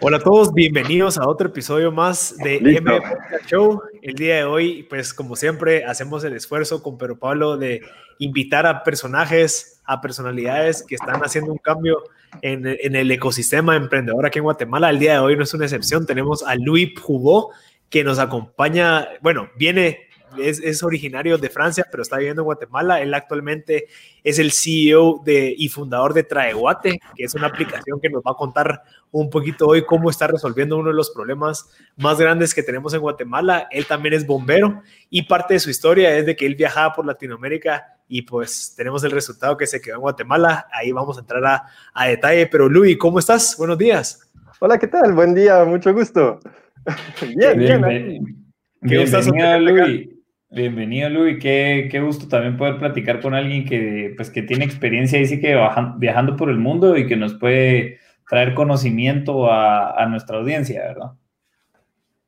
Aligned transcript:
Hola 0.00 0.16
a 0.16 0.20
todos, 0.20 0.52
bienvenidos 0.54 1.18
a 1.18 1.28
otro 1.28 1.48
episodio 1.48 1.92
más 1.92 2.36
de 2.38 2.56
M 2.56 3.00
Show. 3.46 3.82
El 4.00 4.14
día 4.14 4.36
de 4.36 4.44
hoy, 4.44 4.82
pues 4.84 5.12
como 5.12 5.36
siempre, 5.36 5.84
hacemos 5.84 6.24
el 6.24 6.34
esfuerzo 6.34 6.82
con 6.82 6.96
Pedro 6.96 7.18
Pablo 7.18 7.56
de 7.56 7.82
invitar 8.18 8.66
a 8.66 8.82
personajes, 8.82 9.80
a 9.84 10.00
personalidades 10.00 10.82
que 10.82 10.94
están 10.94 11.20
haciendo 11.20 11.52
un 11.52 11.58
cambio 11.58 12.02
en, 12.40 12.66
el 12.66 13.10
ecosistema 13.10 13.76
emprendedor 13.76 14.26
aquí 14.26 14.38
en 14.38 14.44
Guatemala. 14.44 14.90
El 14.90 14.98
día 14.98 15.12
de 15.12 15.18
hoy 15.18 15.36
no 15.36 15.44
es 15.44 15.54
una 15.54 15.66
excepción, 15.66 16.06
tenemos 16.06 16.42
a 16.42 16.54
Luis 16.56 16.98
Jugó 16.98 17.50
que 17.90 18.02
nos 18.02 18.18
acompaña, 18.18 19.06
bueno, 19.20 19.50
viene 19.56 20.08
es, 20.38 20.82
originario 20.82 21.38
de 21.38 21.48
Francia, 21.48 21.86
pero 21.90 22.02
está 22.02 22.16
viviendo 22.16 22.42
en 22.42 22.46
Guatemala. 22.46 23.00
Él 23.00 23.12
actualmente 23.14 23.88
es 24.22 24.38
el 24.38 24.52
CEO 24.52 25.20
de, 25.24 25.54
y 25.56 25.68
fundador 25.68 26.14
de 26.14 26.22
Traeguate, 26.22 27.00
que 27.14 27.24
es 27.24 27.34
una 27.34 27.48
aplicación 27.48 28.00
que 28.00 28.10
nos 28.10 28.22
va 28.22 28.32
a 28.32 28.36
contar 28.36 28.82
un 29.10 29.30
poquito 29.30 29.66
hoy 29.66 29.84
cómo 29.84 30.10
está 30.10 30.26
resolviendo 30.26 30.78
uno 30.78 30.90
de 30.90 30.96
los 30.96 31.10
problemas 31.10 31.70
más 31.96 32.18
grandes 32.18 32.54
que 32.54 32.62
tenemos 32.62 32.94
en 32.94 33.00
Guatemala. 33.00 33.68
Él 33.70 33.86
también 33.86 34.14
es 34.14 34.26
bombero 34.26 34.82
y 35.10 35.22
parte 35.22 35.54
de 35.54 35.60
su 35.60 35.70
historia 35.70 36.16
es 36.16 36.26
de 36.26 36.36
que 36.36 36.46
él 36.46 36.54
viajaba 36.54 36.94
por 36.94 37.06
Latinoamérica 37.06 37.98
y 38.08 38.22
pues 38.22 38.74
tenemos 38.76 39.04
el 39.04 39.10
resultado 39.10 39.56
que 39.56 39.66
se 39.66 39.80
quedó 39.80 39.96
en 39.96 40.00
Guatemala. 40.02 40.66
Ahí 40.72 40.92
vamos 40.92 41.16
a 41.16 41.20
entrar 41.20 41.44
a, 41.44 41.64
a 41.94 42.06
detalle. 42.06 42.46
Pero 42.46 42.68
Luis, 42.68 42.96
¿cómo 42.98 43.18
estás? 43.18 43.56
Buenos 43.56 43.78
días. 43.78 44.30
Hola, 44.60 44.78
¿qué 44.78 44.86
tal? 44.86 45.12
Buen 45.12 45.34
día, 45.34 45.64
mucho 45.64 45.92
gusto. 45.92 46.38
bien, 47.36 47.58
bien. 47.58 47.82
bien. 47.82 48.42
Bienvenido, 48.80 49.58
Luis. 49.60 50.08
Bienvenido, 50.54 51.08
Luis. 51.08 51.38
Qué, 51.40 51.88
qué, 51.90 52.00
gusto 52.00 52.28
también 52.28 52.58
poder 52.58 52.76
platicar 52.76 53.20
con 53.22 53.34
alguien 53.34 53.64
que, 53.64 54.12
pues, 54.16 54.28
que 54.28 54.42
tiene 54.42 54.66
experiencia 54.66 55.18
y 55.18 55.26
sí 55.26 55.40
que 55.40 55.56
viajando 55.96 56.36
por 56.36 56.50
el 56.50 56.58
mundo 56.58 56.94
y 56.98 57.06
que 57.06 57.16
nos 57.16 57.32
puede 57.32 58.00
traer 58.28 58.52
conocimiento 58.52 59.50
a, 59.50 59.92
a 59.92 60.06
nuestra 60.06 60.36
audiencia, 60.36 60.82
¿verdad? 60.82 61.12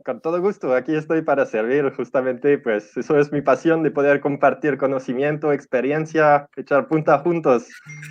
Con 0.05 0.21
todo 0.21 0.39
gusto, 0.43 0.75
aquí 0.75 0.95
estoy 0.95 1.23
para 1.23 1.47
servir. 1.47 1.91
Justamente, 1.97 2.59
pues 2.59 2.95
eso 2.95 3.19
es 3.19 3.33
mi 3.33 3.41
pasión 3.41 3.83
de 3.83 3.91
poder 3.91 4.21
compartir 4.21 4.77
conocimiento, 4.77 5.51
experiencia, 5.51 6.47
echar 6.57 6.89
punta 6.89 7.21
juntos. 7.21 7.65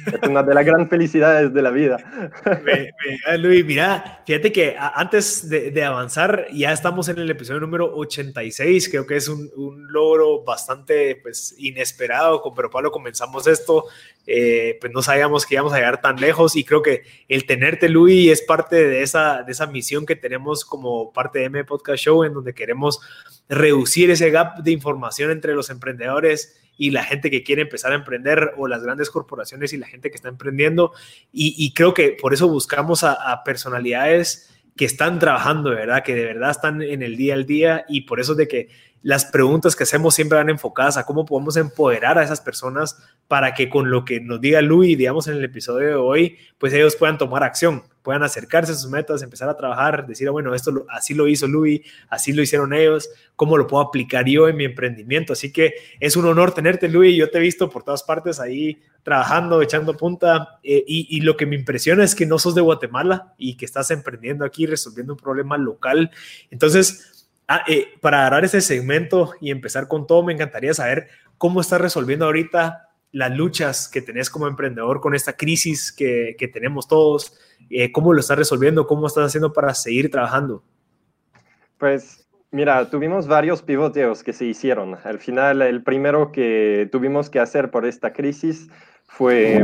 Es 0.07 0.27
una 0.27 0.41
de 0.41 0.55
las 0.55 0.65
grandes 0.65 0.89
felicidades 0.89 1.53
de 1.53 1.61
la 1.61 1.69
vida. 1.69 1.97
Luis, 3.37 3.63
mira, 3.63 4.23
fíjate 4.25 4.51
que 4.51 4.75
antes 4.75 5.47
de, 5.47 5.83
avanzar, 5.83 6.47
ya 6.51 6.71
estamos 6.71 7.09
en 7.09 7.19
el 7.19 7.29
episodio 7.29 7.59
número 7.59 7.95
86. 7.95 8.89
Creo 8.89 9.05
que 9.05 9.17
es 9.17 9.27
un, 9.27 9.51
un 9.55 9.85
logro 9.93 10.43
bastante 10.43 11.17
pues, 11.21 11.53
inesperado. 11.59 12.41
Con 12.41 12.55
Pero 12.55 12.71
Pablo 12.71 12.91
comenzamos 12.91 13.45
esto 13.45 13.85
eh, 14.25 14.77
pues 14.79 14.93
no 14.93 15.01
sabíamos 15.01 15.45
que 15.45 15.55
íbamos 15.55 15.73
a 15.73 15.77
llegar 15.77 16.01
tan 16.01 16.19
lejos 16.19 16.55
y 16.55 16.63
creo 16.63 16.81
que 16.81 17.03
el 17.27 17.45
tenerte, 17.45 17.89
Luis, 17.89 18.31
es 18.31 18.41
parte 18.41 18.87
de 18.87 19.01
esa, 19.01 19.43
de 19.43 19.51
esa 19.51 19.67
misión 19.67 20.05
que 20.05 20.15
tenemos 20.15 20.63
como 20.63 21.11
parte 21.11 21.39
de 21.39 21.45
M 21.45 21.63
Podcast 21.65 22.03
Show, 22.03 22.23
en 22.23 22.33
donde 22.33 22.53
queremos 22.53 23.01
reducir 23.49 24.09
ese 24.11 24.29
gap 24.29 24.63
de 24.63 24.71
información 24.71 25.31
entre 25.31 25.53
los 25.53 25.69
emprendedores 25.69 26.59
y 26.77 26.91
la 26.91 27.03
gente 27.03 27.29
que 27.29 27.43
quiere 27.43 27.61
empezar 27.63 27.91
a 27.91 27.95
emprender 27.95 28.53
o 28.57 28.67
las 28.67 28.83
grandes 28.83 29.09
corporaciones 29.09 29.73
y 29.73 29.77
la 29.77 29.87
gente 29.87 30.09
que 30.09 30.15
está 30.15 30.29
emprendiendo. 30.29 30.93
Y, 31.31 31.73
creo 31.73 31.93
que 31.93 32.17
por 32.19 32.33
eso 32.33 32.47
buscamos 32.47 33.03
a, 33.03 33.43
personalidades 33.43 34.49
que 34.75 34.85
están 34.85 35.19
trabajando, 35.19 35.69
¿verdad? 35.69 36.03
Que 36.03 36.15
de 36.15 36.25
verdad 36.25 36.49
están 36.49 36.81
en 36.81 37.03
el 37.03 37.15
día 37.15 37.35
al 37.35 37.45
día 37.45 37.85
y 37.87 38.01
por 38.01 38.19
eso 38.19 38.33
de 38.33 38.47
que 38.47 38.69
las 39.03 39.25
preguntas 39.25 39.75
que 39.75 39.83
hacemos 39.83 40.15
siempre 40.15 40.37
van 40.37 40.49
enfocadas 40.49 40.95
a 40.97 41.05
cómo 41.05 41.25
podemos 41.25 41.57
empoderar 41.57 42.17
a 42.17 42.23
esas 42.23 42.39
personas 42.41 42.97
para 43.27 43.53
que 43.53 43.69
con 43.69 43.91
lo 43.91 44.05
que 44.05 44.21
nos 44.21 44.39
diga 44.39 44.61
Luis, 44.61 44.97
digamos 44.97 45.27
en 45.27 45.35
el 45.35 45.43
episodio 45.43 45.87
de 45.89 45.95
hoy, 45.95 46.37
pues 46.57 46.73
ellos 46.73 46.95
puedan 46.95 47.17
tomar 47.17 47.43
acción, 47.43 47.83
puedan 48.01 48.23
acercarse 48.23 48.71
a 48.71 48.75
sus 48.75 48.89
metas, 48.89 49.21
empezar 49.21 49.49
a 49.49 49.57
trabajar, 49.57 50.07
decir, 50.07 50.29
ah, 50.29 50.31
bueno, 50.31 50.55
esto 50.55 50.85
así 50.89 51.13
lo 51.13 51.27
hizo 51.27 51.47
Luis, 51.47 51.81
así 52.09 52.31
lo 52.31 52.41
hicieron 52.41 52.73
ellos, 52.73 53.09
cómo 53.35 53.57
lo 53.57 53.67
puedo 53.67 53.83
aplicar 53.83 54.25
yo 54.25 54.47
en 54.47 54.55
mi 54.55 54.63
emprendimiento. 54.63 55.33
Así 55.33 55.51
que 55.51 55.73
es 55.99 56.15
un 56.15 56.25
honor 56.25 56.53
tenerte, 56.53 56.87
Luis, 56.87 57.17
yo 57.17 57.29
te 57.29 57.39
he 57.39 57.41
visto 57.41 57.69
por 57.69 57.83
todas 57.83 58.03
partes 58.03 58.39
ahí 58.39 58.81
trabajando, 59.03 59.61
echando 59.61 59.97
punta, 59.97 60.59
eh, 60.63 60.81
y, 60.87 61.17
y 61.17 61.21
lo 61.21 61.35
que 61.35 61.45
me 61.45 61.57
impresiona 61.57 62.05
es 62.05 62.15
que 62.15 62.25
no 62.25 62.39
sos 62.39 62.55
de 62.55 62.61
Guatemala 62.61 63.33
y 63.37 63.57
que 63.57 63.65
estás 63.65 63.91
emprendiendo 63.91 64.45
aquí, 64.45 64.65
resolviendo 64.65 65.13
un 65.13 65.19
problema 65.19 65.57
local. 65.57 66.09
Entonces, 66.51 67.12
Ah, 67.55 67.63
eh, 67.67 67.89
para 68.01 68.21
agarrar 68.21 68.45
ese 68.45 68.61
segmento 68.61 69.35
y 69.39 69.51
empezar 69.51 69.87
con 69.87 70.07
todo, 70.07 70.23
me 70.23 70.33
encantaría 70.33 70.73
saber 70.73 71.09
cómo 71.37 71.61
estás 71.61 71.79
resolviendo 71.79 72.25
ahorita 72.25 72.89
las 73.11 73.29
luchas 73.29 73.87
que 73.87 74.01
tenés 74.01 74.31
como 74.31 74.47
emprendedor 74.47 74.99
con 74.99 75.13
esta 75.13 75.33
crisis 75.33 75.91
que, 75.91 76.35
tenemos 76.51 76.87
todos, 76.87 77.39
eh, 77.69 77.91
cómo 77.91 78.11
lo 78.11 78.21
estás 78.21 78.39
resolviendo, 78.39 78.87
cómo 78.87 79.05
estás 79.05 79.25
haciendo 79.25 79.53
para 79.53 79.71
seguir 79.75 80.09
trabajando. 80.09 80.63
Pues 81.77 82.27
mira, 82.49 82.89
tuvimos 82.89 83.27
varios 83.27 83.61
pivoteos 83.61 84.23
que 84.23 84.33
se 84.33 84.45
hicieron. 84.45 84.97
Al 85.03 85.19
final, 85.19 85.61
el 85.61 85.83
primero 85.83 86.31
que 86.31 86.89
tuvimos 86.91 87.29
que 87.29 87.39
hacer 87.39 87.69
por 87.69 87.85
esta 87.85 88.13
crisis 88.13 88.67
fue 89.05 89.63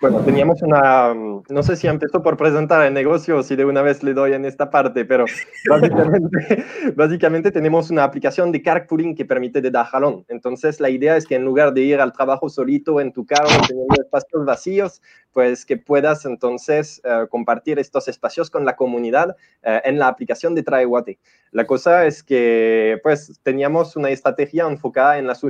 bueno, 0.00 0.20
teníamos 0.20 0.62
una, 0.62 1.12
mm, 1.12 1.42
no 1.48 1.62
sé 1.62 1.74
si 1.74 1.88
empezó 1.88 2.22
por 2.22 2.36
presentar 2.36 2.86
el 2.86 2.94
negocio 2.94 3.38
o 3.38 3.42
si 3.42 3.56
de 3.56 3.64
una 3.64 3.82
vez 3.82 4.02
le 4.02 4.14
doy 4.14 4.32
en 4.32 4.44
esta 4.44 4.70
parte, 4.70 5.04
pero 5.04 5.24
básicamente, 5.68 6.64
básicamente 6.94 7.50
tenemos 7.50 7.90
una 7.90 8.04
aplicación 8.04 8.52
de 8.52 8.62
carpooling 8.62 9.16
que 9.16 9.24
permite 9.24 9.60
de 9.60 9.70
dar 9.70 9.86
jalón. 9.86 10.24
Entonces 10.28 10.78
la 10.78 10.90
idea 10.90 11.16
es 11.16 11.26
que 11.26 11.34
en 11.34 11.44
lugar 11.44 11.72
de 11.72 11.80
ir 11.80 12.00
al 12.00 12.12
trabajo 12.12 12.48
solito 12.48 13.00
en 13.00 13.12
tu 13.12 13.26
carro 13.26 13.48
teniendo 13.66 14.00
espacios 14.00 14.44
vacíos, 14.44 15.02
pues 15.32 15.66
que 15.66 15.76
puedas 15.76 16.24
entonces 16.24 17.00
eh, 17.04 17.26
compartir 17.28 17.78
estos 17.78 18.06
espacios 18.08 18.50
con 18.50 18.64
la 18.64 18.76
comunidad 18.76 19.36
eh, 19.62 19.80
en 19.84 19.98
la 19.98 20.08
aplicación 20.08 20.54
de 20.54 20.62
Traeguate. 20.62 21.18
La 21.50 21.66
cosa 21.66 22.06
es 22.06 22.22
que 22.22 23.00
pues 23.02 23.40
teníamos 23.42 23.96
una 23.96 24.10
estrategia 24.10 24.66
enfocada 24.66 25.18
en 25.18 25.26
las 25.26 25.42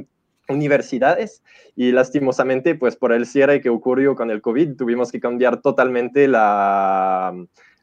universidades 0.48 1.42
y 1.76 1.92
lastimosamente, 1.92 2.74
pues 2.74 2.96
por 2.96 3.12
el 3.12 3.26
cierre 3.26 3.60
que 3.60 3.68
ocurrió 3.68 4.14
con 4.14 4.30
el 4.30 4.40
COVID, 4.40 4.76
tuvimos 4.76 5.12
que 5.12 5.20
cambiar 5.20 5.60
totalmente 5.60 6.26
la, 6.26 7.34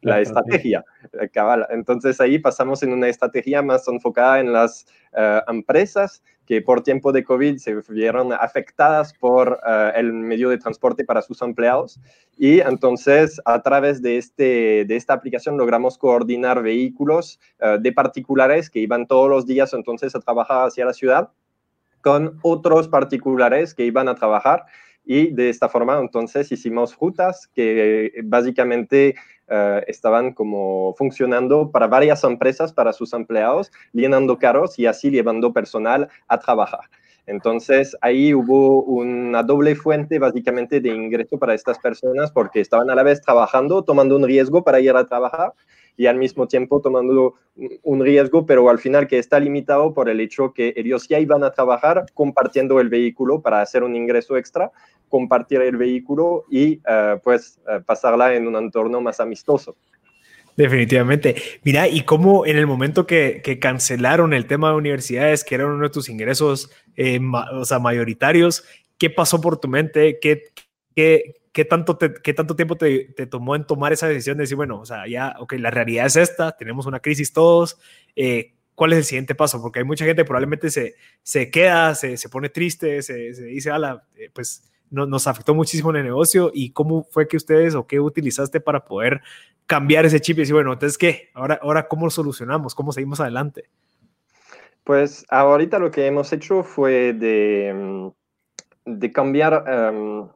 la 0.02 0.22
estrategia. 0.22 0.84
Eh, 1.14 1.30
Entonces 1.70 2.20
ahí 2.22 2.40
pasamos 2.40 2.84
en 2.84 2.94
una 2.94 3.08
estrategia 3.08 3.62
más 3.62 3.88
enfocada 3.88 4.40
en 4.40 4.54
las 4.54 4.86
eh, 5.14 5.42
empresas 5.48 6.24
que 6.46 6.62
por 6.62 6.84
tiempo 6.84 7.12
de 7.12 7.24
COVID 7.24 7.58
se 7.58 7.74
vieron 7.90 8.32
afectadas 8.32 9.14
por 9.14 9.60
eh, 9.66 9.92
el 9.96 10.14
medio 10.14 10.50
de 10.50 10.60
transporte 10.60 11.04
para 11.04 11.24
sus 11.24 11.42
empleados. 11.42 12.00
Y 12.38 12.60
entonces, 12.60 13.42
a 13.46 13.64
través 13.64 14.02
de, 14.02 14.18
este, 14.18 14.86
de 14.86 14.96
esta 14.96 15.14
aplicación, 15.14 15.58
logramos 15.58 15.98
coordinar 15.98 16.62
vehículos 16.62 17.40
de 17.80 17.92
particulares 17.94 18.70
que 18.70 18.80
iban 18.80 19.08
todos 19.08 19.30
los 19.30 19.46
días 19.46 19.74
entonces 19.74 20.14
a 20.16 20.20
trabajar 20.20 20.68
hacia 20.68 20.86
la 20.86 20.94
ciudad 20.94 21.30
con 22.06 22.38
otros 22.44 22.88
particulares 22.88 23.74
que 23.74 23.84
iban 23.84 24.08
a 24.08 24.14
trabajar 24.14 24.66
y 25.04 25.34
de 25.34 25.50
esta 25.50 25.70
forma 25.70 26.00
entonces 26.00 26.52
hicimos 26.52 26.96
rutas 26.96 27.48
que 27.48 28.12
básicamente 28.26 29.16
eh, 29.48 29.84
estaban 29.88 30.32
como 30.34 30.94
funcionando 31.00 31.72
para 31.72 31.88
varias 31.88 32.24
empresas, 32.24 32.72
para 32.74 32.94
sus 32.94 33.12
empleados, 33.14 33.72
llenando 33.92 34.38
carros 34.38 34.78
y 34.78 34.86
así 34.86 35.10
llevando 35.10 35.52
personal 35.52 36.08
a 36.28 36.38
trabajar. 36.38 36.82
Entonces 37.26 37.98
ahí 38.02 38.36
hubo 38.36 38.84
una 38.84 39.42
doble 39.42 39.74
fuente 39.74 40.20
básicamente 40.20 40.80
de 40.82 40.90
ingreso 40.90 41.40
para 41.40 41.56
estas 41.56 41.80
personas 41.80 42.32
porque 42.32 42.62
estaban 42.62 42.92
a 42.92 42.96
la 42.96 43.02
vez 43.02 43.20
trabajando, 43.20 43.84
tomando 43.84 44.16
un 44.16 44.28
riesgo 44.28 44.64
para 44.64 44.80
ir 44.80 44.96
a 44.96 45.08
trabajar 45.08 45.54
y 45.98 46.08
al 46.08 46.18
mismo 46.18 46.48
tiempo 46.48 46.82
tomando 46.82 47.36
un 47.84 48.04
riesgo, 48.04 48.46
pero 48.46 48.70
al 48.70 48.80
final 48.80 49.08
que 49.08 49.18
está 49.18 49.40
limitado 49.40 49.94
por 49.94 50.10
el 50.10 50.20
hecho 50.20 50.54
que 50.54 50.74
ellos 50.76 51.08
ya 51.08 51.20
iban 51.20 51.44
a 51.44 51.52
trabajar 51.52 52.06
compartiendo 52.14 52.80
el 52.80 52.90
vehículo 52.90 53.42
para 53.42 53.62
hacer 53.62 53.84
un 53.84 53.96
ingreso 53.96 54.36
extra, 54.38 54.72
compartir 55.10 55.62
el 55.62 55.78
vehículo 55.78 56.46
y 56.50 56.82
eh, 56.88 57.20
pues 57.24 57.60
eh, 57.70 57.80
pasarla 57.86 58.34
en 58.36 58.48
un 58.48 58.56
entorno 58.56 59.00
más 59.00 59.20
amistoso. 59.20 59.76
Definitivamente. 60.58 61.36
Mira, 61.64 61.88
y 61.88 62.02
cómo 62.02 62.46
en 62.46 62.58
el 62.58 62.66
momento 62.66 63.06
que, 63.06 63.42
cancelaron 63.62 64.34
el 64.34 64.48
tema 64.48 64.70
de 64.70 64.76
universidades, 64.76 65.44
que 65.44 65.56
era 65.56 65.66
uno 65.66 65.84
de 65.84 65.90
tus 65.90 66.08
ingresos 66.08 66.72
eh, 66.96 67.20
o 67.54 67.66
sea, 67.66 67.80
mayoritarios, 67.80 68.64
¿qué 68.98 69.10
pasó 69.10 69.42
por 69.42 69.58
tu 69.58 69.68
mente? 69.68 70.18
¿Qué, 70.22 70.44
qué, 70.96 71.36
¿qué 71.56 71.64
tanto, 71.64 71.98
qué 71.98 72.34
tanto 72.34 72.58
tiempo 72.58 72.76
te, 72.76 73.06
tomó 73.28 73.56
en 73.56 73.64
tomar 73.64 73.94
esa 73.94 74.10
decisión 74.10 74.36
de 74.36 74.42
decir, 74.42 74.58
bueno, 74.58 74.78
o 74.82 74.86
sea, 74.86 75.08
ya, 75.08 75.38
ok, 75.40 75.54
la 75.54 75.72
realidad 75.72 76.06
es 76.06 76.18
esta, 76.18 76.52
tenemos 76.52 76.86
una 76.86 77.00
crisis 77.00 77.32
todos, 77.32 77.80
eh, 78.18 78.56
¿cuál 78.76 78.92
es 78.92 78.98
el 78.98 79.04
siguiente 79.06 79.36
paso? 79.36 79.62
Porque 79.62 79.80
hay 79.80 79.86
mucha 79.86 80.04
gente 80.04 80.24
que 80.24 80.26
probablemente 80.26 80.70
se, 80.70 80.96
se 81.24 81.50
queda, 81.50 81.96
se, 81.96 82.18
se 82.18 82.28
pone 82.28 82.50
triste, 82.50 83.02
se, 83.02 83.34
se 83.34 83.46
dice, 83.46 83.72
ala, 83.72 84.06
eh, 84.18 84.30
pues 84.34 84.70
no, 84.90 85.06
nos 85.06 85.28
afectó 85.28 85.56
muchísimo 85.56 85.92
en 85.92 85.96
el 85.96 86.04
negocio 86.04 86.52
y 86.54 86.72
cómo 86.72 87.06
fue 87.06 87.26
que 87.26 87.38
ustedes 87.38 87.74
o 87.74 87.88
qué 87.88 88.02
utilizaste 88.02 88.60
para 88.60 88.84
poder 88.84 89.22
cambiar 89.66 90.06
ese 90.06 90.20
chip 90.20 90.36
y 90.38 90.42
decir, 90.42 90.56
bueno, 90.56 90.74
entonces, 90.74 90.98
¿qué? 90.98 91.30
Ahora, 91.34 91.58
ahora 91.62 91.88
¿cómo 91.88 92.10
solucionamos? 92.10 92.76
¿Cómo 92.76 92.92
seguimos 92.92 93.22
adelante? 93.22 93.70
Pues 94.84 95.26
ahorita 95.30 95.80
lo 95.80 95.90
que 95.90 96.06
hemos 96.06 96.34
hecho 96.34 96.64
fue 96.64 97.14
de, 97.14 97.74
mm, 97.74 99.00
de 99.00 99.12
cambiar... 99.14 99.64
Em, 99.66 100.28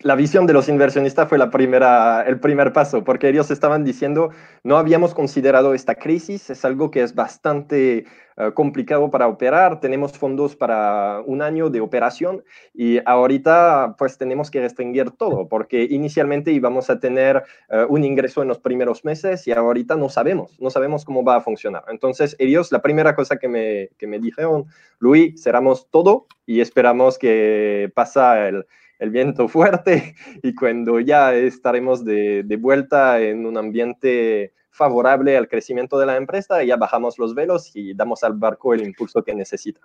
la 0.00 0.14
visión 0.14 0.46
de 0.46 0.52
los 0.52 0.68
inversionistas 0.68 1.28
fue 1.28 1.38
la 1.38 1.50
primera, 1.50 2.22
el 2.22 2.38
primer 2.38 2.72
paso, 2.72 3.02
porque 3.02 3.28
ellos 3.28 3.50
estaban 3.50 3.84
diciendo, 3.84 4.30
no 4.62 4.76
habíamos 4.76 5.12
considerado 5.12 5.74
esta 5.74 5.96
crisis, 5.96 6.50
es 6.50 6.64
algo 6.64 6.92
que 6.92 7.02
es 7.02 7.16
bastante 7.16 8.06
eh, 8.36 8.52
complicado 8.54 9.10
para 9.10 9.26
operar, 9.26 9.80
tenemos 9.80 10.16
fondos 10.16 10.54
para 10.54 11.20
un 11.26 11.42
año 11.42 11.68
de 11.68 11.80
operación 11.80 12.44
y 12.72 13.00
ahorita 13.04 13.96
pues 13.98 14.16
tenemos 14.18 14.52
que 14.52 14.60
restringir 14.60 15.10
todo, 15.10 15.48
porque 15.48 15.88
inicialmente 15.90 16.52
íbamos 16.52 16.90
a 16.90 17.00
tener 17.00 17.42
eh, 17.68 17.84
un 17.88 18.04
ingreso 18.04 18.40
en 18.42 18.48
los 18.48 18.60
primeros 18.60 19.04
meses 19.04 19.48
y 19.48 19.52
ahorita 19.52 19.96
no 19.96 20.08
sabemos, 20.08 20.60
no 20.60 20.70
sabemos 20.70 21.04
cómo 21.04 21.24
va 21.24 21.36
a 21.36 21.40
funcionar. 21.40 21.82
Entonces 21.88 22.36
ellos, 22.38 22.70
la 22.70 22.82
primera 22.82 23.16
cosa 23.16 23.38
que 23.38 23.48
me, 23.48 23.88
que 23.98 24.06
me 24.06 24.20
dijeron, 24.20 24.66
Luis, 25.00 25.42
cerramos 25.42 25.90
todo 25.90 26.28
y 26.46 26.60
esperamos 26.60 27.18
que 27.18 27.90
pasa 27.96 28.46
el 28.46 28.64
el 28.98 29.10
viento 29.10 29.48
fuerte 29.48 30.14
y 30.42 30.54
cuando 30.54 31.00
ya 31.00 31.34
estaremos 31.34 32.04
de, 32.04 32.58
vuelta 32.60 33.20
en 33.20 33.46
un 33.46 33.56
ambiente 33.56 34.52
favorable 34.70 35.36
al 35.36 35.48
crecimiento 35.48 35.98
de 35.98 36.06
la 36.06 36.16
empresa, 36.16 36.62
ya 36.62 36.76
bajamos 36.76 37.18
los 37.18 37.34
velos 37.34 37.74
y 37.74 37.94
damos 37.94 38.22
al 38.22 38.34
barco 38.34 38.74
el 38.74 38.86
impulso 38.86 39.22
que 39.22 39.34
necesita. 39.34 39.80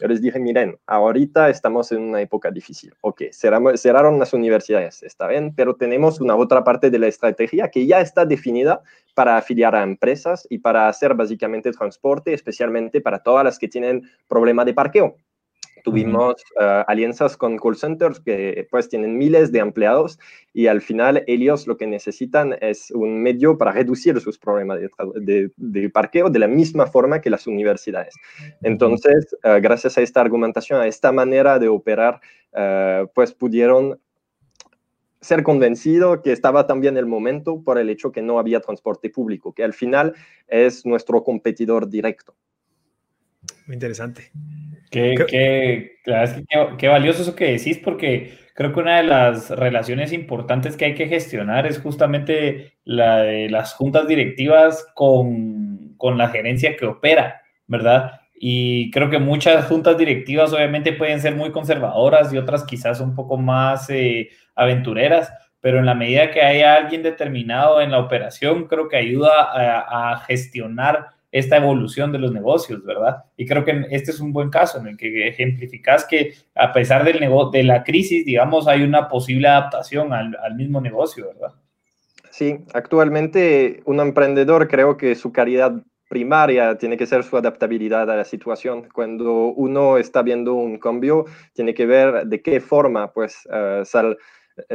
Yo 0.00 0.08
les 0.08 0.22
dije, 0.22 0.38
miren, 0.38 0.78
ahorita 0.86 1.50
estamos 1.50 1.92
en 1.92 2.00
una 2.00 2.22
época 2.22 2.50
difícil. 2.50 2.94
Ok, 3.02 3.24
cerraron 3.32 4.18
las 4.18 4.32
universidades, 4.32 5.02
está 5.02 5.26
bien, 5.26 5.52
pero 5.54 5.76
tenemos 5.76 6.22
una 6.22 6.36
otra 6.36 6.64
parte 6.64 6.88
de 6.88 6.98
la 6.98 7.06
estrategia 7.06 7.68
que 7.68 7.86
ya 7.86 8.00
está 8.00 8.24
definida 8.24 8.80
para 9.14 9.36
afiliar 9.36 9.74
a 9.74 9.82
empresas 9.82 10.46
y 10.48 10.58
para 10.58 10.88
hacer 10.88 11.14
básicamente 11.14 11.70
transporte, 11.72 12.32
especialmente 12.32 13.02
para 13.02 13.22
todas 13.22 13.44
las 13.44 13.58
que 13.58 13.68
tienen 13.68 14.08
problema 14.26 14.64
de 14.64 14.72
parqueo. 14.72 15.16
Tuvimos 15.82 16.42
eh, 16.60 16.84
alianzas 16.86 17.36
con 17.36 17.58
call 17.58 17.76
centers 17.76 18.20
que 18.20 18.66
pues 18.70 18.88
tienen 18.88 19.18
miles 19.18 19.52
de 19.52 19.60
empleados 19.60 20.18
y 20.52 20.66
al 20.66 20.80
final 20.80 21.24
ellos 21.26 21.66
lo 21.66 21.76
que 21.76 21.86
necesitan 21.86 22.56
es 22.60 22.90
un 22.90 23.22
medio 23.22 23.56
para 23.58 23.72
reducir 23.72 24.20
sus 24.20 24.38
problemas 24.38 24.80
de, 25.14 25.90
parqueo 25.90 26.30
de 26.30 26.38
la 26.38 26.48
misma 26.48 26.86
forma 26.86 27.20
que 27.20 27.30
las 27.30 27.46
universidades. 27.46 28.14
Entonces, 28.62 29.36
eh, 29.42 29.60
gracias 29.60 29.98
a 29.98 30.02
esta 30.02 30.20
argumentación, 30.20 30.80
a 30.80 30.86
esta 30.86 31.12
manera 31.12 31.58
de 31.58 31.68
operar, 31.68 32.20
eh, 32.52 33.06
pues 33.14 33.32
pudieron 33.32 34.00
ser 35.20 35.42
convencido 35.42 36.22
que 36.22 36.32
estaba 36.32 36.66
también 36.66 36.96
el 36.96 37.06
momento 37.06 37.62
por 37.62 37.78
el 37.78 37.90
hecho 37.90 38.10
que 38.10 38.22
no 38.22 38.38
había 38.38 38.60
transporte 38.60 39.10
público, 39.10 39.52
que 39.52 39.64
al 39.64 39.74
final 39.74 40.14
es 40.48 40.86
nuestro 40.86 41.22
competidor 41.22 41.88
directo. 41.88 42.34
Muy 43.66 43.74
interesante. 43.74 44.30
Qué, 44.90 45.14
qué, 45.28 45.98
qué, 46.78 46.88
valioso 46.88 47.22
eso 47.22 47.36
que 47.36 47.52
decís, 47.52 47.78
porque 47.78 48.32
creo 48.54 48.72
que 48.72 48.80
una 48.80 48.96
de 48.96 49.04
las 49.04 49.50
relaciones 49.50 50.12
importantes 50.12 50.76
que 50.76 50.86
hay 50.86 50.94
que 50.94 51.06
gestionar 51.06 51.66
es 51.66 51.78
justamente 51.78 52.72
la 52.84 53.22
de 53.22 53.48
las 53.48 53.74
juntas 53.74 54.08
directivas 54.08 54.84
con, 54.94 55.94
con 55.96 56.18
la 56.18 56.28
gerencia 56.28 56.76
que 56.76 56.86
opera, 56.86 57.40
¿verdad? 57.68 58.20
Y 58.34 58.90
creo 58.90 59.10
que 59.10 59.20
muchas 59.20 59.66
juntas 59.66 59.96
directivas 59.96 60.52
obviamente 60.52 60.92
pueden 60.92 61.20
ser 61.20 61.36
muy 61.36 61.52
conservadoras 61.52 62.32
y 62.32 62.38
otras 62.38 62.64
quizás 62.64 63.00
un 63.00 63.14
poco 63.14 63.36
más 63.36 63.88
eh, 63.90 64.30
aventureras, 64.56 65.32
pero 65.60 65.78
en 65.78 65.86
la 65.86 65.94
medida 65.94 66.32
que 66.32 66.42
haya 66.42 66.74
alguien 66.74 67.04
determinado 67.04 67.80
en 67.80 67.92
la 67.92 68.00
operación, 68.00 68.66
creo 68.66 68.88
que 68.88 68.96
ayuda 68.96 69.30
a, 69.42 70.12
a 70.12 70.18
gestionar 70.20 71.19
esta 71.32 71.56
evolución 71.56 72.10
de 72.12 72.18
los 72.18 72.32
negocios, 72.32 72.84
¿verdad? 72.84 73.24
Y 73.36 73.46
creo 73.46 73.64
que 73.64 73.86
este 73.90 74.10
es 74.10 74.20
un 74.20 74.32
buen 74.32 74.50
caso 74.50 74.78
en 74.78 74.88
el 74.88 74.96
que 74.96 75.28
ejemplificas 75.28 76.04
que 76.04 76.34
a 76.54 76.72
pesar 76.72 77.04
del 77.04 77.20
de 77.52 77.62
la 77.62 77.84
crisis, 77.84 78.24
digamos, 78.24 78.66
hay 78.66 78.82
una 78.82 79.08
posible 79.08 79.48
adaptación 79.48 80.12
al, 80.12 80.54
mismo 80.56 80.80
negocio, 80.80 81.28
¿verdad? 81.28 81.54
Sí, 82.30 82.58
actualmente 82.74 83.82
un 83.84 84.00
emprendedor 84.00 84.68
creo 84.68 84.96
que 84.96 85.14
su 85.14 85.32
calidad 85.32 85.72
primaria 86.08 86.76
tiene 86.76 86.96
que 86.96 87.06
ser 87.06 87.22
su 87.22 87.36
adaptabilidad 87.36 88.10
a 88.10 88.16
la 88.16 88.24
situación. 88.24 88.88
Cuando 88.92 89.32
uno 89.32 89.96
está 89.96 90.22
viendo 90.22 90.54
un 90.54 90.78
cambio, 90.78 91.26
tiene 91.52 91.72
que 91.72 91.86
ver 91.86 92.26
de 92.26 92.42
qué 92.42 92.60
forma 92.60 93.12
pues 93.12 93.46
uh, 93.46 93.84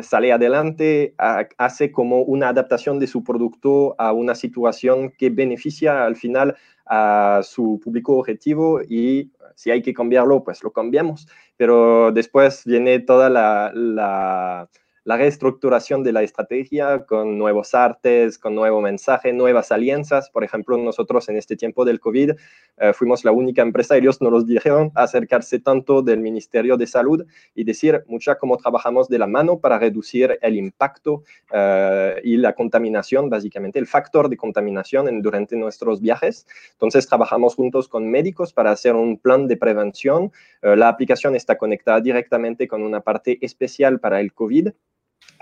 sale 0.01 0.31
adelante, 0.31 1.15
hace 1.57 1.91
como 1.91 2.21
una 2.21 2.49
adaptación 2.49 2.99
de 2.99 3.07
su 3.07 3.23
producto 3.23 3.95
a 3.97 4.13
una 4.13 4.35
situación 4.35 5.11
que 5.17 5.29
beneficia 5.29 6.05
al 6.05 6.15
final 6.15 6.55
a 6.85 7.41
su 7.43 7.79
público 7.83 8.17
objetivo 8.17 8.81
y 8.81 9.31
si 9.55 9.71
hay 9.71 9.81
que 9.81 9.93
cambiarlo, 9.93 10.43
pues 10.43 10.63
lo 10.63 10.71
cambiamos. 10.71 11.27
Pero 11.57 12.11
después 12.11 12.63
viene 12.65 12.99
toda 12.99 13.29
la, 13.29 13.71
la 13.73 14.69
la 15.05 15.17
reestructuración 15.17 16.03
de 16.03 16.11
la 16.11 16.23
estrategia 16.23 17.05
con 17.05 17.37
nuevos 17.37 17.75
artes, 17.75 18.39
con 18.39 18.55
nuevo 18.55 18.81
mensaje, 18.81 19.31
nuevas 19.33 19.71
alianzas. 19.71 20.31
Por 20.31 20.43
ejemplo, 20.43 20.77
nosotros 20.77 21.29
en 21.29 21.37
este 21.37 21.55
tiempo 21.55 21.85
del 21.85 21.99
COVID 21.99 22.31
eh, 22.77 22.93
fuimos 22.93 23.23
la 23.23 23.31
única 23.31 23.61
empresa, 23.61 23.95
ellos 23.95 24.19
nos 24.19 24.31
los 24.31 24.47
dijeron, 24.47 24.91
acercarse 24.95 25.59
tanto 25.59 26.01
del 26.01 26.21
Ministerio 26.21 26.75
de 26.75 26.87
Salud 26.87 27.23
y 27.53 27.63
decir 27.63 28.03
mucha 28.07 28.39
cómo 28.39 28.57
trabajamos 28.57 29.07
de 29.07 29.19
la 29.19 29.27
mano 29.27 29.59
para 29.59 29.77
reducir 29.77 30.39
el 30.41 30.55
impacto 30.55 31.23
eh, 31.53 32.19
y 32.23 32.37
la 32.37 32.53
contaminación, 32.53 33.29
básicamente 33.29 33.77
el 33.77 33.85
factor 33.85 34.27
de 34.27 34.37
contaminación 34.37 35.21
durante 35.21 35.55
nuestros 35.55 36.01
viajes. 36.01 36.47
Entonces, 36.71 37.07
trabajamos 37.07 37.53
juntos 37.53 37.87
con 37.87 38.09
médicos 38.09 38.53
para 38.53 38.71
hacer 38.71 38.95
un 38.95 39.19
plan 39.19 39.47
de 39.47 39.55
prevención. 39.55 40.31
Eh, 40.63 40.75
la 40.75 40.89
aplicación 40.89 41.35
está 41.35 41.59
conectada 41.59 42.01
directamente 42.01 42.67
con 42.67 42.81
una 42.81 43.01
parte 43.01 43.37
especial 43.45 43.99
para 43.99 44.19
el 44.19 44.33
COVID 44.33 44.69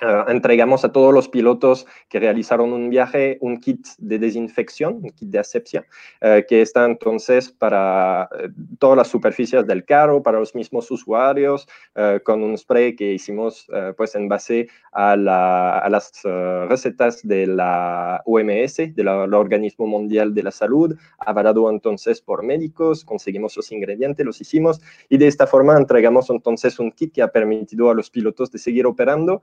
eh, 0.03 0.23
entregamos 0.27 0.83
a 0.83 0.91
todos 0.91 1.13
los 1.13 1.29
pilotos 1.29 1.88
que 2.09 2.19
realizaron 2.19 2.73
un 2.73 2.89
viaje 2.89 3.38
un 3.39 3.57
kit 3.57 3.88
de 3.97 4.19
desinfección, 4.19 5.00
un 5.01 5.11
kit 5.11 5.29
de 5.29 5.39
asepsia, 5.39 5.85
eh, 6.19 6.45
que 6.47 6.61
está 6.61 6.83
entonces 6.83 7.50
para 7.50 8.27
eh, 8.38 8.50
todas 8.79 8.97
las 8.97 9.07
superficies 9.07 9.65
del 9.65 9.85
carro, 9.85 10.21
para 10.21 10.39
los 10.39 10.55
mismos 10.55 10.91
usuarios, 10.91 11.67
con 12.23 12.41
un 12.44 12.57
spray 12.57 12.95
que 12.95 13.13
hicimos 13.13 13.67
pues 13.97 14.15
en 14.15 14.27
base 14.27 14.67
a, 14.91 15.15
las 15.15 16.11
recetas 16.67 17.21
de 17.23 17.45
la 17.47 18.21
OMS, 18.25 18.95
del 18.95 19.07
Organismo 19.07 19.85
Mundial 19.85 20.33
de 20.33 20.44
la 20.44 20.51
Salud, 20.51 20.95
avalado 21.19 21.69
entonces 21.69 22.21
por 22.21 22.44
médicos, 22.44 23.05
conseguimos 23.05 23.55
los 23.55 23.71
ingredientes, 23.71 24.25
los 24.25 24.41
hicimos 24.41 24.81
y 25.07 25.17
de 25.17 25.27
esta 25.27 25.45
forma 25.45 25.77
entregamos 25.77 26.29
entonces 26.29 26.79
un 26.79 26.91
kit 26.91 27.13
que 27.13 27.21
ha 27.21 27.27
permitido 27.27 27.89
a 27.89 27.94
los 27.94 28.09
pilotos 28.09 28.51
de 28.51 28.59
seguir 28.59 28.85
operando 28.85 29.41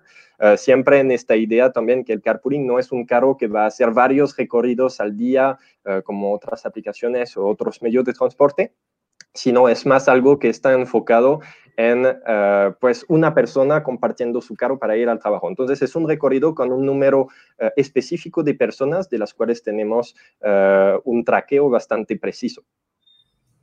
eh, 0.53 0.57
siempre 0.57 1.01
en 1.01 1.11
esta 1.11 1.37
idea 1.37 1.73
también 1.73 2.05
que 2.05 2.13
el 2.13 2.23
carpooling 2.23 2.67
no 2.67 2.79
es 2.79 2.93
un 2.93 3.05
carro 3.05 3.37
que 3.37 3.49
va 3.49 3.65
a 3.65 3.67
hacer 3.67 3.91
varios 3.91 4.37
recorridos 4.37 5.01
al 5.01 5.17
día, 5.17 5.59
eh, 5.85 6.03
como 6.05 6.33
otras 6.33 6.67
aplicaciones 6.67 7.37
o 7.37 7.47
otros 7.47 7.83
medios 7.83 8.05
de 8.05 8.13
transporte, 8.13 8.73
sino 9.35 9.69
es 9.69 9.87
más 9.87 10.09
algo 10.09 10.39
que 10.39 10.49
está 10.49 10.73
enfocado 10.73 11.41
en 11.77 12.05
eh, 12.07 12.73
pues 12.81 13.05
una 13.09 13.33
persona 13.35 13.83
compartiendo 13.83 14.41
su 14.41 14.55
carro 14.55 14.79
para 14.79 14.97
ir 14.97 15.09
al 15.09 15.19
trabajo. 15.19 15.49
Entonces 15.49 15.81
es 15.83 15.95
un 15.97 16.09
recorrido 16.09 16.55
con 16.55 16.73
un 16.73 16.85
número 16.85 17.29
específico 17.77 18.43
de 18.43 18.55
personas 18.55 19.09
de 19.09 19.19
las 19.19 19.33
cuales 19.33 19.63
tenemos 19.63 20.15
un 21.05 21.25
traqueo 21.25 21.71
bastante 21.71 22.19
preciso. 22.19 22.63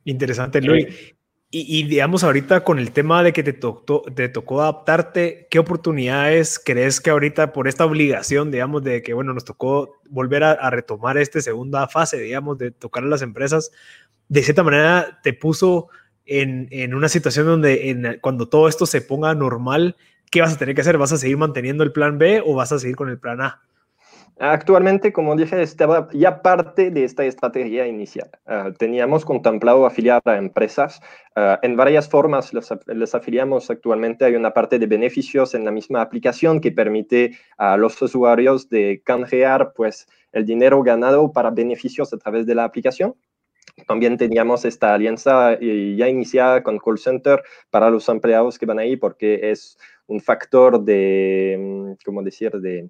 Interesante, 0.05 0.61
Luis. 0.61 1.15
Y, 1.49 1.83
digamos, 1.83 2.25
ahorita 2.25 2.65
con 2.65 2.77
el 2.77 2.91
tema 2.91 3.23
de 3.23 3.31
que 3.31 3.41
te 3.41 3.53
tocó, 3.53 4.01
te 4.13 4.27
tocó 4.27 4.61
adaptarte, 4.61 5.47
¿qué 5.49 5.59
oportunidades 5.59 6.59
crees 6.63 6.99
que 6.99 7.09
ahorita 7.09 7.53
por 7.53 7.69
esta 7.69 7.85
obligación, 7.85 8.51
digamos, 8.51 8.83
de 8.83 9.01
que, 9.01 9.13
bueno, 9.13 9.33
nos 9.33 9.45
tocó 9.45 9.93
volver 10.09 10.43
a, 10.43 10.69
retomar 10.69 11.17
esta 11.17 11.39
segunda 11.39 11.87
fase, 11.87 12.19
digamos, 12.19 12.57
de 12.57 12.71
tocar 12.71 13.05
a 13.05 13.07
las 13.07 13.21
empresas, 13.21 13.71
de 14.27 14.43
cierta 14.43 14.61
manera 14.61 15.21
te 15.23 15.31
puso 15.31 15.87
en, 16.25 16.67
en 16.71 16.93
una 16.93 17.07
situación 17.07 17.45
donde 17.45 17.91
en, 17.91 18.19
cuando 18.19 18.49
todo 18.49 18.67
esto 18.67 18.85
se 18.85 18.99
ponga 18.99 19.33
normal, 19.33 19.95
¿qué 20.29 20.41
vas 20.41 20.53
a 20.53 20.57
tener 20.57 20.75
que 20.75 20.81
hacer? 20.81 20.97
¿Vas 20.97 21.13
a 21.13 21.17
seguir 21.17 21.37
manteniendo 21.37 21.85
el 21.85 21.93
plan 21.93 22.17
B 22.17 22.43
o 22.45 22.55
vas 22.55 22.73
a 22.73 22.79
seguir 22.79 22.97
con 22.97 23.09
el 23.09 23.19
plan 23.19 23.39
A? 23.39 23.61
Actualmente, 24.39 25.11
como 25.11 25.35
dije, 25.35 25.63
estaba 25.63 26.09
ya 26.13 26.43
parte 26.43 26.91
de 26.91 27.03
esta 27.03 27.25
estrategia 27.25 27.87
inicial. 27.87 28.29
Ah, 28.45 28.71
teníamos 28.77 29.25
contemplado 29.25 29.83
afiliar 29.83 30.21
a 30.25 30.37
empresas. 30.37 31.01
Ah, 31.35 31.59
en 31.63 31.75
varias 31.75 32.07
formas 32.07 32.53
les, 32.53 33.15
afiliamos 33.15 33.71
actualmente. 33.71 34.25
Hay 34.25 34.35
una 34.35 34.53
parte 34.53 34.77
de 34.77 34.85
beneficios 34.85 35.55
en 35.55 35.65
la 35.65 35.71
misma 35.71 36.01
aplicación 36.01 36.61
que 36.61 36.71
permite 36.71 37.35
a 37.57 37.77
los 37.77 37.99
usuarios 37.99 38.69
de 38.69 39.01
canjear 39.03 39.73
pues, 39.75 40.07
el 40.31 40.45
dinero 40.45 40.83
ganado 40.83 41.31
para 41.31 41.49
beneficios 41.49 42.13
a 42.13 42.17
través 42.17 42.45
de 42.45 42.53
la 42.53 42.63
aplicación. 42.63 43.15
También 43.87 44.17
teníamos 44.17 44.65
esta 44.65 44.93
alianza 44.93 45.53
eh, 45.53 45.95
ya 45.97 46.09
iniciada 46.09 46.61
con 46.61 46.77
call 46.77 46.99
center 46.99 47.41
para 47.71 47.89
los 47.89 48.07
empleados 48.07 48.59
que 48.59 48.67
van 48.67 48.79
ahí 48.79 48.97
porque 48.97 49.49
es 49.49 49.79
un 50.05 50.19
factor 50.21 50.83
de, 50.83 51.57
mm, 51.59 51.91
¿cómo 52.05 52.21
decir?, 52.21 52.51
de 52.51 52.89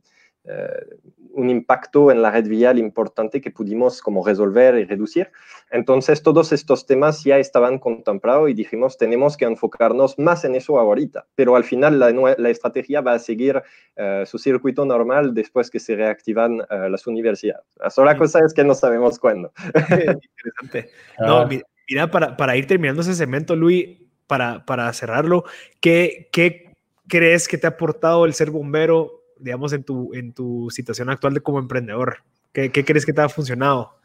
un 1.38 1.51
impacto 1.51 2.10
en 2.12 2.22
la 2.24 2.32
red 2.32 2.48
vial 2.48 2.80
importante 2.80 3.39
que 3.39 3.51
pudimos 3.51 4.01
como 4.01 4.25
resolver 4.25 4.75
y 4.75 4.86
reducir. 4.86 5.30
Entonces, 5.70 6.24
todos 6.24 6.51
estos 6.51 6.88
temas 6.88 7.24
ya 7.24 7.38
estaban 7.38 7.77
contemplados 7.77 8.50
y 8.50 8.56
dijimos, 8.56 8.98
tenemos 8.98 9.38
que 9.38 9.46
enfocarnos 9.46 10.18
más 10.18 10.46
en 10.46 10.56
eso 10.56 10.80
ahorita, 10.80 11.27
pero 11.36 11.56
al 11.56 11.63
final 11.63 12.00
la, 12.00 12.12
la 12.38 12.50
estrategia 12.50 13.01
va 13.01 13.13
a 13.13 13.20
seguir 13.20 13.62
eh, 13.96 14.24
su 14.25 14.39
circuito 14.39 14.84
normal 14.84 15.36
después 15.36 15.70
que 15.70 15.80
se 15.80 15.96
reactivan 15.96 16.62
eh, 16.70 16.89
las 16.89 17.06
universidades. 17.06 17.66
La 17.80 17.92
sola 17.92 18.18
cosa 18.18 18.39
es 18.44 18.54
que 18.54 18.63
no 18.63 18.74
sabemos 18.74 19.20
cuándo. 19.20 19.51
Interesante. 19.75 20.89
No, 21.20 21.42
ah. 21.42 21.50
mira, 21.88 22.10
para, 22.10 22.36
para, 22.36 22.58
ir 22.58 22.66
terminando 22.66 23.01
ese 23.04 23.13
segmento, 23.13 23.56
Luis, 23.56 23.89
para, 24.25 24.66
para 24.66 24.92
cerrarlo, 24.94 25.44
¿qué, 25.82 26.30
¿qué 26.32 26.74
crees 27.08 27.48
que 27.48 27.60
te 27.60 27.68
ha 27.68 27.72
aportado 27.72 28.25
el 28.25 28.34
ser 28.34 28.50
bombero 28.50 29.22
digamos, 29.39 29.74
en 29.74 29.84
tu, 29.84 30.13
en 30.13 30.34
tu 30.34 30.70
situación 30.70 31.10
actual 31.10 31.34
de 31.34 31.41
como 31.41 31.60
emprendedor? 31.60 32.17
¿Qué, 32.53 32.72
qué 32.72 32.84
crees 32.84 33.06
que 33.06 33.13
te 33.13 33.22
ha 33.22 33.29
funcionado? 33.29 33.98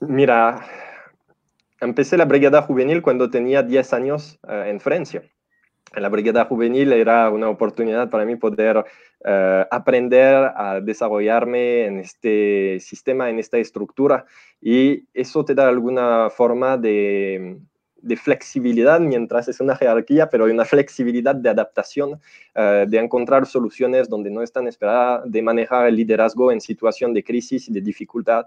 Mira, 0.00 0.66
empecé 1.80 2.16
la 2.16 2.24
brigada 2.24 2.62
juvenil 2.62 3.02
cuando 3.02 3.30
tenía 3.30 3.62
10 3.62 3.92
años 3.92 4.38
eh, 4.48 4.64
en 4.68 4.80
Francia. 4.80 5.22
La 5.94 6.08
brigada 6.08 6.44
juvenil 6.46 6.92
era 6.92 7.30
una 7.30 7.48
oportunidad 7.48 8.10
para 8.10 8.24
mí 8.24 8.36
poder 8.36 8.84
eh, 9.24 9.66
aprender 9.70 10.52
a 10.56 10.80
desarrollarme 10.80 11.86
en 11.86 11.98
este 12.00 12.78
sistema, 12.80 13.30
en 13.30 13.38
esta 13.38 13.58
estructura, 13.58 14.26
y 14.60 15.06
eso 15.14 15.44
te 15.44 15.54
da 15.54 15.68
alguna 15.68 16.30
forma 16.30 16.76
de, 16.76 17.58
de 18.04 18.16
flexibilidad 18.16 19.00
mientras 19.00 19.48
es 19.48 19.60
una 19.60 19.76
jerarquía, 19.76 20.28
pero 20.28 20.44
hay 20.44 20.52
una 20.52 20.64
flexibilidad 20.64 21.34
de 21.34 21.48
adaptación, 21.48 22.20
eh, 22.54 22.84
de 22.86 22.98
encontrar 22.98 23.46
soluciones 23.46 24.08
donde 24.08 24.30
no 24.30 24.42
están 24.42 24.68
esperadas, 24.68 25.22
de 25.24 25.40
manejar 25.40 25.86
el 25.86 25.96
liderazgo 25.96 26.52
en 26.52 26.60
situación 26.60 27.14
de 27.14 27.24
crisis 27.24 27.68
y 27.68 27.72
de 27.72 27.80
dificultad. 27.80 28.46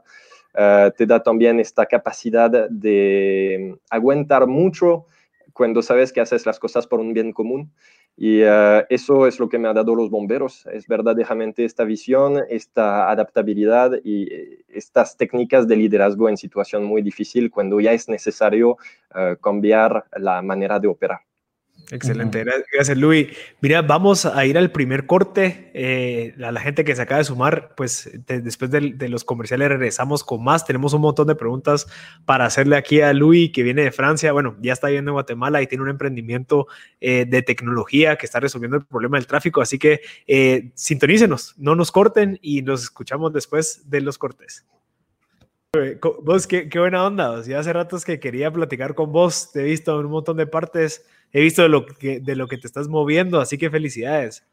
Eh, 0.53 0.91
te 0.95 1.05
da 1.05 1.21
también 1.21 1.59
esta 1.59 1.85
capacidad 1.85 2.69
de 2.69 3.75
aguantar 3.89 4.47
mucho 4.47 5.05
cuando 5.53 5.81
sabes 5.81 6.13
que 6.13 6.21
haces 6.21 6.45
las 6.45 6.59
cosas 6.59 6.85
por 6.85 6.99
un 6.99 7.13
bien 7.13 7.31
común. 7.33 7.71
Y 8.19 8.41
eh, 8.41 8.83
eso 8.89 9.27
es 9.27 9.39
lo 9.39 9.47
que 9.47 9.59
me 9.59 9.67
ha 9.67 9.73
dado 9.73 9.93
los 9.93 10.09
bomberos, 10.09 10.65
es 10.73 10.87
verdaderamente 10.87 11.63
esta 11.63 11.83
visión, 11.83 12.41
esta 12.49 13.11
adaptabilidad 13.11 13.91
y 14.03 14.23
eh, 14.33 14.65
estas 14.69 15.15
técnicas 15.15 15.67
de 15.67 15.75
liderazgo 15.75 16.27
en 16.27 16.35
situación 16.35 16.83
muy 16.83 17.03
difícil 17.03 17.51
cuando 17.51 17.79
ya 17.79 17.93
es 17.93 18.09
necesario 18.09 18.77
eh, 19.13 19.37
cambiar 19.39 20.05
la 20.17 20.41
manera 20.41 20.79
de 20.79 20.87
operar. 20.87 21.26
Excelente, 21.89 22.43
gracias 22.43 22.97
Luis. 22.97 23.29
Mira, 23.61 23.81
vamos 23.81 24.25
a 24.25 24.45
ir 24.45 24.57
al 24.57 24.71
primer 24.71 25.05
corte. 25.05 25.71
Eh, 25.73 26.35
a 26.43 26.51
la 26.51 26.59
gente 26.59 26.83
que 26.83 26.93
se 26.93 27.01
acaba 27.01 27.19
de 27.19 27.23
sumar, 27.23 27.75
pues 27.77 28.09
después 28.25 28.69
de, 28.71 29.09
los 29.09 29.23
comerciales 29.23 29.69
regresamos 29.69 30.23
con 30.23 30.43
más. 30.43 30.65
Tenemos 30.65 30.91
un 30.93 31.01
montón 31.01 31.27
de 31.27 31.35
preguntas 31.35 31.87
para 32.25 32.45
hacerle 32.45 32.75
aquí 32.75 32.99
a 32.99 33.13
Luis, 33.13 33.51
que 33.53 33.63
viene 33.63 33.83
de 33.83 33.91
Francia. 33.91 34.33
Bueno, 34.33 34.57
ya 34.59 34.73
está 34.73 34.87
viviendo 34.87 35.11
en 35.11 35.13
Guatemala 35.13 35.61
y 35.61 35.67
tiene 35.67 35.83
un 35.85 35.89
emprendimiento 35.89 36.67
eh, 36.99 37.25
de 37.25 37.41
tecnología 37.41 38.17
que 38.17 38.25
está 38.25 38.41
resolviendo 38.41 38.75
el 38.75 38.85
problema 38.85 39.17
del 39.17 39.27
tráfico. 39.27 39.61
Así 39.61 39.79
que 39.79 40.01
eh, 40.27 40.71
sintonícenos, 40.75 41.55
no 41.57 41.75
nos 41.75 41.93
corten 41.93 42.37
y 42.41 42.63
nos 42.63 42.83
escuchamos 42.83 43.31
después 43.31 43.89
de 43.89 44.01
los 44.01 44.17
cortes. 44.17 44.65
Vos, 46.23 46.47
qué, 46.47 46.67
qué 46.67 46.79
buena 46.79 47.05
onda. 47.05 47.41
Ya 47.43 47.59
hace 47.59 47.71
ratos 47.71 48.03
que 48.03 48.19
quería 48.19 48.51
platicar 48.51 48.93
con 48.93 49.13
vos. 49.13 49.51
Te 49.53 49.61
he 49.61 49.63
visto 49.63 49.97
en 49.97 50.07
un 50.07 50.11
montón 50.11 50.35
de 50.35 50.47
partes 50.47 51.05
he 51.31 51.41
visto 51.41 51.61
de 51.61 51.69
lo 51.69 51.85
que, 51.85 52.19
de 52.19 52.35
lo 52.35 52.47
que 52.47 52.57
te 52.57 52.67
estás 52.67 52.87
moviendo, 52.87 53.39
así 53.39 53.57
que 53.57 53.69
felicidades. 53.69 54.43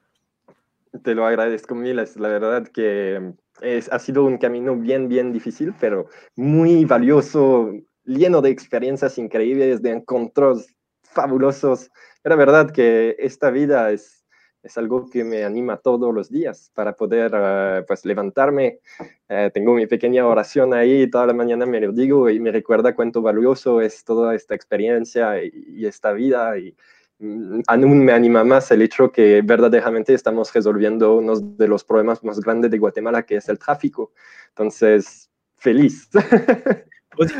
Te 1.02 1.14
lo 1.14 1.26
agradezco 1.26 1.74
mil, 1.74 1.96
la 1.96 2.28
verdad 2.28 2.68
que 2.68 3.32
es, 3.60 3.90
ha 3.92 3.98
sido 3.98 4.24
un 4.24 4.38
camino 4.38 4.76
bien, 4.76 5.08
bien 5.08 5.32
difícil, 5.32 5.74
pero 5.80 6.08
muy 6.36 6.84
valioso, 6.84 7.72
lleno 8.04 8.40
de 8.40 8.50
experiencias 8.50 9.18
increíbles, 9.18 9.82
de 9.82 9.90
encuentros 9.90 10.66
fabulosos. 11.02 11.90
La 12.22 12.36
verdad 12.36 12.70
que 12.70 13.16
esta 13.18 13.50
vida 13.50 13.90
es, 13.90 14.23
es 14.64 14.78
algo 14.78 15.08
que 15.10 15.24
me 15.24 15.44
anima 15.44 15.76
todos 15.76 16.12
los 16.12 16.30
días 16.30 16.70
para 16.74 16.96
poder 16.96 17.32
eh, 17.34 17.84
pues 17.86 18.04
levantarme. 18.06 18.80
Eh, 19.28 19.50
tengo 19.52 19.74
mi 19.74 19.86
pequeña 19.86 20.26
oración 20.26 20.72
ahí, 20.72 21.08
toda 21.08 21.26
la 21.26 21.34
mañana 21.34 21.66
me 21.66 21.80
lo 21.80 21.92
digo 21.92 22.30
y 22.30 22.40
me 22.40 22.50
recuerda 22.50 22.94
cuánto 22.94 23.20
valioso 23.20 23.82
es 23.82 24.04
toda 24.04 24.34
esta 24.34 24.54
experiencia 24.54 25.44
y, 25.44 25.84
esta 25.84 26.12
vida. 26.12 26.56
Y 26.58 26.74
mm, 27.18 27.60
aún 27.66 28.04
me 28.04 28.12
anima 28.12 28.42
más 28.42 28.70
el 28.70 28.80
hecho 28.80 29.12
que 29.12 29.42
verdaderamente 29.42 30.14
estamos 30.14 30.52
resolviendo 30.52 31.16
uno 31.16 31.38
de 31.38 31.68
los 31.68 31.84
problemas 31.84 32.24
más 32.24 32.40
grandes 32.40 32.70
de 32.70 32.78
Guatemala, 32.78 33.22
que 33.22 33.36
es 33.36 33.48
el 33.50 33.58
tráfico. 33.58 34.12
Entonces, 34.48 35.30
feliz. 35.56 36.08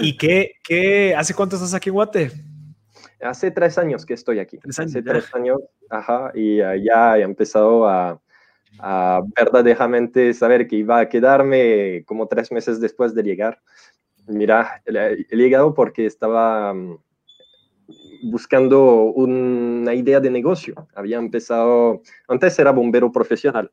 ¿Y 0.00 0.16
qué, 0.18 0.52
qué, 0.62 1.14
hace 1.16 1.32
cuánto 1.32 1.56
estás 1.56 1.72
aquí 1.72 1.88
en 1.88 1.94
Guate? 1.94 2.53
Hace 3.20 3.50
tres 3.50 3.78
años 3.78 4.04
que 4.04 4.14
estoy 4.14 4.38
aquí. 4.38 4.58
hace 4.68 5.02
tres 5.02 5.34
años, 5.34 5.58
ajá, 5.88 6.30
y 6.34 6.58
ya 6.58 7.18
he 7.18 7.22
empezado 7.22 7.88
a, 7.88 8.20
verdaderamente 9.36 10.34
saber 10.34 10.66
que 10.66 10.76
iba 10.76 10.98
a 10.98 11.08
quedarme 11.08 12.02
como 12.06 12.26
tres 12.26 12.50
meses 12.50 12.80
después 12.80 13.14
de 13.14 13.22
llegar. 13.22 13.60
Mira, 14.26 14.82
he 14.86 15.36
llegado 15.36 15.74
porque 15.74 16.06
estaba 16.06 16.74
mm, 16.74 16.98
buscando 18.24 19.04
una 19.04 19.94
idea 19.94 20.18
de 20.18 20.30
negocio. 20.30 20.88
Había 20.94 21.18
empezado, 21.18 22.02
antes 22.26 22.58
era 22.58 22.72
bombero 22.72 23.12
profesional, 23.12 23.70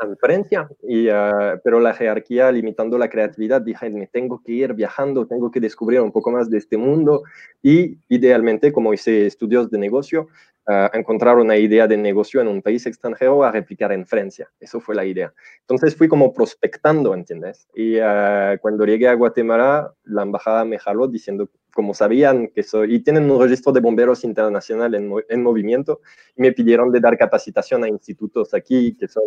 en 0.00 0.16
Francia, 0.16 0.68
y, 0.82 1.08
ah, 1.08 1.60
pero 1.64 1.80
la 1.80 1.94
jerarquía 1.94 2.50
limitando 2.52 2.98
la 2.98 3.08
creatividad, 3.08 3.62
dije, 3.62 3.90
me 3.90 4.06
tengo 4.06 4.42
que 4.44 4.52
ir 4.52 4.74
viajando, 4.74 5.26
tengo 5.26 5.50
que 5.50 5.60
descubrir 5.60 6.00
un 6.00 6.12
poco 6.12 6.30
más 6.30 6.50
de 6.50 6.58
este 6.58 6.76
mundo 6.76 7.22
y 7.62 7.98
idealmente, 8.08 8.72
como 8.72 8.92
hice 8.92 9.26
estudios 9.26 9.70
de 9.70 9.78
negocio, 9.78 10.28
uh, 10.68 10.96
encontrar 10.96 11.36
una 11.38 11.56
idea 11.56 11.86
de 11.86 11.96
negocio 11.96 12.40
en 12.40 12.48
un 12.48 12.62
país 12.62 12.86
extranjero 12.86 13.42
a 13.42 13.52
replicar 13.52 13.92
en 13.92 14.06
Francia. 14.06 14.50
Eso 14.60 14.80
fue 14.80 14.94
la 14.94 15.04
idea. 15.04 15.32
Entonces 15.60 15.96
fui 15.96 16.08
como 16.08 16.32
prospectando, 16.32 17.14
¿entiendes? 17.14 17.68
Y 17.74 17.98
ah, 17.98 18.56
cuando 18.60 18.84
llegué 18.84 19.08
a 19.08 19.14
Guatemala, 19.14 19.94
la 20.04 20.22
embajada 20.22 20.64
me 20.64 20.78
jaló 20.78 21.08
diciendo 21.08 21.48
como 21.76 21.92
sabían 21.92 22.48
que 22.48 22.62
soy, 22.62 22.94
y 22.94 23.00
tienen 23.00 23.30
un 23.30 23.40
registro 23.40 23.70
de 23.70 23.80
bomberos 23.80 24.24
internacional 24.24 24.94
en, 24.94 25.12
en 25.28 25.42
movimiento, 25.42 26.00
y 26.34 26.40
me 26.40 26.52
pidieron 26.52 26.90
de 26.90 27.00
dar 27.00 27.18
capacitación 27.18 27.84
a 27.84 27.88
institutos 27.88 28.54
aquí 28.54 28.96
que 28.96 29.06
son 29.06 29.22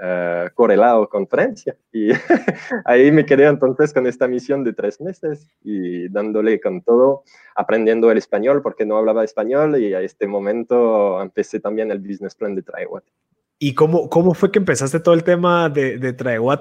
uh, 0.00 0.52
correlados 0.52 1.08
con 1.08 1.28
Francia. 1.28 1.76
Y 1.92 2.08
ahí 2.84 3.12
me 3.12 3.24
quedé 3.24 3.46
entonces 3.46 3.94
con 3.94 4.06
esta 4.08 4.26
misión 4.26 4.64
de 4.64 4.72
tres 4.72 5.00
meses 5.00 5.46
y 5.62 6.08
dándole 6.08 6.60
con 6.60 6.82
todo, 6.82 7.22
aprendiendo 7.54 8.10
el 8.10 8.18
español 8.18 8.62
porque 8.62 8.84
no 8.84 8.96
hablaba 8.96 9.22
español 9.22 9.80
y 9.80 9.94
a 9.94 10.00
este 10.00 10.26
momento 10.26 11.22
empecé 11.22 11.60
también 11.60 11.92
el 11.92 12.00
business 12.00 12.34
plan 12.34 12.56
de 12.56 12.62
Traeguate. 12.62 13.12
¿Y 13.60 13.74
cómo, 13.74 14.10
cómo 14.10 14.34
fue 14.34 14.50
que 14.50 14.58
empezaste 14.58 14.98
todo 14.98 15.14
el 15.14 15.22
tema 15.22 15.68
de, 15.68 15.96
de? 15.96 16.12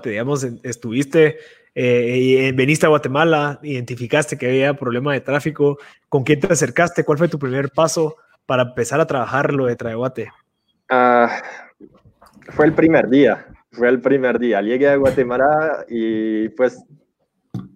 Digamos, 0.06 0.44
estuviste 0.62 1.38
eh, 1.74 2.48
eh, 2.48 2.52
veniste 2.54 2.86
a 2.86 2.90
Guatemala, 2.90 3.60
identificaste 3.64 4.38
que 4.38 4.48
había 4.48 4.74
problema 4.74 5.14
de 5.14 5.22
tráfico, 5.22 5.78
¿con 6.10 6.24
quién 6.24 6.40
te 6.40 6.52
acercaste? 6.52 7.04
¿Cuál 7.04 7.18
fue 7.18 7.28
tu 7.30 7.40
primer 7.40 7.70
paso 7.70 8.18
para 8.46 8.64
empezar 8.64 9.00
a 9.00 9.08
trabajar 9.08 9.54
lo 9.54 9.66
de 9.66 9.76
Traeguate? 9.76 10.32
Ah, 10.90 11.42
fue 12.50 12.66
el 12.66 12.74
primer 12.74 13.08
día, 13.10 13.48
fue 13.72 13.88
el 13.88 14.02
primer 14.02 14.40
día. 14.40 14.62
Llegué 14.62 14.90
a 14.90 14.98
Guatemala 14.98 15.86
y 15.88 16.50
pues 16.50 16.84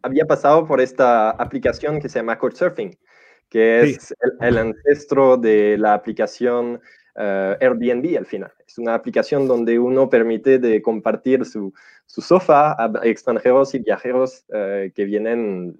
había 0.01 0.25
pasado 0.25 0.67
por 0.67 0.81
esta 0.81 1.31
aplicación 1.31 1.99
que 2.01 2.09
se 2.09 2.19
llama 2.19 2.37
Couchsurfing, 2.37 2.97
que 3.49 3.81
es 3.81 4.13
el, 4.41 4.57
ancestro 4.57 5.37
de 5.37 5.77
la 5.77 5.93
aplicación 5.93 6.81
uh, 7.15 7.55
Airbnb 7.59 8.17
al 8.17 8.25
final. 8.25 8.51
Es 8.67 8.77
una 8.77 8.93
aplicación 8.93 9.47
donde 9.47 9.79
uno 9.79 10.09
permite 10.09 10.59
de 10.59 10.81
compartir 10.81 11.45
su, 11.45 11.73
su 12.05 12.21
sofá 12.21 12.75
a 12.77 12.91
extranjeros 13.03 13.73
y 13.75 13.79
viajeros 13.79 14.45
uh, 14.49 14.91
que 14.93 15.05
vienen 15.05 15.77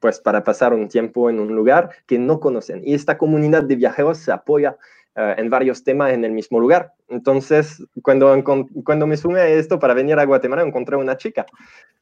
pues 0.00 0.18
para 0.18 0.42
pasar 0.42 0.72
un 0.72 0.88
tiempo 0.88 1.28
en 1.28 1.38
un 1.38 1.54
lugar 1.54 1.90
que 2.06 2.18
no 2.18 2.40
conocen. 2.40 2.80
Y 2.84 2.94
esta 2.94 3.18
comunidad 3.18 3.64
de 3.64 3.76
viajeros 3.76 4.18
se 4.18 4.32
apoya 4.32 4.78
uh, 5.14 5.38
en 5.38 5.50
varios 5.50 5.84
temas 5.84 6.12
en 6.12 6.24
el 6.24 6.32
mismo 6.32 6.58
lugar. 6.58 6.94
Entonces, 7.08 7.84
cuando, 8.02 8.42
cuando 8.84 9.06
me 9.06 9.16
sumé 9.18 9.40
a 9.40 9.48
esto 9.48 9.78
para 9.78 9.92
venir 9.92 10.18
a 10.18 10.24
Guatemala, 10.24 10.62
encontré 10.62 10.96
una 10.96 11.16
chica. 11.18 11.44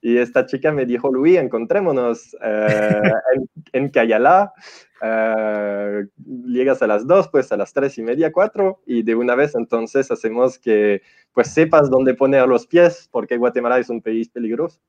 Y 0.01 0.17
esta 0.19 0.47
chica 0.47 0.71
me 0.71 0.87
dijo, 0.87 1.13
Luis, 1.13 1.39
encontrémonos 1.39 2.37
en, 2.41 3.91
en. 3.91 3.91
Uh, 5.01 6.09
llegas 6.47 6.83
a 6.83 6.89
las 6.89 7.07
2, 7.07 7.29
pues 7.29 7.53
a 7.53 7.57
las 7.57 7.73
3 7.73 7.99
y 7.99 8.03
media, 8.03 8.33
4, 8.33 8.83
y 8.87 9.03
de 9.03 9.15
una 9.15 9.37
vez 9.37 9.55
entonces 9.55 10.11
hacemos 10.11 10.59
que 10.59 11.03
pues 11.33 11.55
sepas 11.55 11.89
dónde 11.89 12.15
poner 12.15 12.49
los 12.49 12.67
pies, 12.67 13.09
porque 13.13 13.37
Guatemala 13.37 13.79
es 13.79 13.89
un 13.91 14.03
país 14.03 14.29
peligroso. 14.29 14.81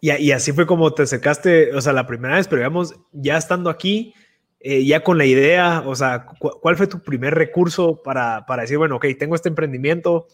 Y, 0.00 0.12
y 0.12 0.32
así 0.32 0.52
fue 0.52 0.66
como 0.66 0.92
te 0.92 1.02
acercaste, 1.02 1.74
o 1.74 1.80
sea, 1.80 1.92
la 1.92 2.06
primera 2.06 2.36
vez, 2.36 2.48
pero 2.48 2.60
digamos, 2.60 2.94
ya 3.12 3.38
estando 3.38 3.70
aquí, 3.70 4.14
eh, 4.60 4.84
ya 4.84 5.02
con 5.02 5.16
la 5.16 5.24
idea, 5.24 5.82
o 5.86 5.94
sea, 5.94 6.26
¿cuál 6.38 6.76
fue 6.76 6.86
tu 6.86 7.02
primer 7.02 7.34
recurso 7.34 8.02
para, 8.02 8.44
para 8.44 8.62
decir, 8.62 8.76
bueno, 8.76 8.96
ok, 8.96 9.06
tengo 9.18 9.34
este 9.34 9.48
emprendimiento, 9.48 10.26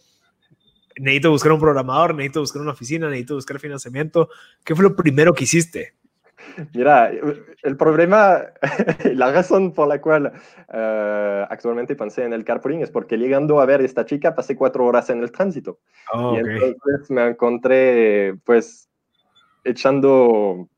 necesito 0.98 1.30
buscar 1.30 1.52
un 1.52 1.60
programador, 1.60 2.14
necesito 2.14 2.40
buscar 2.40 2.62
una 2.62 2.72
oficina, 2.72 3.08
necesito 3.08 3.34
buscar 3.34 3.60
financiamiento. 3.60 4.28
¿Qué 4.64 4.74
fue 4.74 4.82
lo 4.82 4.96
primero 4.96 5.32
que 5.34 5.44
hiciste? 5.44 5.94
Mira, 6.74 7.10
el 7.62 7.76
problema, 7.76 8.44
la 9.14 9.32
razón 9.32 9.72
por 9.72 9.88
la 9.88 10.00
cual 10.00 10.32
uh, 10.68 11.46
actualmente 11.50 11.96
pensé 11.96 12.24
en 12.24 12.32
el 12.32 12.44
carpooling 12.44 12.82
es 12.82 12.90
porque 12.90 13.16
llegando 13.16 13.60
a 13.60 13.66
ver 13.66 13.80
a 13.80 13.84
esta 13.84 14.04
chica 14.04 14.34
pasé 14.34 14.56
cuatro 14.56 14.84
horas 14.84 15.10
en 15.10 15.22
el 15.22 15.30
tránsito. 15.30 15.78
Oh, 16.12 16.34
y 16.34 16.38
entonces 16.38 17.10
me 17.10 17.26
encontré 17.26 18.34
pues 18.44 18.88
echando 19.64 20.68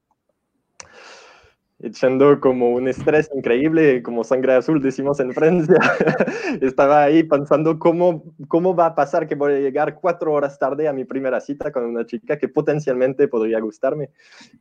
echando 1.81 2.41
como 2.41 2.71
un 2.71 2.89
estrés 2.89 3.31
increíble, 3.35 4.03
como 4.03 4.25
sangre 4.25 4.55
azul, 4.55 4.83
decimos 4.83 5.21
en 5.21 5.33
Francia. 5.33 5.77
Estaba 6.61 7.05
ahí 7.05 7.23
pensando 7.23 7.79
cómo, 7.79 8.25
cómo 8.49 8.75
va 8.75 8.87
a 8.87 8.95
pasar 8.95 9.29
que 9.29 9.37
voy 9.37 9.55
a 9.55 9.59
llegar 9.61 9.95
cuatro 9.95 10.33
horas 10.33 10.59
tarde 10.59 10.89
a 10.89 10.93
mi 10.93 11.05
primera 11.05 11.41
cita 11.41 11.71
con 11.71 11.85
una 11.85 12.05
chica 12.05 12.37
que 12.37 12.49
potencialmente 12.49 13.29
podría 13.29 13.61
gustarme. 13.61 14.11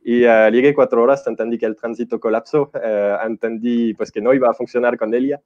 Y 0.04 0.24
uh, 0.24 0.48
llegué 0.50 0.74
cuatro 0.74 1.02
horas, 1.02 1.26
entendí 1.26 1.58
que 1.58 1.66
el 1.66 1.76
tránsito 1.76 2.20
colapsó, 2.20 2.70
uh, 2.74 3.26
entendí 3.26 3.94
pues 3.94 4.12
que 4.12 4.20
no 4.20 4.32
iba 4.32 4.50
a 4.50 4.54
funcionar 4.54 4.96
con 4.96 5.12
ella. 5.12 5.40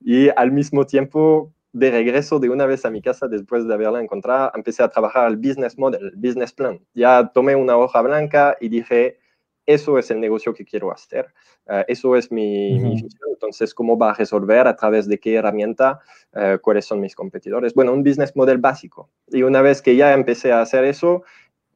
Y 0.00 0.28
al 0.28 0.52
mismo 0.52 0.86
tiempo, 0.86 1.52
de 1.72 1.90
regreso 1.90 2.38
de 2.38 2.48
una 2.48 2.66
vez 2.66 2.86
a 2.86 2.90
mi 2.90 3.02
casa 3.02 3.26
después 3.26 3.66
de 3.66 3.74
haberla 3.74 4.00
encontrado, 4.00 4.52
empecé 4.54 4.82
a 4.82 4.88
trabajar 4.88 5.28
el 5.28 5.36
business 5.36 5.76
model, 5.76 6.06
el 6.06 6.16
business 6.16 6.52
plan. 6.52 6.80
Ya 6.94 7.32
tomé 7.34 7.56
una 7.56 7.76
hoja 7.76 8.00
blanca 8.00 8.56
y 8.60 8.68
dije, 8.68 9.18
eso 9.66 9.98
es 9.98 10.10
el 10.10 10.20
negocio 10.20 10.54
que 10.54 10.64
quiero 10.64 10.92
hacer, 10.92 11.26
uh, 11.66 11.82
eso 11.88 12.16
es 12.16 12.30
mi, 12.30 12.80
uh 12.80 12.94
-huh. 12.94 13.08
Entonces, 13.36 13.74
¿cómo 13.74 13.98
va 13.98 14.10
a 14.10 14.14
resolver? 14.14 14.66
¿A 14.66 14.76
través 14.76 15.06
de 15.06 15.18
qué 15.18 15.34
herramienta? 15.34 16.00
Uh, 16.32 16.58
¿Cuáles 16.60 16.86
son 16.86 17.00
mis 17.00 17.14
competidores? 17.14 17.74
Bueno, 17.74 17.92
un 17.92 18.02
business 18.02 18.34
model 18.34 18.58
básico. 18.58 19.10
Y 19.28 19.42
una 19.42 19.60
vez 19.60 19.82
que 19.82 19.94
ya 19.94 20.14
empecé 20.14 20.52
a 20.52 20.62
hacer 20.62 20.84
eso, 20.84 21.22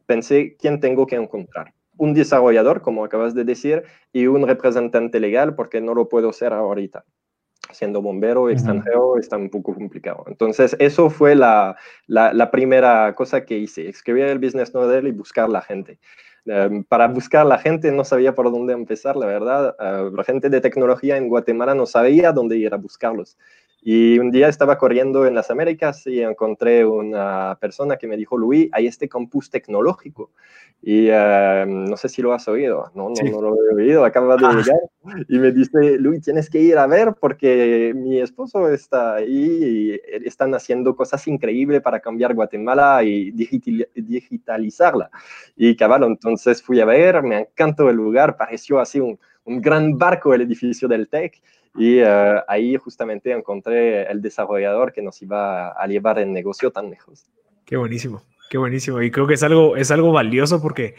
pensé, 0.07 0.57
¿quién 0.59 0.81
tengo 0.81 1.07
que 1.07 1.17
encontrar? 1.17 1.75
Un 1.99 2.15
desarrollador, 2.15 2.81
como 2.81 3.05
acabas 3.05 3.35
de 3.35 3.45
decir, 3.45 3.85
y 4.13 4.27
un 4.27 4.47
representante 4.49 5.21
legal, 5.21 5.55
porque 5.55 5.83
no 5.83 5.95
lo 5.95 6.09
puedo 6.09 6.31
hacer 6.31 6.53
ahorita 6.53 7.05
siendo 7.73 8.03
bombero 8.03 8.51
extranjero 8.51 9.17
está 9.17 9.37
un 9.37 9.49
poco 9.49 9.75
complicado. 9.75 10.25
Entonces, 10.27 10.75
eso 10.81 11.09
fue 11.09 11.37
la, 11.37 11.77
la, 12.09 12.33
la, 12.33 12.51
primera 12.51 13.15
cosa 13.15 13.45
que 13.45 13.59
hice, 13.59 13.89
escribir 13.89 14.25
el 14.25 14.41
business 14.41 14.75
model 14.75 15.07
y 15.07 15.13
buscar 15.13 15.49
la 15.49 15.63
gente. 15.63 16.01
Um, 16.47 16.85
para 16.85 17.07
buscar 17.07 17.45
la 17.45 17.59
gente 17.59 17.93
no 17.93 18.05
sabía 18.05 18.35
por 18.35 18.51
dónde 18.51 18.73
empezar, 18.73 19.17
la 19.17 19.27
verdad. 19.27 19.77
Uh, 19.79 20.15
la 20.15 20.25
gente 20.25 20.49
de 20.49 20.61
tecnología 20.61 21.17
en 21.17 21.29
Guatemala 21.29 21.75
no 21.75 21.87
sabía 21.87 22.33
dónde 22.33 22.57
ir 22.57 22.73
a 22.73 22.79
buscarlos. 22.79 23.37
Y 23.83 24.19
un 24.19 24.31
día 24.31 24.49
estaba 24.49 24.77
corriendo 24.77 25.25
en 25.27 25.35
las 25.35 25.51
Américas 25.51 26.07
y 26.07 26.21
encontré 26.21 26.85
una 26.85 27.57
persona 27.61 27.97
que 27.97 28.07
me 28.07 28.17
dijo, 28.17 28.37
Luis, 28.37 28.69
hay 28.73 28.87
este 28.87 29.09
campus 29.09 29.49
tecnológico. 29.51 30.31
Y 30.83 31.11
uh, 31.11 31.67
no 31.67 31.97
sé 31.97 32.09
si 32.09 32.23
lo 32.23 32.33
has 32.33 32.47
oído. 32.49 32.91
No, 32.95 33.09
no, 33.09 33.17
sí. 33.17 33.31
no 33.31 33.41
lo 33.41 33.55
he 33.55 33.75
oído, 33.75 34.05
acaba 34.05 34.37
de 34.37 34.43
llegar. 34.63 34.81
Y 35.29 35.39
me 35.39 35.51
dice, 35.51 35.99
Luis, 35.99 36.23
tienes 36.23 36.51
que 36.51 36.61
ir 36.61 36.77
a 36.77 36.87
ver 36.87 37.15
porque 37.19 37.93
mi 37.95 38.21
esposo 38.21 38.69
está 38.69 39.15
ahí 39.15 39.99
y 40.03 40.27
están 40.27 40.55
haciendo 40.55 40.95
cosas 40.95 41.27
increíbles 41.27 41.81
para 41.81 42.01
cambiar 42.01 42.35
Guatemala 42.35 43.03
y 43.03 43.31
digital, 43.31 43.89
digitalizarla. 43.95 45.11
Y 45.57 45.75
caballo, 45.75 46.07
entonces 46.07 46.63
fui 46.63 46.81
a 46.81 46.85
ver, 46.85 47.23
me 47.23 47.41
encantó 47.41 47.89
el 47.89 47.97
lugar, 47.97 48.37
pareció 48.37 48.79
así 48.79 49.01
un, 49.01 49.19
un 49.51 49.61
gran 49.61 49.99
barco 49.99 50.33
el 50.33 50.43
edificio 50.43 50.89
del 50.89 51.09
TEC. 51.09 51.41
Y 51.77 52.03
uh, 52.03 52.43
ahí 52.49 52.77
justamente 52.77 53.33
encontré 53.33 54.11
el 54.11 54.21
desarrollador 54.21 54.93
que 54.93 55.03
nos 55.03 55.21
iba 55.23 55.69
a 55.69 55.87
llevar 55.87 56.19
el 56.19 56.33
negocio 56.33 56.71
tan 56.71 56.91
lejos. 56.91 57.27
Qué 57.65 57.77
buenísimo, 57.77 58.23
qué 58.49 58.59
buenísimo. 58.59 59.01
Y 59.03 59.11
creo 59.11 59.27
que 59.27 59.35
es 59.35 59.43
algo, 59.43 59.77
es 59.77 59.91
algo 59.91 60.13
valioso 60.13 60.61
porque 60.61 60.97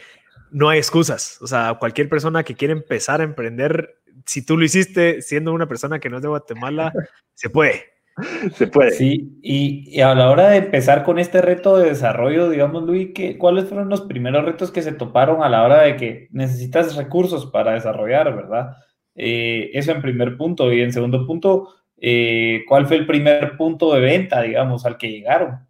no 0.51 0.69
hay 0.69 0.79
excusas. 0.79 1.41
O 1.41 1.47
sea, 1.47 1.75
cualquier 1.79 2.07
persona 2.07 2.43
que 2.43 2.55
quiere 2.55 2.73
empezar 2.73 3.19
a 3.19 3.25
emprender, 3.25 3.99
si 4.25 4.45
tú 4.45 4.57
lo 4.57 4.63
hiciste 4.63 5.21
siendo 5.21 5.51
una 5.51 5.67
persona 5.67 5.99
que 5.99 6.09
no 6.09 6.17
es 6.17 6.21
de 6.21 6.29
Guatemala, 6.29 6.93
se 7.33 7.49
puede. 7.49 7.90
Se 8.55 8.67
puede. 8.67 8.91
Sí, 8.91 9.39
y, 9.41 9.83
y, 9.87 10.01
a 10.01 10.13
la 10.15 10.29
hora 10.29 10.49
de 10.49 10.57
empezar 10.57 11.03
con 11.03 11.19
este 11.19 11.41
reto 11.41 11.77
de 11.77 11.89
desarrollo, 11.89 12.49
digamos, 12.49 12.83
Luis, 12.83 13.09
¿qué, 13.15 13.37
¿cuáles 13.37 13.65
fueron 13.65 13.89
los 13.89 14.01
primeros 14.01 14.45
retos 14.45 14.71
que 14.71 14.81
se 14.81 14.91
toparon 14.91 15.43
a 15.43 15.49
la 15.49 15.63
hora 15.63 15.81
de 15.83 15.95
que 15.95 16.27
necesitas 16.31 16.95
recursos 16.95 17.45
para 17.47 17.73
desarrollar, 17.73 18.35
verdad? 18.35 18.77
Eh, 19.15 19.71
eso 19.73 19.91
en 19.91 20.01
primer 20.01 20.37
punto. 20.37 20.71
Y 20.71 20.81
en 20.81 20.93
segundo 20.93 21.25
punto, 21.25 21.69
eh, 21.97 22.63
¿cuál 22.67 22.87
fue 22.87 22.97
el 22.97 23.05
primer 23.05 23.55
punto 23.57 23.93
de 23.93 24.01
venta, 24.01 24.41
digamos, 24.41 24.85
al 24.85 24.97
que 24.97 25.09
llegaron? 25.11 25.67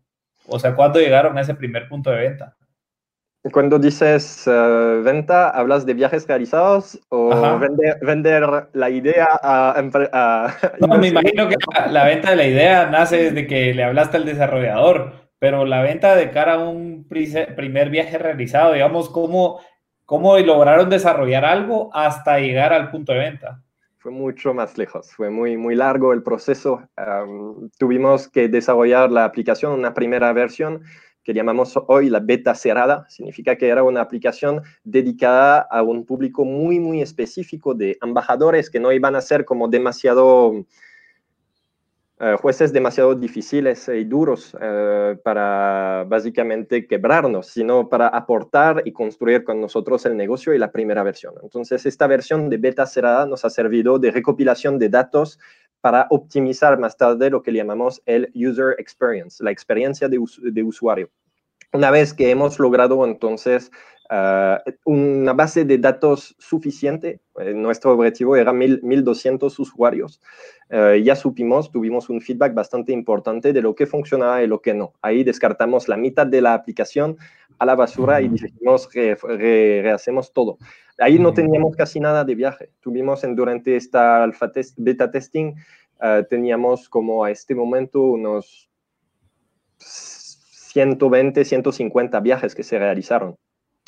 O 0.47 0.59
sea, 0.59 0.75
¿cuándo 0.75 0.99
llegaron 0.99 1.37
a 1.37 1.41
ese 1.41 1.55
primer 1.55 1.87
punto 1.87 2.09
de 2.09 2.17
venta? 2.17 2.57
Cuando 3.51 3.79
dices 3.79 4.45
uh, 4.45 5.01
venta, 5.03 5.49
¿hablas 5.49 5.83
de 5.87 5.95
viajes 5.95 6.27
realizados 6.27 6.99
o 7.09 7.57
vender, 7.57 7.97
vender, 8.03 8.67
la 8.73 8.89
idea 8.91 9.27
a... 9.41 9.79
a 9.79 10.57
no, 10.79 10.97
me 10.99 11.07
imagino 11.07 11.49
que 11.49 11.55
la, 11.75 11.87
la, 11.87 12.05
venta 12.05 12.29
de 12.31 12.35
la 12.35 12.45
idea 12.45 12.89
nace 12.91 13.17
desde 13.31 13.47
que 13.47 13.73
le 13.73 13.83
hablaste 13.83 14.17
al 14.17 14.25
desarrollador, 14.25 15.13
pero 15.39 15.65
la 15.65 15.81
venta 15.81 16.15
de 16.15 16.29
cara 16.29 16.53
a 16.53 16.69
un 16.69 17.07
primer 17.07 17.89
viaje 17.89 18.19
realizado, 18.19 18.73
digamos, 18.73 19.09
¿cómo, 19.09 19.59
cómo 20.05 20.37
lograron 20.37 20.91
desarrollar 20.91 21.43
algo 21.43 21.89
hasta 21.95 22.37
llegar 22.37 22.73
al 22.73 22.91
punto 22.91 23.11
de 23.11 23.19
venta? 23.19 23.63
Fue 23.97 24.11
mucho 24.11 24.53
más 24.53 24.77
lejos, 24.77 25.11
fue 25.15 25.31
muy, 25.31 25.57
muy 25.57 25.75
largo 25.75 26.13
el 26.13 26.21
proceso. 26.21 26.83
Um, 26.95 27.69
tuvimos 27.79 28.27
que 28.27 28.49
desarrollar 28.49 29.11
la 29.11 29.25
aplicación, 29.25 29.73
una 29.73 29.95
primera 29.95 30.31
versión 30.31 30.83
que 31.23 31.33
llamamos 31.33 31.79
hoy 31.87 32.09
la 32.09 32.19
beta 32.19 32.55
cerrada. 32.55 33.05
Significa 33.09 33.55
que 33.55 33.67
era 33.67 33.83
una 33.83 34.01
aplicación 34.01 34.61
dedicada 34.83 35.59
a 35.59 35.83
un 35.83 36.05
público 36.05 36.45
muy, 36.45 36.79
muy 36.79 37.01
específico 37.01 37.73
de 37.73 37.97
embajadores 38.01 38.69
que 38.69 38.79
no 38.79 38.91
iban 38.91 39.15
a 39.15 39.21
ser 39.21 39.45
como 39.45 39.67
demasiado 39.67 40.65
Uh, 42.21 42.37
jueces 42.37 42.71
demasiado 42.71 43.15
difíciles 43.15 43.89
y 43.89 44.03
duros 44.03 44.53
uh, 44.53 45.19
para 45.23 46.05
básicamente 46.07 46.85
quebrarnos, 46.85 47.47
sino 47.47 47.89
para 47.89 48.09
aportar 48.09 48.83
y 48.85 48.91
construir 48.91 49.43
con 49.43 49.59
nosotros 49.59 50.05
el 50.05 50.15
negocio 50.15 50.53
y 50.53 50.59
la 50.59 50.71
primera 50.71 51.01
versión. 51.01 51.33
Entonces, 51.41 51.83
esta 51.87 52.05
versión 52.05 52.47
de 52.51 52.57
beta 52.57 52.85
cerrada 52.85 53.25
nos 53.25 53.43
ha 53.43 53.49
servido 53.49 53.97
de 53.97 54.11
recopilación 54.11 54.77
de 54.77 54.89
datos 54.89 55.39
para 55.81 56.07
optimizar 56.11 56.79
más 56.79 56.95
tarde 56.95 57.29
lo 57.29 57.41
que 57.41 57.51
llamamos 57.51 58.01
el 58.05 58.31
user 58.35 58.75
experience, 58.77 59.43
la 59.43 59.51
experiencia 59.51 60.07
de, 60.07 60.19
us 60.19 60.39
de 60.41 60.63
usuario. 60.63 61.09
Una 61.73 61.91
vez 61.91 62.13
que 62.13 62.31
hemos 62.31 62.59
logrado 62.59 63.05
entonces 63.05 63.71
Uh, 64.11 64.59
una 64.83 65.31
base 65.31 65.63
de 65.63 65.77
datos 65.77 66.35
suficiente. 66.37 67.21
Eh, 67.39 67.53
nuestro 67.53 67.93
objetivo 67.93 68.35
era 68.35 68.51
mil, 68.51 68.81
1200 68.83 69.57
usuarios. 69.57 70.19
Uh, 70.69 70.95
ya 71.01 71.15
supimos, 71.15 71.71
tuvimos 71.71 72.09
un 72.09 72.19
feedback 72.19 72.53
bastante 72.53 72.91
importante 72.91 73.53
de 73.53 73.61
lo 73.61 73.73
que 73.73 73.87
funcionaba 73.87 74.43
y 74.43 74.47
lo 74.47 74.61
que 74.61 74.73
no. 74.73 74.95
Ahí 75.01 75.23
descartamos 75.23 75.87
la 75.87 75.95
mitad 75.95 76.27
de 76.27 76.41
la 76.41 76.53
aplicación 76.53 77.15
a 77.57 77.65
la 77.65 77.75
basura 77.75 78.19
y 78.19 78.27
dijimos, 78.27 78.89
re, 78.93 79.15
re, 79.15 79.81
rehacemos 79.81 80.33
todo. 80.33 80.57
Ahí 80.99 81.17
no 81.17 81.33
teníamos 81.33 81.77
casi 81.77 82.01
nada 82.01 82.25
de 82.25 82.35
viaje. 82.35 82.69
Tuvimos 82.81 83.23
en, 83.23 83.33
durante 83.33 83.77
esta 83.77 84.23
alfa 84.23 84.51
test, 84.51 84.77
beta 84.77 85.09
testing, 85.09 85.53
uh, 86.01 86.21
teníamos 86.29 86.89
como 86.89 87.23
a 87.23 87.31
este 87.31 87.55
momento 87.55 88.01
unos 88.03 88.69
120, 90.71 91.45
150 91.45 92.19
viajes 92.19 92.55
que 92.55 92.63
se 92.63 92.79
realizaron. 92.79 93.35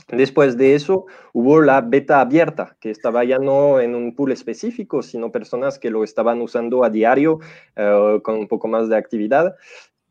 Después 0.10 0.58
de 0.58 0.76
eso 0.76 1.06
hubo 1.32 1.62
la 1.62 1.82
beta 1.82 2.20
abierta, 2.20 2.76
que 2.82 2.92
estaba 2.92 3.24
ya 3.24 3.40
no 3.40 3.80
en 3.80 3.96
un 3.96 4.16
pool 4.16 4.34
específico, 4.34 5.02
sino 5.02 5.32
personas 5.32 5.80
que 5.80 5.90
lo 5.90 6.04
estaban 6.04 6.42
usando 6.42 6.84
a 6.84 6.90
diario 6.90 7.40
uh, 7.78 8.22
con 8.22 8.36
un 8.36 8.48
poco 8.48 8.68
más 8.68 8.90
de 8.90 8.98
actividad 8.98 9.56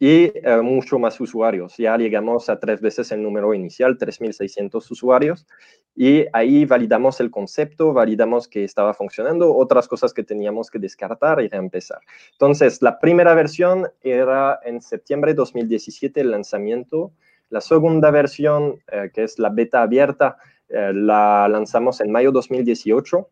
y 0.05 0.33
uh, 0.49 0.65
mucho 0.65 0.99
más 0.99 1.21
usuarios. 1.21 1.77
Ya 1.77 1.97
llegamos 1.97 2.49
a 2.49 2.59
tres 2.59 2.81
veces 2.81 3.12
el 3.12 3.23
número 3.23 3.55
inicial, 3.55 3.97
3.600 3.97 4.91
usuarios, 4.91 5.47
y 5.95 6.25
ahí 6.33 6.65
validamos 6.65 7.21
el 7.21 7.31
concepto, 7.31 7.93
validamos 7.93 8.49
que 8.49 8.65
estaba 8.65 8.95
funcionando, 8.95 9.55
otras 9.55 9.87
cosas 9.87 10.12
que 10.12 10.25
teníamos 10.25 10.73
que 10.73 10.81
descartar 10.81 11.41
y 11.41 11.47
reempezar. 11.47 12.01
Entonces, 12.33 12.83
la 12.83 12.99
primera 12.99 13.33
versión 13.35 13.87
era 14.01 14.59
en 14.65 14.83
septiembre 14.83 15.35
de 15.35 15.37
2017 15.37 16.21
el 16.21 16.33
lanzamiento 16.33 17.12
la 17.51 17.61
segunda 17.61 18.11
versión, 18.11 18.83
eh, 18.91 19.11
que 19.15 19.23
es 19.23 19.38
la 19.38 19.51
beta 19.51 19.83
abierta, 19.83 20.37
eh, 20.69 20.91
la 20.93 21.47
lanzamos 21.49 22.01
en 22.01 22.11
mayo 22.11 22.33
2018 22.33 23.29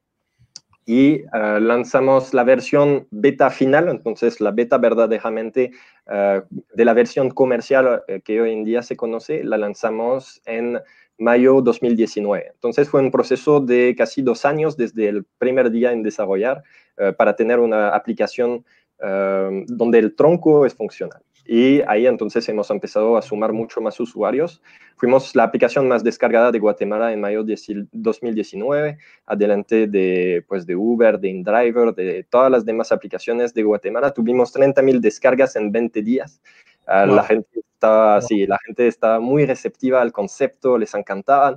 y 0.86 1.22
uh, 1.22 1.60
lanzamos 1.60 2.34
la 2.34 2.44
versión 2.44 3.06
beta 3.10 3.50
final, 3.50 3.88
entonces 3.88 4.40
la 4.40 4.50
beta 4.50 4.78
verdaderamente 4.78 5.70
uh, 6.06 6.40
de 6.74 6.84
la 6.84 6.94
versión 6.94 7.30
comercial 7.30 8.02
uh, 8.08 8.20
que 8.22 8.40
hoy 8.40 8.52
en 8.52 8.64
día 8.64 8.82
se 8.82 8.96
conoce, 8.96 9.44
la 9.44 9.58
lanzamos 9.58 10.42
en 10.46 10.80
mayo 11.18 11.60
2019. 11.60 12.52
Entonces 12.54 12.88
fue 12.88 13.00
un 13.00 13.10
proceso 13.10 13.60
de 13.60 13.94
casi 13.96 14.22
dos 14.22 14.44
años 14.44 14.76
desde 14.76 15.08
el 15.08 15.24
primer 15.38 15.70
día 15.70 15.92
en 15.92 16.02
desarrollar 16.02 16.62
para 17.16 17.34
tener 17.34 17.60
una 17.60 17.90
aplicación 17.90 18.64
donde 19.00 19.98
el 19.98 20.14
tronco 20.14 20.66
es 20.66 20.74
funcional. 20.74 21.22
Y 21.52 21.82
ahí 21.88 22.06
entonces 22.06 22.48
hemos 22.48 22.70
empezado 22.70 23.16
a 23.16 23.22
sumar 23.22 23.52
mucho 23.52 23.80
más 23.80 23.98
usuarios. 23.98 24.62
Fuimos 24.96 25.34
la 25.34 25.42
aplicación 25.42 25.88
más 25.88 26.04
descargada 26.04 26.52
de 26.52 26.60
Guatemala 26.60 27.12
en 27.12 27.20
mayo 27.20 27.42
de 27.42 27.58
2019, 27.90 28.98
adelante 29.26 29.88
de, 29.88 30.44
pues, 30.46 30.64
de 30.64 30.76
Uber, 30.76 31.18
de 31.18 31.28
InDriver, 31.28 31.92
de 31.92 32.24
todas 32.30 32.52
las 32.52 32.64
demás 32.64 32.92
aplicaciones 32.92 33.52
de 33.52 33.64
Guatemala. 33.64 34.12
Tuvimos 34.12 34.54
30.000 34.54 35.00
descargas 35.00 35.56
en 35.56 35.72
20 35.72 36.02
días. 36.02 36.40
Ah, 36.86 37.06
la, 37.06 37.24
gente 37.24 37.48
estaba, 37.72 38.20
sí, 38.20 38.46
la 38.46 38.58
gente 38.64 38.86
estaba 38.86 39.18
muy 39.18 39.44
receptiva 39.44 40.02
al 40.02 40.12
concepto, 40.12 40.78
les 40.78 40.94
encantaban. 40.94 41.56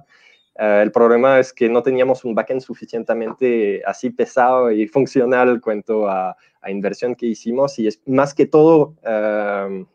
Ah, 0.63 0.81
el 0.81 0.93
problema 0.93 1.39
es 1.39 1.51
que 1.51 1.67
no 1.67 1.83
teníamos 1.83 2.23
un 2.23 2.35
backend 2.35 2.61
suficientemente 2.61 3.83
así 3.85 4.09
pesado 4.11 4.71
y 4.71 4.87
funcional 4.87 5.59
cuanto 5.59 6.07
a, 6.07 6.37
a 6.61 6.71
inversión 6.71 7.15
que 7.15 7.25
hicimos. 7.25 7.77
Y 7.79 7.87
es 7.87 8.01
más 8.05 8.33
que 8.33 8.45
todo 8.45 8.95
em, 9.03 9.85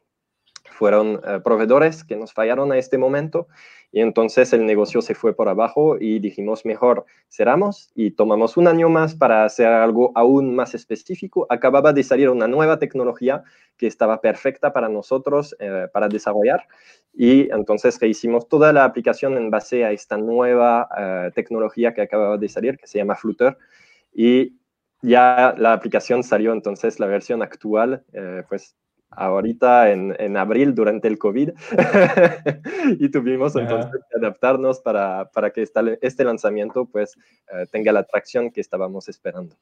fueron 0.71 1.23
eh, 1.25 1.41
proveedores 1.43 2.05
que 2.05 2.17
nos 2.17 2.35
fallaron 2.35 2.71
a 2.71 2.77
este 2.77 2.99
momento 2.99 3.49
y 3.91 4.01
entonces 4.01 4.53
el 4.53 4.67
negocio 4.67 5.01
se 5.01 5.15
fue 5.15 5.35
por 5.35 5.49
abajo 5.49 5.97
y 5.99 6.19
dijimos 6.19 6.65
mejor 6.67 7.07
cerramos 7.29 7.91
y 7.95 8.11
tomamos 8.11 8.57
un 8.57 8.69
año 8.69 8.89
más 8.89 9.15
para 9.15 9.45
hacer 9.45 9.67
algo 9.67 10.13
aún 10.15 10.55
más 10.55 10.75
específico. 10.75 11.47
Acababa 11.49 11.93
de 11.93 12.03
salir 12.03 12.29
una 12.29 12.47
nueva 12.47 12.79
tecnología 12.79 13.43
que 13.79 13.87
estaba 13.87 14.21
perfecta 14.21 14.73
para 14.73 14.89
nosotros 14.89 15.57
eh, 15.59 15.87
para 15.93 16.09
desarrollar 16.09 16.67
y 17.15 17.51
entonces 17.51 17.99
hicimos 18.03 18.49
toda 18.49 18.73
la 18.73 18.85
aplicación 18.85 19.37
en 19.37 19.51
base 19.51 19.85
a 19.85 19.93
esta 19.93 20.19
nueva 20.19 20.89
eh, 20.99 21.31
tecnología 21.35 21.95
que 21.95 22.03
acababa 22.03 22.37
de 22.37 22.49
salir 22.49 22.77
que 22.77 22.87
se 22.87 22.99
llama 22.99 23.17
Flutter 23.17 23.57
y 24.13 24.59
ya 25.01 25.55
la 25.57 25.73
aplicación 25.73 26.23
salió 26.23 26.53
entonces 26.53 26.99
la 26.99 27.07
versión 27.07 27.43
actual, 27.43 28.03
eh, 28.13 28.43
pues 28.49 28.77
ahorita 29.11 29.91
en, 29.91 30.15
en, 30.19 30.37
abril 30.37 30.75
durante 30.75 31.09
el 31.09 31.19
COVID 31.19 31.51
y 32.99 33.09
tuvimos 33.11 33.57
entonces 33.57 34.01
que 34.11 34.19
adaptarnos 34.19 34.81
para, 34.81 35.31
para 35.33 35.51
que 35.51 35.67
este 36.01 36.25
lanzamiento 36.25 36.85
pues 36.87 37.17
eh, 37.53 37.67
tenga 37.71 37.93
la 37.93 38.01
atracción 38.01 38.51
que 38.51 38.61
estábamos 38.61 39.09
esperando. 39.09 39.57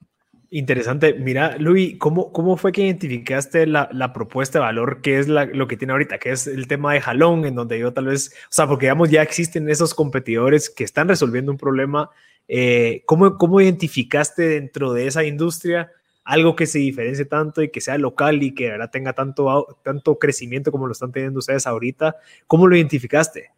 Interesante. 0.50 1.14
Mira, 1.14 1.56
Luis, 1.59 1.96
¿cómo, 1.98 2.32
¿cómo 2.32 2.56
fue 2.56 2.70
que 2.70 2.82
identificaste 2.82 3.66
la, 3.66 3.88
la 3.92 4.12
propuesta 4.12 4.59
de 4.59 4.64
valor 4.64 5.00
que 5.00 5.18
es 5.18 5.26
la, 5.26 5.44
lo 5.44 5.66
que 5.66 5.76
tiene 5.76 5.92
ahorita, 5.92 6.18
que 6.18 6.30
es 6.30 6.46
el 6.46 6.68
tema 6.68 6.92
de 6.92 7.00
jalón, 7.00 7.44
en 7.44 7.56
donde 7.56 7.78
yo 7.78 7.92
tal 7.92 8.06
vez, 8.06 8.32
o 8.44 8.52
sea, 8.52 8.66
porque 8.66 8.87
digamos 8.87 9.11
ya 9.11 9.22
existen 9.22 9.68
esos 9.68 9.94
competidores 9.94 10.70
que 10.70 10.85
están 10.85 11.09
resolviendo 11.09 11.50
un 11.50 11.59
problema 11.59 12.11
eh, 12.48 13.02
¿cómo, 13.06 13.38
¿Cómo 13.38 13.61
identificaste 13.61 14.42
dentro 14.42 14.92
de 14.92 15.06
esa 15.06 15.24
industria 15.24 15.90
algo 16.27 16.57
que 16.57 16.67
se 16.67 16.81
diferencie 16.81 17.25
tanto 17.25 17.62
y 17.62 17.71
que 17.71 17.81
sea 17.81 17.97
local 17.97 18.43
y 18.43 18.53
que 18.53 18.73
ahora 18.73 18.91
tenga 18.91 19.12
tanto, 19.12 19.79
tanto 19.83 20.19
crecimiento 20.19 20.73
como 20.73 20.87
lo 20.87 20.93
están 20.93 21.12
teniendo 21.12 21.39
ustedes 21.39 21.67
ahorita? 21.67 22.17
¿Cómo 22.47 22.67
lo 22.67 22.77
identificaste? 22.77 23.53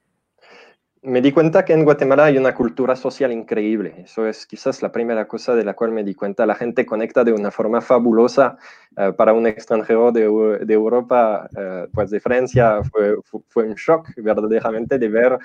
Me 1.01 1.23
di 1.23 1.33
cuenta 1.33 1.65
que 1.65 1.73
en 1.73 1.85
Guatemala 1.85 2.25
hay 2.25 2.37
una 2.37 2.55
cultura 2.55 2.95
social 2.95 3.33
increíble. 3.33 3.95
Eso 4.05 4.27
es 4.27 4.47
quizás 4.47 4.83
la 4.83 4.93
primera 4.93 5.27
cosa 5.27 5.55
de 5.55 5.65
la 5.65 5.75
cual 5.75 5.93
me 5.93 6.05
di 6.05 6.15
cuenta. 6.15 6.45
La 6.45 6.57
gente 6.57 6.85
conecta 6.85 7.25
de 7.25 7.33
una 7.33 7.51
forma 7.51 7.81
fabulosa. 7.81 8.59
Eh, 8.97 9.13
para 9.17 9.33
un 9.33 9.47
extranjero 9.47 10.13
de, 10.13 10.23
de 10.67 10.75
Europa, 10.75 11.49
eh, 11.57 11.87
pues 11.93 12.11
de 12.11 12.21
Francia, 12.21 12.83
fue, 12.83 13.17
fue, 13.49 13.65
un 13.65 13.75
shock 13.75 14.09
verdaderamente 14.17 14.99
de 14.99 15.09
ver 15.09 15.39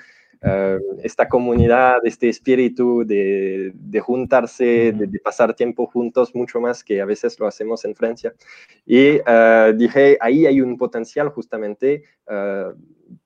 eh, 0.46 0.78
esta 1.02 1.26
comunidad, 1.26 2.04
este 2.04 2.28
espíritu 2.28 3.04
de, 3.06 3.72
de 3.74 4.00
juntarse, 4.00 4.92
de, 4.92 5.18
pasar 5.20 5.54
tiempo 5.54 5.86
juntos, 5.86 6.34
mucho 6.34 6.60
más 6.60 6.84
que 6.84 7.00
a 7.00 7.06
veces 7.06 7.40
lo 7.40 7.46
hacemos 7.46 7.84
en 7.86 7.94
Francia. 7.94 8.34
Y 8.84 9.20
uh, 9.20 9.72
dije, 9.74 10.18
ahí 10.20 10.44
hay 10.44 10.60
un 10.60 10.76
potencial 10.76 11.30
justamente 11.30 12.04
uh, 12.28 12.76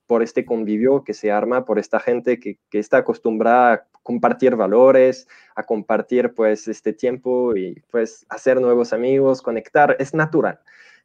por 0.07 0.23
este 0.23 0.45
convivio 0.45 1.03
que 1.03 1.13
se 1.13 1.29
arma, 1.29 1.65
por 1.65 1.77
esta 1.77 1.99
gente 1.99 2.39
que, 2.39 2.57
que, 2.69 2.79
está 2.79 2.99
acostumbrada 2.99 3.73
a 3.73 3.83
compartir 4.01 4.55
valores, 4.55 5.27
a 5.55 5.63
compartir 5.63 6.33
pues 6.33 6.69
este 6.69 6.93
tiempo 6.93 7.53
y 7.55 7.83
pues 7.91 8.25
hacer 8.29 8.61
nuevos 8.61 8.93
amigos, 8.93 9.41
conectar, 9.41 9.97
es 9.99 10.13
natural. 10.13 10.59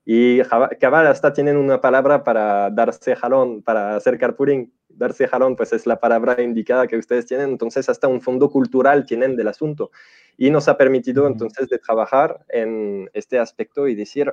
Y 0.07 0.43
cabal 0.81 1.07
hasta 1.07 1.33
tienen 1.33 1.57
una 1.57 1.81
palabra 1.81 2.25
para 2.25 2.71
darse 2.71 3.17
jalón, 3.17 3.62
para 3.62 3.97
hacer 3.97 4.19
carpooling. 4.19 4.73
Darse 4.88 5.27
jalón, 5.27 5.57
pues 5.57 5.73
es 5.73 5.87
la 5.87 5.99
palabra 5.99 6.40
indicada 6.40 6.87
que 6.87 6.97
ustedes 6.97 7.27
tienen. 7.27 7.51
Entonces, 7.51 7.88
hasta 7.88 8.07
un 8.07 8.21
fondo 8.21 8.51
cultural 8.51 9.07
tienen 9.07 9.35
del 9.35 9.49
asunto. 9.49 9.90
Y 10.37 10.51
nos 10.51 10.69
ha 10.69 10.77
permitido 10.77 11.27
entonces 11.27 11.69
de 11.69 11.79
trabajar 11.79 12.45
en 12.49 13.09
este 13.12 13.38
aspecto 13.38 13.88
y 13.88 13.95
decir, 13.95 14.33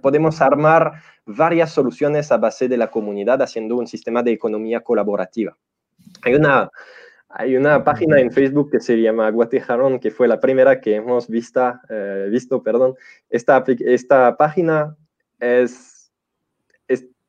podemos 0.00 0.40
armar 0.40 0.92
varias 1.26 1.72
soluciones 1.72 2.30
a 2.30 2.38
base 2.38 2.68
de 2.68 2.76
la 2.76 2.90
comunidad 2.90 3.42
haciendo 3.42 3.76
un 3.76 3.86
sistema 3.86 4.22
de 4.22 4.32
economía 4.32 4.80
colaborativa. 4.80 5.56
Hay 6.22 6.34
una, 6.34 6.70
hay 7.34 7.56
una 7.56 7.82
página 7.82 8.20
en 8.20 8.30
Facebook 8.30 8.70
que 8.70 8.80
se 8.80 9.00
llama 9.00 9.30
Guatejarón, 9.30 9.98
que 9.98 10.10
fue 10.10 10.28
la 10.28 10.40
primera 10.40 10.80
que 10.80 10.96
hemos 10.96 11.28
vista, 11.28 11.80
eh, 11.88 12.28
visto. 12.30 12.62
Perdón. 12.62 12.94
Esta, 13.30 13.64
esta 13.66 14.36
página 14.36 14.96
es, 15.40 15.92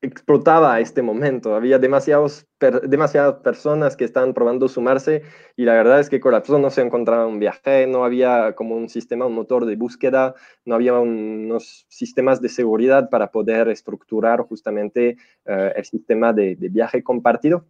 explotaba 0.04 0.80
este 0.82 1.02
momento. 1.02 1.56
Había 1.56 1.80
demasiados, 1.80 2.46
demasiadas 2.84 3.36
personas 3.36 3.96
que 3.96 4.04
estaban 4.04 4.34
probando 4.34 4.68
sumarse 4.68 5.24
y 5.56 5.64
la 5.64 5.74
verdad 5.74 6.02
es 6.02 6.10
que 6.10 6.20
colapsó. 6.20 6.60
No 6.60 6.70
se 6.70 6.82
encontraba 6.82 7.26
un 7.26 7.40
viaje, 7.40 7.88
no 7.88 8.04
había 8.04 8.54
como 8.56 8.76
un 8.76 8.90
sistema, 8.90 9.26
un 9.26 9.34
motor 9.34 9.66
de 9.66 9.78
búsqueda, 9.78 10.36
no 10.66 10.76
había 10.76 10.94
unos 10.94 11.86
sistemas 11.88 12.42
de 12.42 12.50
seguridad 12.50 13.10
para 13.10 13.32
poder 13.32 13.70
estructurar 13.70 14.42
justamente 14.42 15.18
eh, 15.46 15.74
el 15.76 15.86
sistema 15.86 16.34
de, 16.34 16.58
de 16.58 16.70
viaje 16.70 17.02
compartido. 17.02 17.66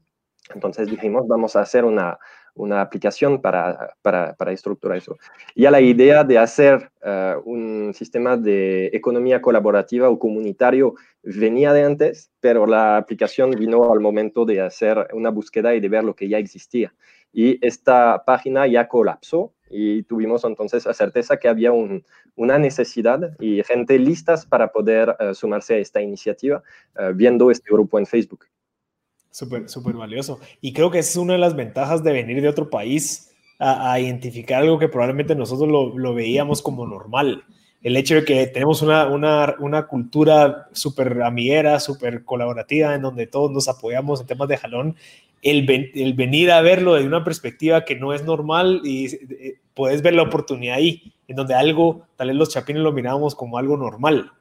Entonces 0.54 0.90
dijimos, 0.90 1.28
vamos 1.28 1.56
a 1.56 1.62
hacer 1.62 1.86
una, 1.86 2.18
una 2.56 2.82
aplicación 2.82 3.42
para, 3.42 3.96
para, 4.02 4.34
para, 4.34 4.52
estructurar 4.52 4.98
eso. 4.98 5.18
Ya 5.56 5.72
la 5.72 5.82
idea 5.82 6.24
de 6.24 6.38
hacer 6.38 6.92
eh, 7.02 7.36
un 7.46 7.94
sistema 7.94 8.38
de 8.38 8.88
economía 8.88 9.42
colaborativa 9.42 10.10
o 10.10 10.20
comunitario 10.20 10.96
venía 11.24 11.74
de 11.74 11.84
antes, 11.84 12.32
pero 12.40 12.66
la 12.66 12.98
aplicación 12.98 13.52
vino 13.52 13.92
al 13.92 14.02
momento 14.02 14.46
de 14.46 14.62
hacer 14.62 15.08
una 15.14 15.30
búsqueda 15.30 15.74
y 15.74 15.80
de 15.80 15.90
ver 15.90 16.04
lo 16.04 16.16
que 16.16 16.28
ya 16.28 16.38
existía. 16.38 16.94
Y 17.32 17.66
esta 17.66 18.24
página 18.26 18.68
ya 18.68 18.88
colapsó 18.88 19.54
y 19.70 20.04
tuvimos 20.04 20.44
entonces 20.44 20.86
la 20.86 20.94
certeza 20.94 21.38
que 21.38 21.48
había 21.48 21.72
un, 21.72 22.06
una 22.36 22.60
necesidad 22.60 23.36
y 23.40 23.64
gente 23.64 23.98
listas 23.98 24.46
para 24.46 24.72
poder 24.72 25.16
uh, 25.20 25.34
sumarse 25.34 25.74
a 25.74 25.78
esta 25.78 26.00
iniciativa 26.00 26.62
uh, 27.00 27.12
viendo 27.16 27.50
este 27.50 27.74
grupo 27.74 27.98
en 27.98 28.06
Facebook. 28.06 28.46
Súper, 29.34 29.68
súper 29.68 29.96
valioso. 29.96 30.40
Y 30.62 30.74
creo 30.74 30.92
que 30.92 31.00
es 31.00 31.16
una 31.16 31.34
de 31.34 31.40
las 31.40 31.56
ventajas 31.56 32.04
de 32.04 32.14
venir 32.14 32.40
de 32.40 32.50
otro 32.50 32.70
país 32.70 33.32
a, 33.58 34.00
identificar 34.00 34.62
algo 34.62 34.78
que 34.78 34.90
probablemente 34.90 35.34
nosotros 35.34 35.68
lo, 35.70 35.98
lo, 35.98 36.14
veíamos 36.14 36.62
como 36.62 36.86
normal. 36.86 37.44
El 37.82 37.98
hecho 37.98 38.14
de 38.14 38.26
que 38.26 38.46
tenemos 38.46 38.84
una, 38.84 39.08
una, 39.08 39.56
una 39.58 39.88
cultura 39.88 40.70
súper 40.74 41.24
amiguera, 41.24 41.80
súper 41.80 42.24
colaborativa, 42.24 42.94
en 42.94 43.02
donde 43.02 43.26
todos 43.26 43.50
nos 43.50 43.68
apoyamos 43.68 44.22
en 44.22 44.28
temas 44.28 44.48
de 44.50 44.58
jalón, 44.58 44.98
el, 45.42 45.68
el, 45.96 46.14
venir 46.14 46.52
a 46.52 46.62
verlo 46.62 46.94
desde 46.94 47.08
una 47.08 47.24
perspectiva 47.24 47.86
que 47.86 47.96
no 47.96 48.14
es 48.14 48.24
normal 48.24 48.82
y 48.84 49.08
eh, 49.08 49.56
puedes 49.74 50.04
ver 50.04 50.14
la 50.14 50.22
oportunidad 50.22 50.76
ahí, 50.76 51.12
en 51.28 51.38
donde 51.38 51.56
algo, 51.56 52.06
tal 52.18 52.28
vez 52.28 52.38
los 52.38 52.50
chapines 52.50 52.84
lo 52.84 52.92
mirábamos 52.92 53.34
como 53.34 53.58
algo 53.58 53.78
normal 53.78 54.32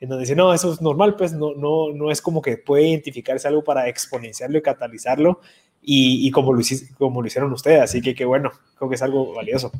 en 0.00 0.08
donde 0.08 0.22
dice, 0.22 0.36
no, 0.36 0.54
eso 0.54 0.72
es 0.72 0.80
normal, 0.80 1.16
pues 1.16 1.32
no, 1.32 1.54
no, 1.54 1.92
no 1.92 2.10
es 2.10 2.22
como 2.22 2.40
que 2.40 2.56
puede 2.56 2.88
identificarse 2.88 3.48
algo 3.48 3.64
para 3.64 3.88
exponenciarlo 3.88 4.58
y 4.58 4.62
catalizarlo, 4.62 5.40
y, 5.82 6.26
y 6.26 6.30
como, 6.30 6.52
lo 6.52 6.62
como 6.98 7.22
lo 7.22 7.26
hicieron 7.26 7.52
ustedes, 7.52 7.80
así 7.80 8.00
que 8.00 8.14
qué 8.14 8.24
bueno, 8.24 8.50
creo 8.76 8.88
que 8.88 8.96
es 8.96 9.02
algo 9.02 9.34
valioso. 9.34 9.72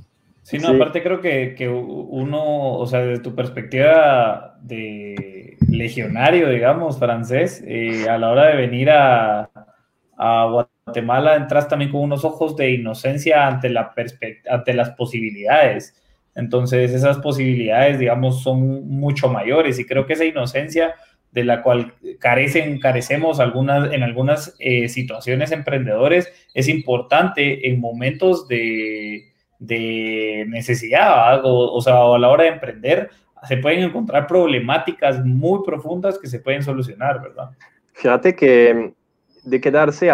Sí, 0.49 0.57
no, 0.57 0.69
aparte 0.69 1.03
creo 1.03 1.21
que, 1.21 1.55
que, 1.55 1.69
uno, 1.69 2.73
o 2.79 2.87
sea, 2.87 3.01
desde 3.01 3.23
tu 3.23 3.35
perspectiva 3.35 4.57
de 4.63 5.59
legionario, 5.69 6.49
digamos, 6.49 6.99
francés, 6.99 7.63
eh, 7.67 8.09
a 8.09 8.17
la 8.17 8.31
hora 8.31 8.47
de 8.47 8.57
venir 8.57 8.89
a, 8.89 9.51
a, 10.17 10.69
Guatemala 10.87 11.37
entras 11.37 11.69
también 11.69 11.91
con 11.91 12.01
unos 12.01 12.25
ojos 12.25 12.57
de 12.57 12.71
inocencia 12.71 13.47
ante, 13.47 13.69
la 13.69 13.93
ante 14.49 14.73
las 14.73 14.91
posibilidades. 14.93 16.03
Entonces 16.39 16.93
esas 16.93 17.19
posibilidades, 17.19 17.99
digamos, 17.99 18.43
son 18.45 18.89
mucho 18.89 19.29
mayores 19.29 19.79
y 19.81 19.85
creo 19.85 20.07
que 20.07 20.13
esa 20.13 20.25
inocencia 20.25 20.95
de 21.33 21.43
la 21.43 21.63
cual 21.63 21.95
carecen, 22.21 22.79
carecemos 22.79 23.41
algunas, 23.41 23.93
en 23.93 24.05
algunas 24.05 24.55
eh, 24.61 24.89
situaciones 24.89 25.51
emprendedores 25.51 26.33
es 26.55 26.69
importante 26.69 27.69
en 27.69 27.81
momentos 27.81 28.47
de, 28.47 29.33
de 29.59 30.47
necesidad, 30.49 31.45
o, 31.45 31.73
o, 31.73 31.81
sea, 31.81 31.95
a 31.95 32.19
la 32.19 32.29
hora 32.29 32.45
de 32.45 32.51
emprender 32.51 33.11
se 33.47 33.57
pueden 33.57 33.81
encontrar 33.81 34.29
problemáticas 34.29 35.25
muy 35.25 35.65
profundas 35.67 36.21
que 36.21 36.29
se 36.29 36.39
pueden 36.39 36.63
solucionar, 36.63 37.21
¿verdad? 37.21 37.51
Fíjate 37.95 38.37
que 38.37 38.93
de 39.45 39.61
quedarse, 39.61 40.11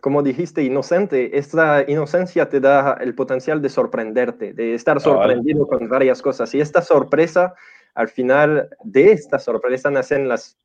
como 0.00 0.22
dijiste, 0.22 0.62
inocente, 0.62 1.38
esta 1.38 1.84
inocencia 1.88 2.48
te 2.48 2.60
da 2.60 2.94
el 3.00 3.14
potencial 3.14 3.60
de 3.62 3.68
sorprenderte, 3.68 4.52
de 4.52 4.74
estar 4.74 5.00
sorprendido 5.00 5.66
con 5.66 5.88
varias 5.88 6.22
cosas. 6.22 6.54
Y 6.54 6.60
esta 6.60 6.82
sorpresa 6.82 7.54
al 7.94 8.08
final 8.08 8.68
de 8.84 9.12
esta 9.12 9.38
sorpresa 9.38 9.90
nacen 9.90 10.28
las 10.28 10.56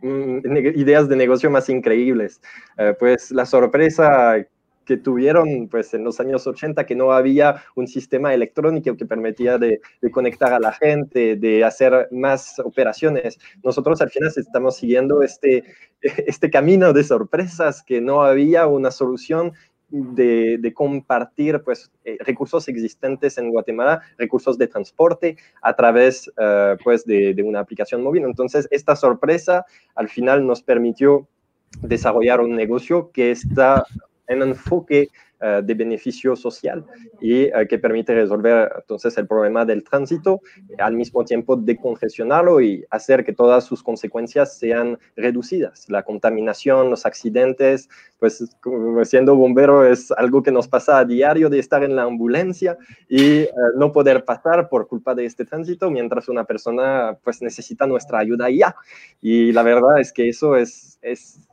mm, 0.00 0.56
ideas 0.74 1.08
de 1.08 1.16
negocio 1.16 1.50
más 1.50 1.68
increíbles. 1.68 2.40
Eh, 2.76 2.94
pues 2.98 3.30
la 3.30 3.46
sorpresa 3.46 4.36
que 4.88 4.96
tuvieron 4.96 5.68
pues, 5.68 5.92
en 5.92 6.02
los 6.02 6.18
años 6.18 6.46
80, 6.46 6.86
que 6.86 6.94
no 6.94 7.12
había 7.12 7.62
un 7.76 7.86
sistema 7.86 8.32
electrónico 8.32 8.96
que 8.96 9.04
permitía 9.04 9.58
de, 9.58 9.82
conectar 10.10 10.54
a 10.54 10.58
la 10.58 10.72
gente, 10.72 11.36
de 11.36 11.62
hacer 11.62 12.08
más 12.10 12.58
operaciones. 12.60 13.38
Nosotros 13.62 14.00
al 14.00 14.08
final 14.08 14.32
estamos 14.34 14.78
siguiendo 14.78 15.22
este, 15.22 15.64
este 16.00 16.48
camino 16.48 16.94
de 16.94 17.04
sorpresas, 17.04 17.82
que 17.82 18.00
no 18.00 18.22
había 18.22 18.66
una 18.66 18.90
solución 18.90 19.52
de, 19.90 20.72
compartir 20.74 21.60
pues, 21.62 21.92
eh, 22.06 22.16
recursos 22.20 22.66
existentes 22.68 23.36
en 23.36 23.50
Guatemala, 23.50 24.00
recursos 24.16 24.56
de 24.56 24.68
transporte 24.68 25.36
a 25.60 25.76
través 25.76 26.32
eh, 26.38 26.76
pues, 26.82 27.04
de, 27.04 27.34
de, 27.34 27.42
una 27.42 27.60
aplicación 27.60 28.02
móvil. 28.02 28.24
Entonces, 28.24 28.66
esta 28.70 28.96
sorpresa 28.96 29.66
al 29.94 30.08
final 30.08 30.46
nos 30.46 30.62
permitió 30.62 31.28
desarrollar 31.82 32.40
un 32.40 32.56
negocio 32.56 33.10
que 33.12 33.30
está 33.30 33.84
en 34.28 34.42
enfoque 34.42 35.08
eh, 35.40 35.60
de 35.62 35.74
beneficio 35.74 36.34
social 36.34 36.84
y 37.20 37.42
eh, 37.42 37.52
que 37.68 37.78
permite 37.78 38.12
resolver 38.12 38.72
entonces 38.74 39.16
el 39.18 39.28
problema 39.28 39.64
del 39.64 39.84
tránsito, 39.84 40.40
al 40.78 40.94
mismo 40.94 41.24
tiempo 41.24 41.54
decongestionarlo 41.54 42.60
y 42.60 42.84
hacer 42.90 43.24
que 43.24 43.32
todas 43.32 43.62
sus 43.62 43.84
consecuencias 43.84 44.58
sean 44.58 44.98
reducidas. 45.14 45.88
La 45.90 46.02
contaminación, 46.02 46.90
los 46.90 47.06
accidentes, 47.06 47.88
pues 48.18 48.44
siendo 49.04 49.36
bombero 49.36 49.86
es 49.86 50.10
algo 50.10 50.42
que 50.42 50.50
nos 50.50 50.66
pasa 50.66 50.98
a 50.98 51.04
diario 51.04 51.48
de 51.48 51.60
estar 51.60 51.84
en 51.84 51.94
la 51.94 52.02
ambulancia 52.02 52.76
y 53.08 53.42
eh, 53.42 53.50
no 53.76 53.92
poder 53.92 54.24
pasar 54.24 54.68
por 54.68 54.88
culpa 54.88 55.14
de 55.14 55.24
este 55.24 55.44
tránsito 55.44 55.88
mientras 55.88 56.28
una 56.28 56.42
persona 56.42 57.16
pues 57.22 57.42
necesita 57.42 57.86
nuestra 57.86 58.18
ayuda 58.18 58.50
ya. 58.50 58.74
Y 59.22 59.52
la 59.52 59.62
verdad 59.62 60.00
es 60.00 60.12
que 60.12 60.28
eso 60.28 60.56
es, 60.56 60.98
es 61.00 61.48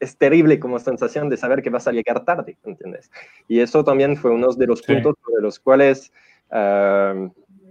es 0.00 0.16
terrible 0.16 0.58
como 0.58 0.78
sensación 0.78 1.28
de 1.28 1.36
saber 1.36 1.62
que 1.62 1.70
vas 1.70 1.88
a 1.88 1.92
llegar 1.92 2.24
tarde, 2.24 2.56
¿entiendes? 2.64 3.10
Y 3.46 3.60
eso 3.60 3.84
también 3.84 4.16
fue 4.16 4.30
uno 4.30 4.52
de 4.52 4.66
los 4.66 4.82
puntos 4.82 5.14
de 5.34 5.42
los 5.42 5.58
cuales 5.58 6.12
ah, 6.50 7.14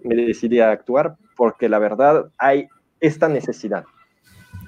me 0.03 0.15
decidí 0.15 0.59
a 0.59 0.71
actuar, 0.71 1.15
porque 1.35 1.69
la 1.69 1.79
verdad 1.79 2.29
hay 2.37 2.67
esta 2.99 3.27
necesidad. 3.27 3.85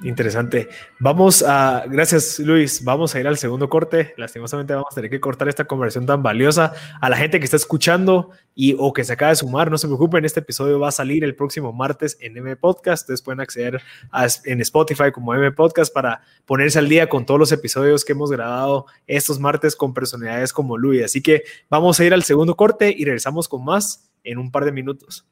Interesante. 0.04 0.70
Vamos 1.00 1.44
a, 1.44 1.84
gracias 1.88 2.40
Luis, 2.40 2.84
vamos 2.84 3.14
a 3.14 3.20
ir 3.20 3.28
al 3.28 3.38
segundo 3.38 3.70
corte. 3.70 4.14
Lastimosamente 4.18 4.74
vamos 4.74 4.88
a 4.92 4.96
tener 4.96 5.10
que 5.10 5.20
cortar 5.20 5.50
esta 5.50 5.66
conversación 5.66 6.06
tan 6.06 6.24
valiosa. 6.24 6.74
A 7.02 7.10
la 7.10 7.18
gente 7.18 7.40
que 7.40 7.46
está 7.46 7.58
escuchando 7.58 8.32
y 8.56 8.76
o 8.80 8.94
que 8.94 9.04
se 9.04 9.14
acaba 9.14 9.32
de 9.32 9.36
sumar, 9.36 9.70
no 9.70 9.78
se 9.78 9.88
preocupen, 9.88 10.24
este 10.24 10.40
episodio 10.40 10.80
va 10.80 10.90
a 10.90 10.92
salir 10.92 11.24
el 11.24 11.36
próximo 11.36 11.74
martes 11.74 12.18
en 12.22 12.38
M 12.38 12.56
Podcast. 12.56 13.04
Ustedes 13.04 13.22
pueden 13.22 13.42
acceder 13.42 13.82
en 14.46 14.62
Spotify 14.62 15.12
como 15.12 15.34
M 15.36 15.52
Podcast 15.52 15.94
para 15.94 16.22
ponerse 16.46 16.80
al 16.80 16.88
día 16.88 17.10
con 17.10 17.26
todos 17.26 17.40
los 17.40 17.52
episodios 17.52 18.06
que 18.06 18.14
hemos 18.14 18.32
grabado 18.32 18.86
estos 19.06 19.38
martes 19.40 19.76
con 19.76 19.94
personalidades 19.94 20.54
como 20.54 20.78
Luis. 20.78 21.04
Así 21.04 21.22
que 21.22 21.44
vamos 21.70 22.00
a 22.00 22.06
ir 22.06 22.14
al 22.14 22.24
segundo 22.24 22.56
corte 22.56 22.94
y 22.98 23.04
regresamos 23.04 23.50
con 23.50 23.66
más 23.66 24.10
en 24.24 24.38
un 24.38 24.50
par 24.50 24.64
de 24.64 24.72
minutos. 24.72 25.26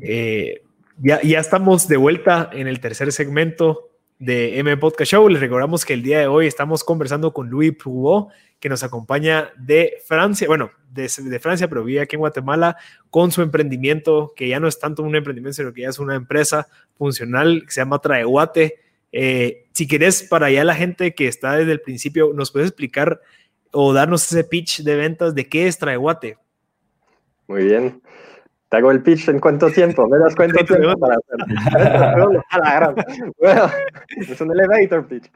Eh, 0.00 0.62
ya, 0.98 1.20
ya 1.22 1.40
estamos 1.40 1.88
de 1.88 1.96
vuelta 1.96 2.50
en 2.52 2.68
el 2.68 2.80
tercer 2.80 3.12
segmento 3.12 3.90
de 4.18 4.58
M 4.58 4.76
Podcast 4.76 5.12
Show. 5.12 5.28
Les 5.28 5.40
recordamos 5.40 5.84
que 5.84 5.94
el 5.94 6.02
día 6.02 6.20
de 6.20 6.26
hoy 6.26 6.46
estamos 6.46 6.84
conversando 6.84 7.32
con 7.32 7.50
Louis 7.50 7.74
Prouveau, 7.76 8.28
que 8.60 8.68
nos 8.68 8.82
acompaña 8.82 9.52
de 9.56 9.94
Francia, 10.06 10.46
bueno, 10.46 10.70
de, 10.90 11.10
de, 11.18 11.38
Francia, 11.40 11.68
pero 11.68 11.84
vive 11.84 12.00
aquí 12.00 12.16
en 12.16 12.20
Guatemala, 12.20 12.76
con 13.10 13.32
su 13.32 13.42
emprendimiento, 13.42 14.32
que 14.36 14.48
ya 14.48 14.60
no 14.60 14.68
es 14.68 14.78
tanto 14.78 15.02
un 15.02 15.14
emprendimiento, 15.16 15.56
sino 15.56 15.72
que 15.72 15.82
ya 15.82 15.88
es 15.88 15.98
una 15.98 16.14
empresa 16.14 16.68
funcional 16.96 17.62
que 17.66 17.72
se 17.72 17.80
llama 17.80 17.98
Traeguate. 17.98 18.80
Eh, 19.12 19.66
si 19.72 19.86
quieres, 19.86 20.22
para 20.22 20.46
allá 20.46 20.64
la 20.64 20.74
gente 20.74 21.14
que 21.14 21.26
está 21.26 21.56
desde 21.56 21.72
el 21.72 21.80
principio, 21.80 22.32
¿nos 22.34 22.50
puedes 22.52 22.68
explicar 22.68 23.20
o 23.72 23.92
darnos 23.92 24.30
ese 24.30 24.44
pitch 24.44 24.82
de 24.82 24.96
ventas 24.96 25.34
de 25.34 25.48
qué 25.48 25.66
es 25.66 25.78
Traeguate? 25.78 26.38
Muy 27.46 27.64
bien 27.64 28.00
hago 28.74 28.90
el 28.90 29.02
pitch 29.02 29.28
en 29.28 29.38
cuánto 29.38 29.70
tiempo, 29.70 30.08
me 30.08 30.18
das 30.18 30.34
cuánto 30.34 30.64
tiempo 30.64 30.98
para 30.98 31.16
hacer. 31.16 31.38
bueno, 33.38 33.70
es 34.16 34.40
un 34.40 34.52
elevator 34.52 35.06
pitch. 35.06 35.30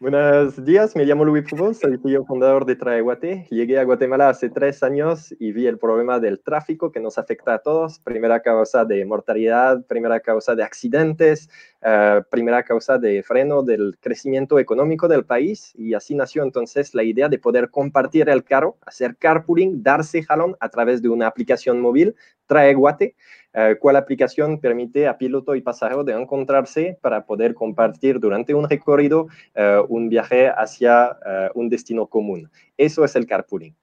Buenos 0.00 0.64
días, 0.64 0.96
me 0.96 1.04
llamo 1.04 1.26
Luis 1.26 1.44
Pubos, 1.44 1.76
soy 1.76 1.98
CEO 2.02 2.24
fundador 2.24 2.64
de 2.64 2.74
Traeguate. 2.74 3.46
Llegué 3.50 3.78
a 3.78 3.84
Guatemala 3.84 4.30
hace 4.30 4.48
tres 4.48 4.82
años 4.82 5.34
y 5.38 5.52
vi 5.52 5.66
el 5.66 5.76
problema 5.76 6.18
del 6.18 6.40
tráfico 6.40 6.90
que 6.90 7.00
nos 7.00 7.18
afecta 7.18 7.52
a 7.52 7.58
todos. 7.58 7.98
Primera 7.98 8.40
causa 8.40 8.86
de 8.86 9.04
mortalidad, 9.04 9.84
primera 9.84 10.20
causa 10.20 10.54
de 10.54 10.62
accidentes, 10.62 11.50
eh, 11.82 12.22
primera 12.30 12.62
causa 12.62 12.96
de 12.96 13.22
freno 13.22 13.62
del 13.62 13.98
crecimiento 14.00 14.58
económico 14.58 15.06
del 15.06 15.26
país. 15.26 15.74
Y 15.74 15.92
así 15.92 16.14
nació 16.14 16.44
entonces 16.44 16.94
la 16.94 17.02
idea 17.02 17.28
de 17.28 17.38
poder 17.38 17.68
compartir 17.68 18.30
el 18.30 18.42
carro, 18.42 18.78
hacer 18.86 19.18
carpooling, 19.18 19.82
darse 19.82 20.22
jalón 20.22 20.56
a 20.60 20.70
través 20.70 21.02
de 21.02 21.10
una 21.10 21.26
aplicación 21.26 21.78
móvil, 21.78 22.14
Traeguate 22.46 23.14
eh, 23.52 23.76
cual 23.80 23.96
aplicación 23.96 24.60
permite 24.60 25.08
a 25.08 25.18
piloto 25.18 25.56
y 25.56 25.60
pasajero 25.60 26.04
de 26.04 26.12
encontrarse 26.12 26.98
para 27.00 27.26
poder 27.26 27.54
compartir 27.54 28.20
durante 28.20 28.54
un 28.54 28.68
recorrido 28.68 29.26
eh, 29.56 29.82
un 29.88 30.08
viaje 30.08 30.48
hacia 30.48 31.18
eh, 31.26 31.50
un 31.54 31.68
destino 31.68 32.06
común. 32.06 32.48
Eso 32.76 33.04
es 33.04 33.16
el 33.16 33.26
carpooling. 33.26 33.74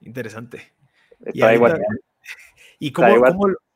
Interesante. 0.00 0.62
¿Y, 1.32 1.40
cómo, 2.92 3.14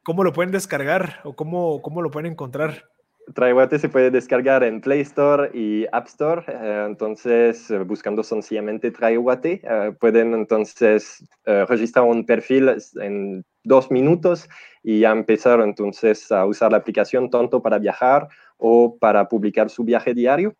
cómo, 0.02 0.24
lo 0.24 0.32
pueden 0.32 0.50
descargar 0.50 1.20
o 1.22 1.36
cómo, 1.36 1.82
cómo 1.82 2.02
lo 2.02 2.10
pueden 2.10 2.32
encontrar? 2.32 2.86
Traiguate 3.32 3.78
se 3.78 3.88
puede 3.88 4.10
descargar 4.10 4.64
en 4.64 4.80
Play 4.80 5.02
Store 5.02 5.56
y 5.56 5.86
App 5.92 6.08
Store, 6.08 6.42
entonces 6.86 7.72
buscando 7.86 8.24
sencillamente 8.24 8.90
Traiguate, 8.90 9.62
pueden 10.00 10.34
entonces 10.34 11.24
registrar 11.44 12.04
un 12.04 12.26
perfil 12.26 12.74
en 13.00 13.44
dos 13.64 13.90
minutos 13.90 14.48
y 14.82 15.00
ya 15.00 15.12
empezaron 15.12 15.68
entonces 15.68 16.30
a 16.32 16.44
usar 16.46 16.72
la 16.72 16.78
aplicación 16.78 17.30
tanto 17.30 17.62
para 17.62 17.78
viajar 17.78 18.28
o 18.56 18.96
para 18.98 19.28
publicar 19.28 19.70
su 19.70 19.84
viaje 19.84 20.14
diario. 20.14 20.56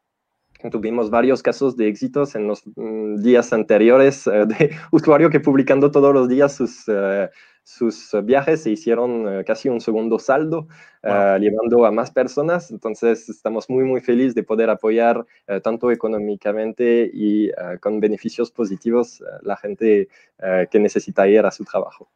Tuvimos 0.70 1.10
varios 1.10 1.42
casos 1.42 1.76
de 1.76 1.88
éxitos 1.88 2.34
en 2.36 2.46
los 2.46 2.62
mm, 2.76 3.16
días 3.16 3.52
anteriores 3.52 4.26
eh, 4.26 4.46
de 4.46 4.70
usuario 4.92 5.30
que 5.30 5.40
publicando 5.40 5.90
todos 5.90 6.14
los 6.14 6.28
días 6.28 6.54
sus, 6.54 6.84
eh, 6.86 7.28
sus 7.64 8.14
viajes 8.22 8.62
se 8.62 8.70
hicieron 8.70 9.26
eh, 9.28 9.44
casi 9.44 9.68
un 9.68 9.80
segundo 9.80 10.18
saldo, 10.18 10.68
llevando 11.02 11.84
a 11.84 11.90
más 11.90 12.12
personas. 12.12 12.70
Entonces 12.70 13.28
estamos 13.28 13.68
muy, 13.68 13.84
muy 13.84 14.00
felices 14.00 14.36
de 14.36 14.44
poder 14.44 14.70
apoyar 14.70 15.26
tanto 15.64 15.90
económicamente 15.90 17.10
y 17.12 17.50
con 17.80 17.98
beneficios 17.98 18.52
positivos 18.52 19.22
la 19.42 19.56
gente 19.56 20.08
que 20.38 20.78
necesita 20.78 21.26
ir 21.26 21.44
a 21.44 21.50
su 21.50 21.64
trabajo. 21.64 22.08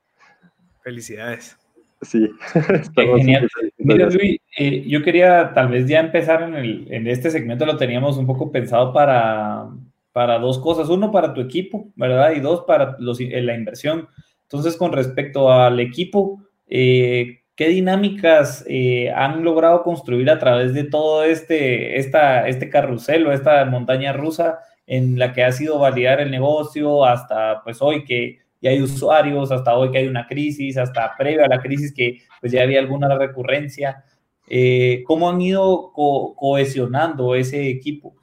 Felicidades. 0.87 1.59
Sí, 2.01 2.31
genial. 2.95 3.49
Mira, 3.79 4.09
Luis, 4.09 4.39
eh, 4.57 4.85
yo 4.87 5.03
quería 5.03 5.51
tal 5.53 5.67
vez 5.67 5.89
ya 5.89 5.99
empezar 5.99 6.45
en, 6.45 6.55
el, 6.55 6.87
en 6.93 7.09
este 7.09 7.29
segmento, 7.33 7.67
lo 7.67 7.77
teníamos 7.77 8.17
un 8.19 8.25
poco 8.25 8.53
pensado 8.53 8.93
para, 8.93 9.67
para 10.13 10.39
dos 10.39 10.61
cosas. 10.61 10.89
Uno, 10.89 11.11
para 11.11 11.35
tu 11.35 11.41
equipo, 11.41 11.89
¿verdad? 11.97 12.35
Y 12.37 12.41
dos, 12.41 12.63
para 12.69 12.95
los, 13.01 13.19
eh, 13.19 13.43
la 13.43 13.57
inversión. 13.57 14.07
Entonces, 14.43 14.77
con 14.77 14.93
respecto 14.93 15.51
al 15.51 15.81
equipo, 15.81 16.41
eh, 16.69 17.41
¿qué 17.57 17.67
dinámicas 17.67 18.65
han 19.13 19.43
logrado 19.43 19.83
construir 19.83 20.31
a 20.31 20.39
través 20.39 20.73
de 20.73 20.85
todo 20.85 21.25
este, 21.25 21.99
esta, 21.99 22.47
este 22.47 22.71
carrusel 22.71 23.27
o 23.27 23.33
esta 23.33 23.65
montaña 23.65 24.13
rusa 24.13 24.61
en 24.87 25.19
la 25.19 25.33
que 25.33 25.43
ha 25.43 25.51
sido 25.51 25.81
validar 25.81 26.21
el 26.21 26.31
negocio 26.31 27.05
hasta 27.05 27.61
pues 27.65 27.83
hoy 27.83 28.05
que 28.05 28.46
y 28.61 28.69
hay 28.69 28.83
usuarios, 28.83 29.53
hasta 29.53 29.75
hoy 29.75 29.91
que 29.91 29.99
hay 29.99 30.09
una 30.09 30.27
crisis, 30.27 30.79
hasta 30.79 31.15
previo 31.17 31.45
a 31.45 31.49
la 31.49 31.61
crisis 31.61 31.93
que 31.93 32.23
pues 32.41 32.53
ya 32.53 32.63
había 32.63 32.81
alguna 32.81 33.17
recurrencia. 33.17 34.05
Eh, 34.49 35.03
¿Cómo 35.07 35.29
han 35.29 35.41
ido 35.41 35.93
cohesionando 35.93 37.35
ese 37.35 37.69
equipo? 37.69 38.15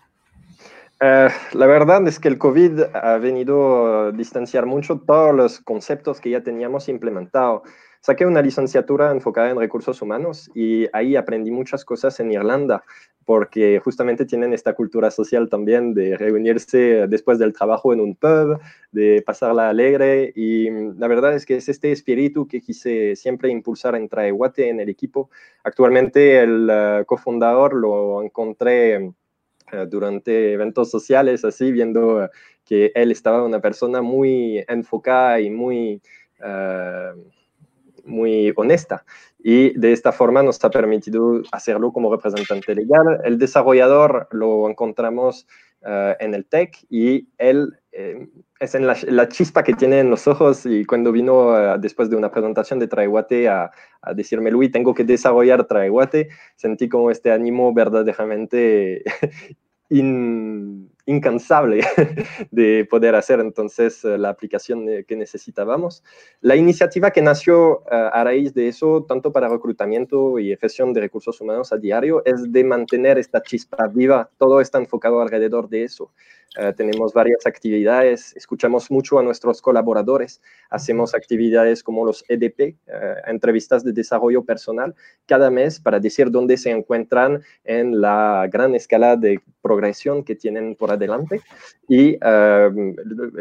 Eh, 1.02 1.28
la 1.54 1.68
verdad 1.68 2.08
es 2.08 2.20
que 2.20 2.30
el 2.30 2.38
COVID 2.38 2.82
ha 2.94 3.18
venido 3.18 4.08
a 4.08 4.12
distanciar 4.12 4.66
mucho 4.66 5.02
todos 5.06 5.36
los 5.36 5.60
conceptos 5.60 6.22
que 6.22 6.30
ya 6.30 6.42
teníamos 6.42 6.88
implementados. 6.88 7.64
Saqué 8.06 8.26
una 8.26 8.42
licenciatura 8.42 9.12
enfocada 9.12 9.50
en 9.50 9.58
recursos 9.58 10.02
humanos 10.02 10.52
y 10.54 10.88
ahí 10.92 11.16
aprendí 11.16 11.52
muchas 11.52 11.86
cosas 11.86 12.20
en 12.20 12.34
Irlanda 12.34 12.84
porque 13.24 13.80
justamente 13.80 14.26
tienen 14.26 14.52
esta 14.52 14.74
cultura 14.74 15.10
social 15.10 15.48
también 15.48 15.94
de 15.94 16.18
reunirse 16.18 17.08
después 17.08 17.40
del 17.40 17.54
trabajo 17.54 17.94
en 17.94 18.02
un 18.02 18.18
pub, 18.18 18.60
de 18.92 19.24
pasarla 19.26 19.70
alegre 19.70 20.34
y 20.36 20.70
mm, 20.70 21.00
la 21.00 21.08
verdad 21.08 21.34
es 21.34 21.46
que 21.46 21.56
es 21.56 21.70
este 21.70 21.94
espíritu 21.94 22.46
que 22.46 22.60
quise 22.60 23.16
siempre 23.16 23.50
impulsar 23.50 23.96
en 23.96 24.10
Traeguate 24.10 24.68
en 24.68 24.82
el 24.82 24.90
equipo. 24.90 25.30
Actualmente 25.64 26.42
el 26.42 26.70
uh, 26.70 27.06
cofundador 27.06 27.74
lo 27.74 28.22
encontré 28.22 28.96
eh, 28.96 29.12
durante 29.90 30.52
eventos 30.52 30.92
sociales, 30.92 31.46
así 31.46 31.72
viendo 31.72 32.30
que 32.66 32.92
él 32.96 33.14
estaba 33.14 33.46
una 33.46 33.62
persona 33.62 34.02
muy 34.02 34.62
enfocada 34.68 35.40
y 35.40 35.50
muy... 35.50 36.02
Uh, 36.42 37.32
muy 38.04 38.54
honesta. 38.56 39.06
Y 39.40 39.78
de 39.78 39.92
esta 39.92 40.12
forma 40.12 40.44
nos 40.44 40.64
ha 40.64 40.70
permitido 40.70 41.42
hacerlo 41.52 41.92
como 41.92 42.14
representante 42.14 42.76
legal. 42.76 43.20
El 43.24 43.38
desarrollador 43.38 44.28
lo 44.32 44.70
encontramos 44.70 45.48
eh, 45.86 46.16
en 46.22 46.34
el 46.34 46.46
tech 46.46 46.78
y 46.90 47.28
él 47.38 47.78
eh, 47.92 48.30
es 48.60 48.74
en 48.74 48.88
la, 48.88 49.28
chispa 49.28 49.64
que 49.64 49.74
tiene 49.74 50.00
en 50.00 50.10
los 50.10 50.28
ojos 50.28 50.66
y 50.66 50.86
cuando 50.86 51.12
vino 51.12 51.58
eh, 51.58 51.78
después 51.78 52.10
de 52.10 52.16
una 52.16 52.32
presentación 52.32 52.80
de 52.80 52.88
Traiguate 52.88 53.50
a, 53.50 53.70
a, 54.02 54.14
decirme, 54.14 54.50
Luis, 54.50 54.72
tengo 54.72 54.94
que 54.94 55.04
desarrollar 55.04 55.66
Traiguate, 55.66 56.30
sentí 56.56 56.88
como 56.88 57.12
este 57.12 57.34
ánimo 57.34 57.74
verdaderamente 57.74 59.04
incansable 61.06 61.82
de 62.52 62.88
poder 62.90 63.16
hacer 63.16 63.40
entonces 63.40 64.04
eh, 64.06 64.18
la 64.18 64.30
aplicación 64.30 65.04
que 65.08 65.16
necesitábamos. 65.16 66.04
La 66.42 66.56
iniciativa 66.56 67.12
que 67.12 67.22
nació 67.22 67.82
eh, 67.92 68.10
a 68.12 68.24
raíz 68.24 68.54
de 68.54 68.68
eso, 68.68 69.06
tanto 69.08 69.32
para 69.32 69.50
reclutamiento 69.50 70.40
y 70.40 70.56
gestión 70.58 70.94
de 70.94 71.02
recursos 71.02 71.40
humanos 71.42 71.74
a 71.74 71.78
diario, 71.78 72.24
es 72.26 72.52
de 72.52 72.64
mantener 72.64 73.18
esta 73.18 73.42
chispa 73.42 73.88
viva. 73.88 74.30
Todo 74.38 74.62
está 74.62 74.78
enfocado 74.78 75.22
alrededor 75.22 75.70
de 75.70 75.84
eso. 75.84 76.12
Eh, 76.56 76.72
tenemos 76.78 77.14
varias 77.14 77.48
actividades, 77.48 78.36
escuchamos 78.36 78.92
mucho 78.92 79.18
a 79.18 79.24
nuestros 79.24 79.62
colaboradores, 79.62 80.40
hacemos 80.70 81.16
actividades 81.16 81.82
como 81.82 82.06
los 82.06 82.24
EDP, 82.28 82.60
eh, 82.60 82.76
entrevistas 83.26 83.84
de 83.84 83.92
desarrollo 83.92 84.44
personal, 84.44 84.94
cada 85.26 85.50
mes 85.50 85.80
para 85.80 86.00
decir 86.00 86.30
dónde 86.30 86.58
se 86.58 86.70
encuentran 86.70 87.42
en 87.64 88.02
la 88.02 88.48
gran 88.52 88.76
escala 88.76 89.16
de 89.16 89.40
progresión 89.62 90.24
que 90.24 90.36
tienen 90.36 90.76
por 90.76 90.92
adelante. 90.92 91.42
Y 91.88 92.18
eh, 92.22 92.70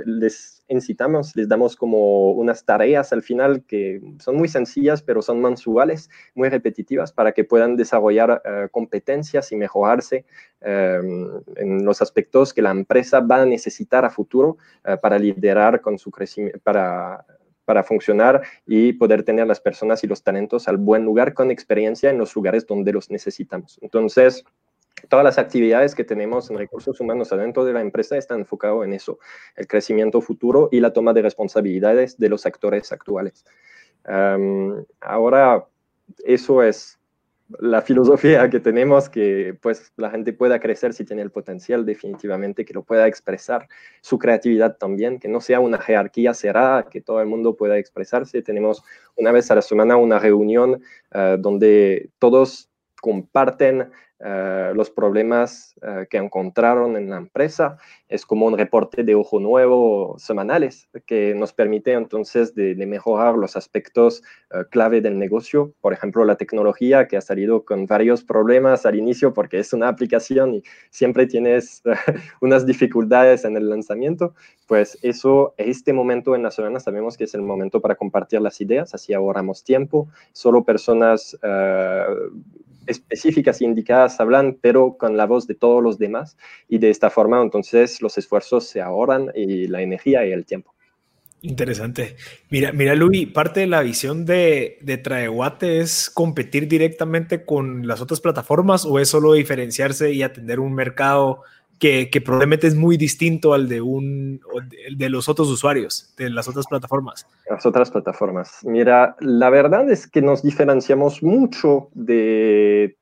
les 0.07 0.65
incitamos, 0.69 1.37
les 1.37 1.49
damos 1.49 1.77
como 1.77 2.33
unas 2.33 2.65
tareas 2.65 3.13
al 3.13 3.23
final 3.23 3.63
que 3.65 4.01
son 4.21 4.37
muy 4.37 4.49
sencillas, 4.49 5.03
pero 5.03 5.21
son 5.21 5.43
mensuales, 5.43 6.09
muy 6.35 6.49
repetitivas 6.49 7.13
para 7.13 7.33
que 7.33 7.45
puedan 7.45 7.77
desarrollar 7.77 8.43
competencias 8.71 9.53
y 9.53 9.57
mejorarse 9.57 10.25
en 10.63 11.85
los 11.85 12.01
aspectos 12.01 12.55
que 12.55 12.63
la 12.63 12.71
empresa 12.71 13.02
va 13.11 13.43
a 13.43 13.47
necesitar 13.47 14.05
a 14.05 14.11
futuro 14.11 14.57
eh, 14.85 14.97
para 14.97 15.19
liderar 15.19 15.81
con 15.81 15.99
su 15.99 16.11
crecimiento, 16.11 16.59
para, 16.63 17.25
para 17.65 17.83
funcionar 17.83 18.43
y 18.67 18.93
poder 18.95 19.23
tener 19.23 19.47
las 19.47 19.61
personas 19.61 20.03
y 20.05 20.07
los 20.07 20.23
talentos 20.23 20.69
al 20.69 20.77
buen 20.77 21.05
lugar 21.05 21.35
con 21.35 21.51
experiencia 21.51 22.11
en 22.11 22.19
los 22.19 22.35
lugares 22.35 22.67
donde 22.67 22.93
los 22.93 23.11
necesitamos. 23.11 23.79
Entonces, 23.83 24.45
todas 25.09 25.25
las 25.25 25.39
actividades 25.39 25.95
que 25.95 26.05
tenemos 26.05 26.51
en 26.51 26.59
recursos 26.59 27.01
humanos 27.01 27.33
adentro 27.33 27.65
de 27.65 27.73
la 27.73 27.81
empresa 27.81 28.17
están 28.17 28.41
enfocadas 28.41 28.85
en 28.85 28.93
eso, 28.93 29.19
el 29.57 29.67
crecimiento 29.67 30.21
futuro 30.21 30.69
y 30.71 30.81
la 30.81 30.93
toma 30.93 31.13
de 31.13 31.23
responsabilidades 31.23 32.19
de 32.19 32.29
los 32.29 32.47
actores 32.47 32.93
actuales. 32.93 33.45
ahora, 35.01 35.67
eso 36.25 36.63
es 36.63 36.99
la 37.61 37.83
filosofía 37.83 38.49
que 38.51 38.61
tenemos, 38.61 39.09
que 39.09 39.57
pues 39.61 39.93
la 39.97 40.11
gente 40.11 40.33
pueda 40.33 40.59
crecer 40.61 40.93
si 40.93 41.05
tiene 41.05 41.23
el 41.23 41.31
potencial 41.31 41.85
definitivamente, 41.85 42.65
que 42.65 42.75
lo 42.75 42.83
pueda 42.83 43.07
expresar, 43.07 43.69
su 44.01 44.19
creatividad 44.19 44.77
también, 44.77 45.19
que 45.19 45.29
no 45.29 45.41
sea 45.41 45.61
una 45.61 45.79
jerarquía 45.79 46.35
cerrada, 46.35 46.89
que 46.89 47.01
todo 47.01 47.21
el 47.21 47.27
mundo 47.27 47.57
pueda 47.57 47.79
expresarse. 47.79 48.43
Tenemos 48.43 48.83
una 49.17 49.33
vez 49.33 49.51
a 49.51 49.55
la 49.55 49.63
semana 49.63 49.97
una 49.97 50.19
reunión 50.19 50.83
eh, 51.13 51.37
donde 51.39 52.11
todos 52.19 52.69
comparten 53.03 53.91
eh, 54.25 54.71
los 54.77 54.89
problemas 54.89 55.75
eh, 55.83 56.07
que 56.09 56.17
encontraron 56.17 56.97
en 56.97 57.11
la 57.11 57.17
empresa. 57.17 57.77
Es 58.09 58.25
como 58.25 58.47
un 58.47 58.57
reporte 58.57 59.03
de 59.03 59.17
ojo 59.17 59.41
nuevo 59.41 60.15
semanales 60.17 60.89
que 61.07 61.35
nos 61.35 61.53
permite 61.53 61.93
entonces 61.93 62.55
de, 62.55 62.77
mejorar 62.87 63.35
los 63.35 63.57
aspectos 63.57 64.23
eh, 64.53 64.63
clave 64.71 65.01
del 65.01 65.19
negocio. 65.19 65.75
Por 65.81 65.93
ejemplo, 65.93 66.25
la 66.25 66.37
tecnología 66.37 67.09
que 67.09 67.17
ha 67.17 67.21
salido 67.21 67.65
con 67.65 67.87
varios 67.87 68.23
problemas 68.23 68.87
al 68.87 68.95
inicio 68.95 69.35
porque 69.35 69.59
es 69.59 69.73
una 69.73 69.89
aplicación 69.89 70.55
y 70.55 70.63
siempre 70.91 71.27
tienes 71.27 71.83
unas 72.41 72.65
dificultades 72.65 73.45
en 73.45 73.57
el 73.57 73.69
lanzamiento. 73.69 74.35
Pues 74.69 74.97
eso, 75.03 75.55
este 75.57 75.93
momento 75.93 76.37
en 76.37 76.45
la 76.45 76.53
semana 76.53 76.79
sabemos 76.79 77.17
que 77.17 77.25
es 77.25 77.35
el 77.35 77.43
momento 77.43 77.81
para 77.81 77.97
compartir 77.97 78.41
las 78.41 78.61
ideas, 78.61 78.95
así 78.95 79.13
ahorramos 79.13 79.65
tiempo. 79.65 80.09
Solo 80.33 80.65
personas 80.65 81.37
específicas 82.87 83.61
indicadas 83.61 84.21
hablan, 84.21 84.59
pero 84.61 84.97
con 84.99 85.17
la 85.17 85.27
voz 85.27 85.47
de 85.47 85.55
todos 85.55 85.83
los 85.83 85.99
demás. 85.99 86.37
Y 86.69 86.79
de 86.79 86.91
esta 86.91 87.11
forma, 87.11 87.41
entonces, 87.41 88.03
los 88.03 88.19
esfuerzos 88.19 88.67
se 88.67 88.81
ahorran 88.81 89.31
y 89.35 89.67
la 89.69 89.83
energía 89.83 90.27
y 90.27 90.33
el 90.33 90.45
tiempo. 90.45 90.75
Interesante. 91.45 92.15
Mira, 92.51 92.73
mira, 92.73 92.95
Luis, 92.95 93.27
parte 93.27 93.61
de 93.61 93.67
la 93.67 93.83
visión 93.83 94.25
de, 94.25 94.79
de 94.81 94.97
Traeguate 94.97 95.81
es 95.81 96.09
competir 96.09 96.69
directamente 96.69 97.45
con 97.45 97.87
las 97.89 98.01
otras 98.01 98.21
plataformas 98.21 98.85
o 98.85 99.01
es 99.01 99.09
solo 99.09 99.33
diferenciarse 99.33 100.13
y 100.13 100.23
atender 100.23 100.61
un 100.61 100.73
mercado 100.73 101.43
que, 101.83 102.23
probablemente 102.25 102.69
es 102.69 102.77
muy 102.77 102.97
distinto 102.97 103.55
al 103.55 103.69
de, 103.69 103.81
un, 103.81 104.41
de 104.95 105.09
los 105.09 105.29
otros 105.29 105.49
usuarios, 105.49 106.15
de 106.17 106.31
las 106.31 106.47
otras 106.47 106.69
plataformas. 106.69 107.27
Las 107.51 107.67
otras 107.67 107.91
plataformas. 107.91 108.61
Mira, 108.63 109.17
la 109.19 109.51
verdad 109.51 109.91
es 109.91 110.07
que 110.07 110.23
nos 110.23 110.45
diferenciamos 110.45 111.25
mucho 111.25 111.89
de 111.93 112.97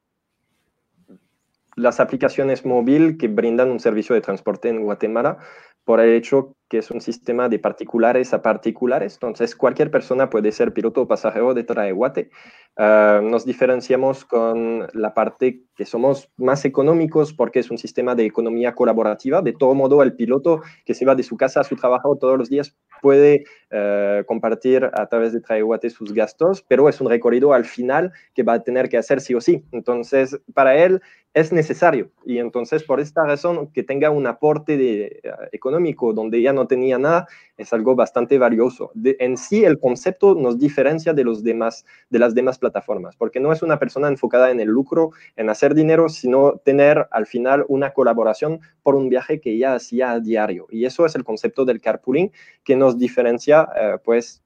las 1.77 2.01
aplicaciones 2.01 2.65
móvil 2.65 3.19
que 3.19 3.29
brindan 3.29 3.71
un 3.71 3.81
servicio 3.81 4.15
de 4.15 4.23
transporte 4.23 4.71
en 4.71 4.83
Guatemala 4.83 5.37
por 5.85 6.01
el 6.01 6.15
hecho 6.15 6.57
que 6.71 6.79
es 6.79 6.91
un 6.91 7.01
sistema 7.01 7.49
de 7.49 7.59
particulares 7.59 8.33
a 8.33 8.41
particulares. 8.41 9.15
Entonces, 9.15 9.57
cualquier 9.57 9.91
persona 9.91 10.31
puede 10.31 10.53
ser 10.53 10.73
piloto 10.73 11.03
o 11.03 11.09
pasajero 11.09 11.53
de 11.53 11.65
Traeguate. 11.65 12.31
Uh, 12.77 13.21
nos 13.23 13.45
diferenciamos 13.45 14.25
con 14.25 14.87
la 14.95 15.13
parte 15.13 15.65
que 15.75 15.85
somos 15.85 16.31
más 16.37 16.65
económicos 16.65 17.35
porque 17.35 17.59
es 17.59 17.71
un 17.71 17.79
sistema 17.79 18.15
de 18.15 18.25
economía 18.25 18.75
colaborativa. 18.75 19.43
De 19.43 19.53
todo 19.53 19.75
modo, 19.75 20.03
el 20.03 20.15
piloto 20.15 20.63
que 20.85 20.95
se 20.95 21.05
va 21.05 21.15
de 21.15 21.23
su 21.23 21.37
casa 21.37 21.61
a 21.61 21.65
su 21.65 21.77
trabajo 21.77 22.17
todos 22.17 22.39
los 22.39 22.49
días 22.49 22.77
puede 23.03 23.45
uh, 23.73 24.25
compartir 24.25 24.89
a 24.93 25.07
través 25.07 25.33
de 25.33 25.41
Traeguate 25.41 25.91
sus 25.91 26.13
gastos, 26.13 26.65
pero 26.69 26.89
es 26.89 27.01
un 27.01 27.09
recorrido 27.09 27.53
al 27.53 27.65
final 27.65 28.13
que 28.35 28.43
va 28.43 28.55
a 28.55 28.63
tener 28.63 28.89
que 28.89 28.99
hacer 28.99 29.21
sí 29.21 29.35
o 29.35 29.41
sí. 29.41 29.65
Entonces, 29.73 30.39
para 30.55 30.77
él 30.77 31.01
es 31.35 31.53
necesario. 31.53 32.11
Y 32.25 32.39
entonces, 32.39 32.83
por 32.83 33.01
esta 33.01 33.25
razón, 33.25 33.71
que 33.73 33.83
tenga 33.83 34.11
un 34.11 34.27
aporte 34.27 34.77
de, 34.77 35.21
uh, 35.25 35.49
económico 35.53 36.13
donde 36.13 36.41
ya 36.43 36.53
no 36.53 36.67
tenía 36.67 36.99
nada, 36.99 37.27
es 37.61 37.73
algo 37.73 37.95
bastante 37.95 38.39
valioso. 38.39 38.91
en 38.95 39.37
sí, 39.37 39.65
el 39.65 39.79
concepto 39.79 40.35
nos 40.35 40.59
diferencia 40.59 41.13
de, 41.13 41.25
los 41.25 41.45
demás, 41.45 41.85
de 42.09 42.19
las 42.19 42.35
demás 42.35 42.59
plataformas, 42.59 43.17
porque 43.17 43.39
no 43.39 43.53
es 43.53 43.63
una 43.63 43.79
persona 43.79 44.09
enfocada 44.09 44.51
en 44.51 44.61
el 44.61 44.69
lucro, 44.69 45.11
en 45.37 45.51
hacer 45.51 45.75
dinero, 45.75 46.09
sino 46.09 46.57
tener 46.65 47.07
al 47.11 47.27
final 47.27 47.65
una 47.69 47.93
colaboración 47.93 48.61
por 48.83 48.95
un 48.95 49.11
viaje 49.11 49.41
que 49.41 49.59
ya 49.59 49.75
hacía 49.75 50.13
a 50.13 50.21
diario. 50.21 50.67
Y 50.71 50.87
eso 50.87 51.05
es 51.05 51.15
el 51.15 51.25
concepto 51.25 51.65
del 51.65 51.81
carpooling 51.81 52.33
que 52.65 52.77
nos 52.77 52.99
diferencia, 52.99 53.69
eh, 53.77 53.99
pues, 54.03 54.43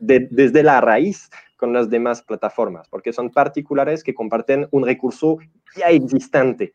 desde 0.00 0.62
la 0.62 0.80
raíz 0.80 1.30
con 1.56 1.72
las 1.72 1.90
demás 1.90 2.22
plataformas, 2.22 2.88
porque 2.88 3.12
son 3.12 3.30
particulares 3.30 4.04
que 4.04 4.14
comparten 4.14 4.68
un 4.70 4.86
recurso 4.86 5.38
ya 5.76 5.88
existente. 5.88 6.72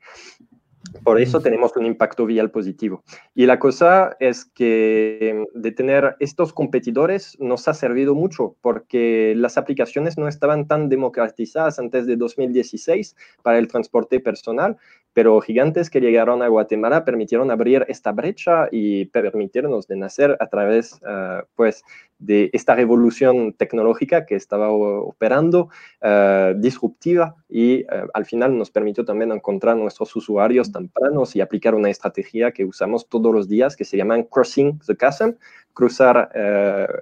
Por 1.03 1.19
eso 1.19 1.41
tenemos 1.41 1.75
un 1.75 1.85
impacto 1.85 2.25
vial 2.25 2.51
positivo. 2.51 3.03
Y 3.33 3.45
la 3.45 3.59
cosa 3.59 4.15
es 4.19 4.45
que 4.45 5.43
de 5.53 5.71
tener 5.71 6.15
estos 6.19 6.53
competidores 6.53 7.37
nos 7.39 7.67
ha 7.67 7.73
servido 7.73 8.15
mucho 8.15 8.55
porque 8.61 9.33
las 9.35 9.57
aplicaciones 9.57 10.17
no 10.17 10.27
estaban 10.27 10.67
tan 10.67 10.89
democratizadas 10.89 11.79
antes 11.79 12.05
de 12.05 12.15
2016 12.15 13.15
para 13.41 13.59
el 13.59 13.67
transporte 13.67 14.19
personal, 14.19 14.77
pero 15.13 15.39
gigantes 15.41 15.89
que 15.89 16.01
llegaron 16.01 16.41
a 16.41 16.47
Guatemala 16.47 17.05
permitieron 17.05 17.51
abrir 17.51 17.85
esta 17.87 18.11
brecha 18.11 18.67
y 18.71 19.05
permitirnos 19.05 19.87
de 19.87 19.95
nacer 19.95 20.35
a 20.39 20.47
través 20.47 20.93
uh, 21.03 21.45
pues, 21.55 21.83
de 22.17 22.49
esta 22.53 22.73
revolución 22.75 23.53
tecnológica 23.53 24.25
que 24.25 24.35
estaba 24.35 24.71
operando, 24.71 25.69
uh, 26.01 26.57
disruptiva, 26.57 27.35
y 27.47 27.83
uh, 27.83 28.07
al 28.13 28.25
final 28.25 28.57
nos 28.57 28.71
permitió 28.71 29.05
también 29.05 29.31
encontrar 29.31 29.77
nuestros 29.77 30.15
usuarios 30.15 30.71
tempranos 30.71 31.35
y 31.35 31.41
aplicar 31.41 31.75
una 31.75 31.89
estrategia 31.89 32.51
que 32.51 32.65
usamos 32.65 33.07
todos 33.07 33.33
los 33.33 33.47
días 33.47 33.75
que 33.75 33.85
se 33.85 33.97
llama 33.97 34.21
Crossing 34.23 34.79
the 34.79 34.95
Chasm, 34.95 35.31
cruzar 35.73 36.29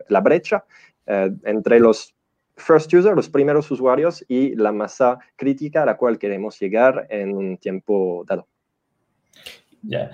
la 0.08 0.21
brecha 0.21 0.63
entre 1.06 1.80
los 1.80 2.15
first 2.55 2.93
user, 2.93 3.15
los 3.15 3.29
primeros 3.29 3.69
usuarios 3.71 4.23
y 4.27 4.55
la 4.55 4.71
masa 4.71 5.19
crítica 5.35 5.83
a 5.83 5.85
la 5.85 5.97
cual 5.97 6.19
queremos 6.19 6.59
llegar 6.59 7.07
en 7.09 7.34
un 7.34 7.57
tiempo 7.57 8.23
dado. 8.28 8.47
Ya. 9.82 10.11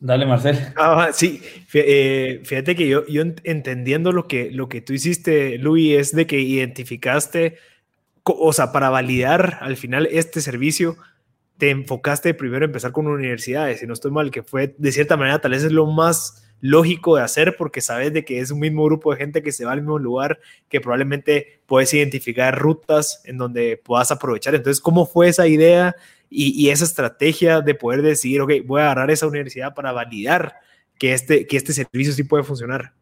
Dale, 0.00 0.26
Marcel. 0.26 0.56
Ah, 0.76 1.10
sí, 1.12 1.42
eh, 1.74 2.40
fíjate 2.44 2.76
que 2.76 2.88
yo, 2.88 3.04
yo 3.06 3.22
entendiendo 3.42 4.12
lo 4.12 4.28
que, 4.28 4.50
lo 4.50 4.68
que 4.68 4.80
tú 4.80 4.92
hiciste, 4.92 5.58
Luis, 5.58 5.98
es 5.98 6.14
de 6.14 6.26
que 6.26 6.40
identificaste, 6.40 7.56
o 8.22 8.52
sea, 8.52 8.70
para 8.70 8.90
validar 8.90 9.58
al 9.60 9.76
final 9.76 10.06
este 10.10 10.40
servicio, 10.40 10.96
te 11.56 11.70
enfocaste 11.70 12.34
primero 12.34 12.64
en 12.64 12.70
empezar 12.70 12.92
con 12.92 13.08
universidades, 13.08 13.80
si 13.80 13.86
no 13.86 13.92
estoy 13.92 14.12
mal, 14.12 14.30
que 14.30 14.44
fue 14.44 14.74
de 14.78 14.92
cierta 14.92 15.16
manera 15.16 15.40
tal 15.40 15.50
vez 15.50 15.64
es 15.64 15.72
lo 15.72 15.86
más 15.86 16.47
lógico 16.60 17.16
de 17.16 17.22
hacer 17.22 17.56
porque 17.56 17.80
sabes 17.80 18.12
de 18.12 18.24
que 18.24 18.40
es 18.40 18.50
un 18.50 18.60
mismo 18.60 18.84
grupo 18.84 19.12
de 19.12 19.18
gente 19.18 19.42
que 19.42 19.52
se 19.52 19.64
va 19.64 19.72
al 19.72 19.80
mismo 19.80 19.98
lugar, 19.98 20.38
que 20.68 20.80
probablemente 20.80 21.60
puedes 21.66 21.92
identificar 21.94 22.58
rutas 22.58 23.22
en 23.24 23.38
donde 23.38 23.80
puedas 23.82 24.10
aprovechar. 24.10 24.54
Entonces, 24.54 24.80
¿cómo 24.80 25.06
fue 25.06 25.28
esa 25.28 25.46
idea 25.46 25.94
y, 26.30 26.68
esa 26.68 26.84
estrategia 26.84 27.60
de 27.60 27.74
poder 27.74 28.02
decir, 28.02 28.40
ok, 28.40 28.52
voy 28.66 28.80
a 28.80 28.84
agarrar 28.84 29.10
esa 29.10 29.26
universidad 29.26 29.74
para 29.74 29.92
validar 29.92 30.56
que 30.98 31.12
este, 31.12 31.46
que 31.46 31.56
este 31.56 31.72
servicio 31.72 32.12
sí 32.12 32.24
puede 32.24 32.44
funcionar? 32.44 32.92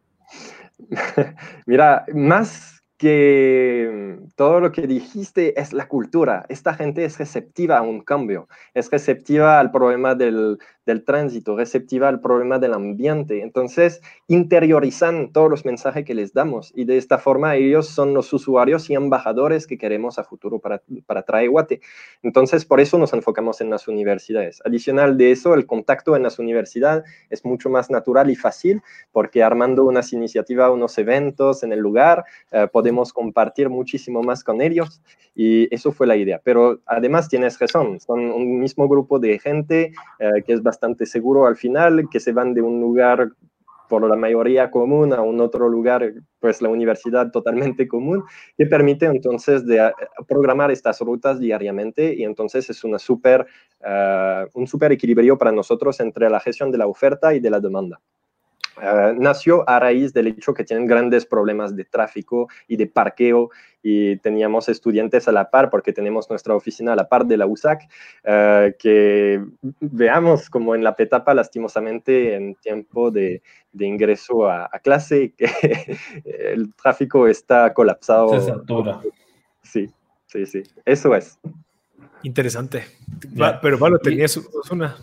Mira, 1.65 2.05
más 2.13 2.77
que 2.97 4.17
todo 4.35 4.59
lo 4.59 4.71
que 4.71 4.87
dijiste 4.87 5.59
es 5.59 5.71
la 5.71 5.87
cultura. 5.87 6.45
Esta 6.49 6.73
gente 6.73 7.05
es 7.05 7.17
receptiva 7.17 7.77
a 7.77 7.81
un 7.81 8.01
cambio, 8.01 8.47
es 8.73 8.89
receptiva 8.89 9.59
al 9.59 9.71
problema 9.71 10.15
del, 10.15 10.57
del 10.87 11.03
tránsito, 11.03 11.55
receptiva 11.55 12.07
al 12.07 12.21
problema 12.21 12.57
del 12.57 12.73
ambiente. 12.73 13.41
Entonces, 13.41 14.01
interiorizan 14.27 15.31
todos 15.31 15.49
los 15.51 15.65
mensajes 15.65 16.05
que 16.05 16.15
les 16.15 16.33
damos 16.33 16.71
y 16.75 16.85
de 16.85 16.97
esta 16.97 17.19
forma 17.19 17.55
ellos 17.57 17.89
son 17.89 18.13
los 18.13 18.31
usuarios 18.33 18.89
y 18.89 18.95
embajadores 18.95 19.67
que 19.67 19.77
queremos 19.77 20.17
a 20.17 20.23
futuro 20.23 20.59
para, 20.59 20.81
para 21.05 21.23
Traeguate. 21.23 21.81
Entonces, 22.23 22.65
por 22.65 22.79
eso 22.79 22.97
nos 22.97 23.13
enfocamos 23.13 23.61
en 23.61 23.69
las 23.69 23.87
universidades. 23.87 24.61
Adicional 24.65 25.17
de 25.17 25.31
eso, 25.31 25.53
el 25.53 25.67
contacto 25.67 26.15
en 26.15 26.23
las 26.23 26.39
universidades 26.39 27.03
es 27.29 27.43
mucho 27.45 27.69
más 27.69 27.91
natural 27.91 28.31
y 28.31 28.35
fácil 28.35 28.81
porque 29.11 29.43
armando 29.43 29.83
unas 29.83 30.13
iniciativas, 30.13 30.71
unos 30.71 30.97
eventos 30.97 31.63
en 31.63 31.73
el 31.73 31.79
lugar, 31.79 32.23
eh, 32.51 32.67
podemos 32.71 33.11
compartir 33.11 33.69
muchísimo 33.69 34.23
más 34.23 34.41
con 34.43 34.61
ellos 34.61 35.01
y 35.35 35.73
eso 35.73 35.91
fue 35.91 36.07
la 36.07 36.15
idea. 36.15 36.39
Pero 36.43 36.79
además 36.85 37.27
tienes 37.27 37.59
razón, 37.59 37.99
son 37.99 38.19
un 38.31 38.59
mismo 38.59 38.87
grupo 38.87 39.19
de 39.19 39.37
gente 39.37 39.91
eh, 40.19 40.43
que 40.45 40.53
es 40.53 40.63
bastante 40.63 40.76
seguro 41.05 41.45
al 41.45 41.55
final, 41.55 42.07
que 42.11 42.19
se 42.19 42.31
van 42.31 42.53
de 42.53 42.61
un 42.61 42.79
lugar 42.79 43.29
por 43.87 44.07
la 44.07 44.15
mayoría 44.15 44.69
común 44.69 45.13
a 45.13 45.21
un 45.21 45.39
otro 45.39 45.69
lugar, 45.69 46.13
pues 46.39 46.61
la 46.61 46.69
universidad 46.69 47.31
totalmente 47.31 47.87
común, 47.87 48.23
que 48.57 48.65
permite 48.65 49.05
entonces 49.05 49.65
de, 49.65 49.77
eh, 49.77 49.91
programar 50.27 50.71
estas 50.71 50.99
rutas 51.01 51.39
diariamente 51.39 52.13
y 52.13 52.23
entonces 52.23 52.69
es 52.69 52.83
una 52.83 52.99
super, 52.99 53.45
eh, 53.83 54.45
un 54.53 54.67
super 54.67 54.91
equilibrio 54.91 55.37
para 55.37 55.51
nosotros 55.51 55.99
entre 55.99 56.29
la 56.29 56.39
gestión 56.39 56.71
de 56.71 56.77
la 56.77 56.87
oferta 56.87 57.33
y 57.33 57.39
de 57.39 57.49
la 57.49 57.59
demanda. 57.59 57.99
Eh, 58.81 59.13
nació 59.17 59.67
a 59.67 59.79
raíz 59.79 60.13
del 60.13 60.27
hecho 60.27 60.53
que 60.53 60.63
tienen 60.63 60.85
grandes 60.85 61.25
problemas 61.25 61.75
de 61.75 61.85
tráfico 61.85 62.47
y 62.67 62.75
de 62.75 62.87
parqueo 62.87 63.49
y 63.81 64.17
teníamos 64.17 64.69
estudiantes 64.69 65.27
a 65.27 65.31
la 65.31 65.49
par 65.49 65.69
porque 65.69 65.93
tenemos 65.93 66.29
nuestra 66.29 66.55
oficina 66.55 66.93
a 66.93 66.95
la 66.95 67.09
par 67.09 67.25
de 67.25 67.37
la 67.37 67.45
USAC 67.45 67.89
eh, 68.23 68.75
que 68.77 69.43
veamos 69.79 70.49
como 70.49 70.75
en 70.75 70.83
la 70.83 70.95
petapa 70.95 71.33
lastimosamente 71.33 72.35
en 72.35 72.55
tiempo 72.55 73.11
de, 73.11 73.41
de 73.71 73.85
ingreso 73.85 74.49
a, 74.49 74.69
clase 74.83 75.33
que 75.37 75.49
el 76.25 76.73
tráfico 76.75 77.27
está 77.27 77.73
colapsado. 77.73 78.39
Se 78.39 78.47
satura. 78.47 79.01
Sí, 79.63 79.89
sí, 80.27 80.45
sí, 80.45 80.63
eso 80.85 81.15
es. 81.15 81.39
Interesante. 82.23 82.83
Pero 83.61 83.79
Pablo, 83.79 83.99
tenías 83.99 84.37
una. 84.71 84.97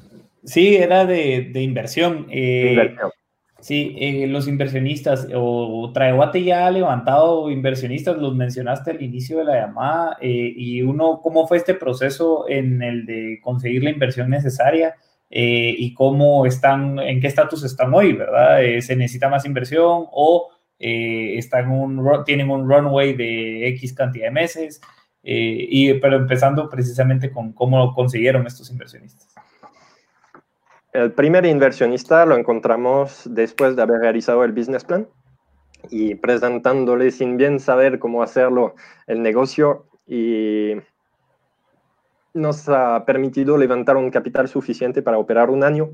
Sí, 0.45 0.77
era 0.77 1.07
de, 1.07 1.51
de 1.53 1.63
inversión. 1.63 2.27
Eh, 2.31 2.71
inversión. 2.71 3.11
Sí, 3.65 3.97
eh, 3.99 4.27
los 4.27 4.47
inversionistas, 4.47 5.27
o 5.35 5.91
Traeguate 5.95 6.45
ya 6.45 6.67
ha 6.67 6.71
levantado 6.71 7.51
inversionistas, 7.51 8.19
los 8.19 8.35
mencionaste 8.35 8.91
al 8.91 9.01
inicio 9.01 9.39
de 9.39 9.45
la 9.45 9.55
llamada, 9.55 10.19
eh, 10.21 10.53
y 10.55 10.83
uno, 10.83 11.23
¿cómo 11.23 11.49
fue 11.49 11.57
este 11.57 11.73
proceso 11.73 12.45
en 12.47 12.83
el 12.83 13.07
de 13.07 13.41
conseguir 13.43 13.83
la 13.83 13.89
inversión 13.89 14.29
necesaria 14.29 14.97
eh, 15.31 15.75
y 15.79 15.95
cómo 15.95 16.45
están, 16.45 16.99
en 16.99 17.23
qué 17.23 17.27
estatus 17.27 17.65
están 17.65 17.95
hoy, 17.95 18.13
verdad? 18.13 18.59
¿Se 18.83 18.97
necesita 18.97 19.31
más 19.31 19.47
inversión 19.47 20.09
o 20.13 20.51
están 20.79 21.71
un, 21.71 22.07
tienen 22.27 22.51
un 22.51 22.69
runway 22.69 23.15
de 23.15 23.67
X 23.69 23.95
cantidad 23.95 24.27
de 24.27 24.31
meses? 24.31 24.83
y, 25.23 25.95
pero 25.95 26.17
empezando 26.17 26.69
precisamente 26.69 27.31
con 27.33 27.55
cómo 27.55 27.95
consiguieron 27.95 28.47
estos 28.47 28.71
inversionistas. 28.71 29.35
El 30.95 31.11
primer 31.11 31.45
inversionista 31.45 32.25
lo 32.25 32.37
encontramos 32.37 33.23
después 33.29 33.75
de 33.75 33.83
haber 33.83 33.99
realizado 33.99 34.45
el 34.45 34.53
business 34.53 34.85
plan 34.85 35.09
y 35.91 36.15
presentándole 36.15 37.11
sin 37.11 37.37
bien 37.37 37.59
saber 37.59 37.99
cómo 37.99 38.23
hacerlo 38.23 38.77
el 39.09 39.21
negocio 39.21 39.87
y 40.07 40.75
nos 42.33 42.69
ha 42.69 43.05
permitido 43.07 43.59
levantar 43.59 43.97
un 43.97 44.09
capital 44.11 44.47
suficiente 44.47 45.03
para 45.03 45.19
operar 45.19 45.51
un 45.51 45.65
año. 45.65 45.91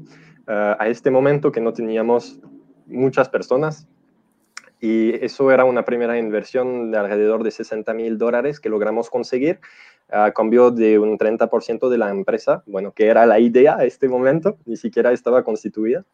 Eh, 0.47 0.75
a 0.79 0.87
este 0.89 1.11
momento 1.11 1.51
que 1.51 1.63
no 1.63 1.73
teníamos 1.73 2.39
muchas 2.85 3.31
personas 3.31 3.89
y 4.81 5.15
eso 5.25 5.51
era 5.51 5.65
una 5.65 5.87
primera 5.87 6.19
inversión 6.19 6.91
de 6.91 6.99
alrededor 6.99 7.43
de 7.43 7.53
60 7.53 7.95
mil 7.95 8.19
dólares 8.19 8.61
que 8.61 8.69
logramos 8.69 9.09
conseguir 9.09 9.61
a 10.13 10.33
cambio 10.33 10.71
de 10.71 10.99
un 10.99 11.19
30% 11.19 11.89
de 11.89 11.99
la 11.99 12.11
empresa, 12.11 12.63
bueno, 12.67 12.93
que 12.93 13.07
era 13.07 13.27
la 13.27 13.39
idea 13.39 13.77
a 13.77 13.85
este 13.85 14.09
momento, 14.09 14.59
ni 14.67 14.77
siquiera 14.77 15.13
estaba 15.13 15.43
constituida. 15.43 16.05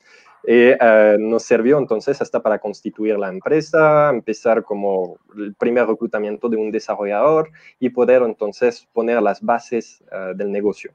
Y, 0.44 0.74
eh, 0.80 1.16
nos 1.18 1.42
sirvió 1.42 1.78
entonces 1.78 2.20
hasta 2.22 2.40
para 2.40 2.58
constituir 2.58 3.18
la 3.18 3.28
empresa, 3.28 4.10
empezar 4.10 4.62
como 4.62 5.18
el 5.36 5.54
primer 5.54 5.86
reclutamiento 5.86 6.48
de 6.48 6.56
un 6.56 6.70
desarrollador 6.70 7.50
y 7.80 7.88
poder 7.88 8.22
entonces 8.22 8.86
poner 8.92 9.20
las 9.22 9.40
bases 9.42 10.04
eh, 10.12 10.34
del 10.36 10.52
negocio. 10.52 10.92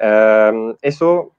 Eh, 0.00 0.74
eso 0.82 1.36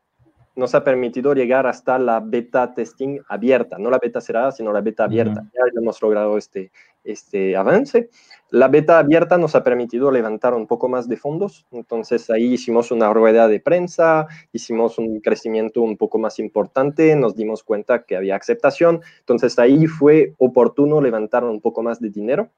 nos 0.62 0.76
ha 0.76 0.84
permitido 0.84 1.34
llegar 1.34 1.66
hasta 1.66 1.98
la 1.98 2.20
beta 2.20 2.72
testing 2.74 3.20
abierta, 3.28 3.80
no 3.80 3.90
la 3.90 3.98
beta 3.98 4.22
cerrada, 4.22 4.52
sino 4.52 4.72
la 4.72 4.82
beta 4.82 5.06
abierta. 5.06 5.44
Ya 5.54 5.62
hemos 5.82 6.00
logrado 6.04 6.38
este, 6.38 6.72
este 7.04 7.58
avance. 7.58 8.12
La 8.52 8.68
beta 8.68 9.00
abierta 9.00 9.40
nos 9.40 9.56
ha 9.56 9.64
permitido 9.64 10.12
levantar 10.12 10.54
un 10.54 10.68
poco 10.68 10.88
más 10.88 11.10
de 11.10 11.18
fondos, 11.18 11.66
entonces 11.72 12.30
ahí 12.30 12.54
hicimos 12.54 12.92
una 12.92 13.12
rueda 13.12 13.48
de 13.48 13.60
prensa, 13.60 14.28
hicimos 14.52 15.00
un 15.00 15.20
crecimiento 15.20 15.82
un 15.82 15.98
poco 15.98 16.20
más 16.20 16.38
importante, 16.38 17.16
nos 17.16 17.36
dimos 17.36 17.64
cuenta 17.64 18.04
que 18.04 18.16
había 18.16 18.36
aceptación, 18.36 19.02
entonces 19.20 19.58
ahí 19.58 19.88
fue 19.88 20.36
oportuno 20.38 21.02
levantar 21.02 21.44
un 21.44 21.60
poco 21.60 21.82
más 21.82 22.00
de 22.00 22.12
dinero. 22.12 22.52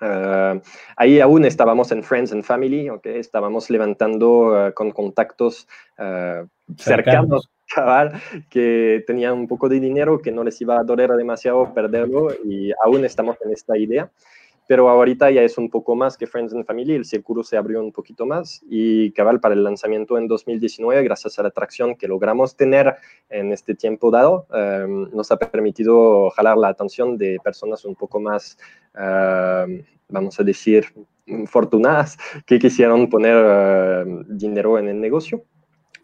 Ah, 0.00 0.58
ahí 0.96 1.20
aún 1.20 1.44
estábamos 1.44 1.92
en 1.92 2.02
Friends 2.02 2.32
and 2.32 2.42
Family, 2.42 2.88
okay, 2.88 3.18
estábamos 3.18 3.68
levantando 3.68 4.56
ah, 4.56 4.72
con 4.72 4.90
contactos 4.92 5.68
uh, 5.98 6.46
cercanos, 6.76 7.50
cabal, 7.74 8.12
que 8.48 9.04
tenían 9.06 9.34
un 9.34 9.46
poco 9.46 9.68
de 9.68 9.78
dinero, 9.78 10.20
que 10.20 10.32
no 10.32 10.42
les 10.42 10.60
iba 10.60 10.78
a 10.78 10.84
doler 10.84 11.10
demasiado 11.10 11.74
perderlo 11.74 12.28
y 12.44 12.72
aún 12.82 13.04
estamos 13.04 13.36
en 13.44 13.52
esta 13.52 13.76
idea 13.76 14.10
pero 14.70 14.88
ahorita 14.88 15.32
ya 15.32 15.42
es 15.42 15.58
un 15.58 15.68
poco 15.68 15.96
más 15.96 16.16
que 16.16 16.28
Friends 16.28 16.54
and 16.54 16.64
Family, 16.64 16.94
el 16.94 17.04
círculo 17.04 17.42
se 17.42 17.56
abrió 17.56 17.80
un 17.80 17.90
poquito 17.90 18.24
más 18.24 18.62
y 18.68 19.10
cabal 19.10 19.40
para 19.40 19.52
el 19.52 19.64
lanzamiento 19.64 20.16
en 20.16 20.28
2019, 20.28 21.02
gracias 21.02 21.36
a 21.40 21.42
la 21.42 21.48
atracción 21.48 21.96
que 21.96 22.06
logramos 22.06 22.54
tener 22.54 22.94
en 23.28 23.50
este 23.50 23.74
tiempo 23.74 24.12
dado, 24.12 24.46
em, 24.54 25.10
nos 25.10 25.32
ha 25.32 25.38
permitido 25.38 26.30
jalar 26.30 26.56
la 26.56 26.68
atención 26.68 27.18
de 27.18 27.40
personas 27.42 27.84
un 27.84 27.96
poco 27.96 28.20
más, 28.20 28.58
em, 28.94 29.82
vamos 30.08 30.38
a 30.38 30.44
decir, 30.44 30.84
fortunadas 31.46 32.16
que 32.46 32.60
quisieron 32.60 33.10
poner 33.10 33.38
em, 34.06 34.24
dinero 34.28 34.78
en 34.78 34.86
el 34.86 35.00
negocio. 35.00 35.42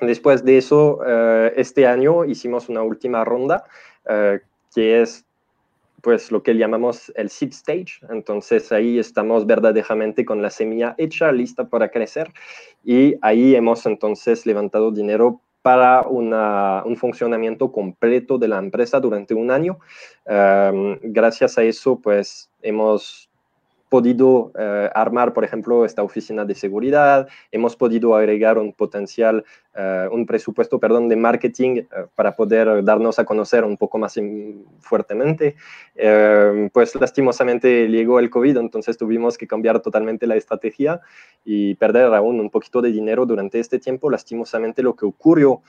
Después 0.01 0.45
de 0.45 0.59
eso, 0.59 0.99
eh, 1.07 1.53
este 1.55 1.87
año 1.87 2.25
hicimos 2.25 2.69
una 2.69 2.83
última 2.83 3.25
ronda 3.25 3.63
eh, 4.11 4.41
que 4.75 5.03
es 5.03 5.26
pues 6.07 6.31
lo 6.31 6.41
que 6.41 6.55
llamamos 6.55 7.13
el 7.17 7.29
seed 7.31 7.51
stage. 7.51 7.99
Entonces 8.11 8.71
ahí 8.71 8.97
estamos 8.97 9.45
verdaderamente 9.45 10.25
con 10.25 10.41
la 10.41 10.51
semilla 10.51 10.95
hecha, 10.99 11.33
lista 11.33 11.69
para 11.69 11.89
crecer. 11.89 12.33
Y 12.85 13.17
ahí 13.23 13.57
hemos 13.57 13.85
entonces 13.87 14.47
levantado 14.47 14.93
dinero 14.93 15.41
para 15.63 16.03
un 16.03 16.97
funcionamiento 16.97 17.73
completo 17.73 18.39
de 18.39 18.47
la 18.47 18.59
empresa 18.59 19.01
durante 19.01 19.35
un 19.35 19.51
año. 19.51 19.81
gracias 20.25 21.59
a 21.59 21.65
eso, 21.65 21.99
pues 22.01 22.53
hemos 22.63 23.29
podido 23.89 24.53
eh, 24.59 24.91
armar, 24.95 25.33
por 25.33 25.45
ejemplo, 25.45 25.85
esta 25.85 26.03
oficina 26.03 26.45
de 26.45 26.55
seguridad, 26.55 27.29
hemos 27.53 27.77
podido 27.77 28.15
agregar 28.15 28.59
un 28.59 28.73
potencial 28.73 29.45
eh, 29.79 30.09
un 30.11 30.25
presupuesto, 30.25 30.81
perdón, 30.81 31.07
de 31.07 31.17
marketing 31.17 31.77
eh, 31.77 31.87
para 32.15 32.35
poder 32.35 32.83
darnos 32.83 33.19
a 33.19 33.27
conocer 33.27 33.63
un 33.63 33.77
poco 33.77 33.99
más 33.99 34.19
fuertemente. 34.81 35.57
Eh, 35.95 36.71
pues 36.73 36.95
lastimosamente 36.95 37.87
llegó 37.87 38.19
el 38.19 38.31
COVID, 38.31 38.57
entonces 38.57 38.97
tuvimos 38.97 39.37
que 39.37 39.47
cambiar 39.47 39.81
totalmente 39.81 40.27
la 40.27 40.37
estrategia 40.37 41.03
y 41.45 41.75
perder 41.75 42.07
aún 42.15 42.41
un 42.41 42.49
poquito 42.49 42.81
de 42.81 42.91
dinero 42.91 43.27
durante 43.27 43.61
este 43.61 43.79
tiempo. 43.79 44.09
Lastimosamente 44.09 44.83
lo 44.83 44.97
que 44.97 45.05
ocurrió 45.05 45.61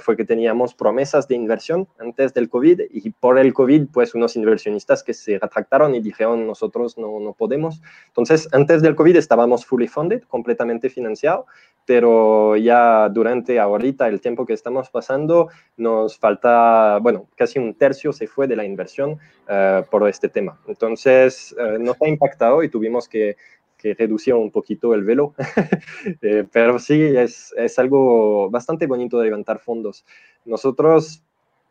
fue 0.00 0.16
que 0.16 0.24
teníamos 0.24 0.74
promesas 0.74 1.26
de 1.26 1.34
inversión 1.34 1.88
antes 1.98 2.32
del 2.34 2.48
COVID 2.48 2.82
y 2.90 3.10
por 3.10 3.38
el 3.38 3.52
COVID, 3.52 3.86
pues 3.92 4.14
unos 4.14 4.36
inversionistas 4.36 5.02
que 5.02 5.14
se 5.14 5.38
retractaron 5.38 5.94
y 5.94 6.00
dijeron 6.00 6.46
nosotros 6.46 6.96
no, 6.96 7.18
no 7.20 7.32
podemos 7.32 7.53
podemos. 7.54 7.80
Entonces, 8.08 8.48
antes 8.52 8.82
del 8.82 8.96
COVID 8.96 9.16
estábamos 9.16 9.64
fully 9.64 9.88
funded, 9.88 10.22
completamente 10.24 10.88
financiado, 10.88 11.46
pero 11.86 12.56
ya 12.56 13.08
durante 13.08 13.60
ahorita 13.60 14.08
el 14.08 14.20
tiempo 14.20 14.44
que 14.44 14.54
estamos 14.54 14.90
pasando 14.90 15.48
nos 15.76 16.18
falta, 16.18 16.98
bueno, 17.00 17.28
casi 17.36 17.58
un 17.58 17.74
tercio 17.74 18.12
se 18.12 18.26
fue 18.26 18.46
de 18.46 18.56
la 18.56 18.64
inversión 18.64 19.18
uh, 19.48 19.84
por 19.90 20.08
este 20.08 20.28
tema. 20.28 20.58
Entonces, 20.66 21.54
uh, 21.58 21.78
nos 21.78 21.96
ha 22.02 22.08
impactado 22.08 22.62
y 22.62 22.68
tuvimos 22.68 23.08
que, 23.08 23.36
que 23.78 23.96
un 24.34 24.50
poquito 24.50 24.94
el 24.94 25.04
velo, 25.04 25.34
eh, 26.22 26.44
pero 26.50 26.78
sí, 26.78 27.00
es, 27.02 27.54
es 27.56 27.78
algo 27.78 28.50
bastante 28.50 28.86
bonito 28.86 29.18
de 29.18 29.26
levantar 29.26 29.58
fondos. 29.58 30.04
Nosotros 30.44 31.22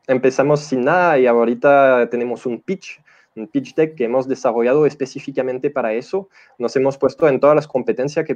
empezamos 0.07 0.61
sin 0.61 0.84
nada 0.86 1.17
y 1.17 1.25
ahorita 1.25 2.09
tenemos 2.09 2.45
un 2.45 2.61
pitch 2.61 3.01
un 3.36 3.47
pitch 3.47 3.75
deck 3.75 3.95
que 3.95 4.05
hemos 4.05 4.27
desarrollado 4.27 4.86
específicamente 4.86 5.69
para 5.69 5.93
eso. 5.93 6.29
Nos 6.57 6.75
hemos 6.75 6.97
puesto 6.97 7.27
en 7.27 7.39
todas 7.39 7.55
las 7.55 7.67
competencias 7.67 8.25
que, 8.25 8.36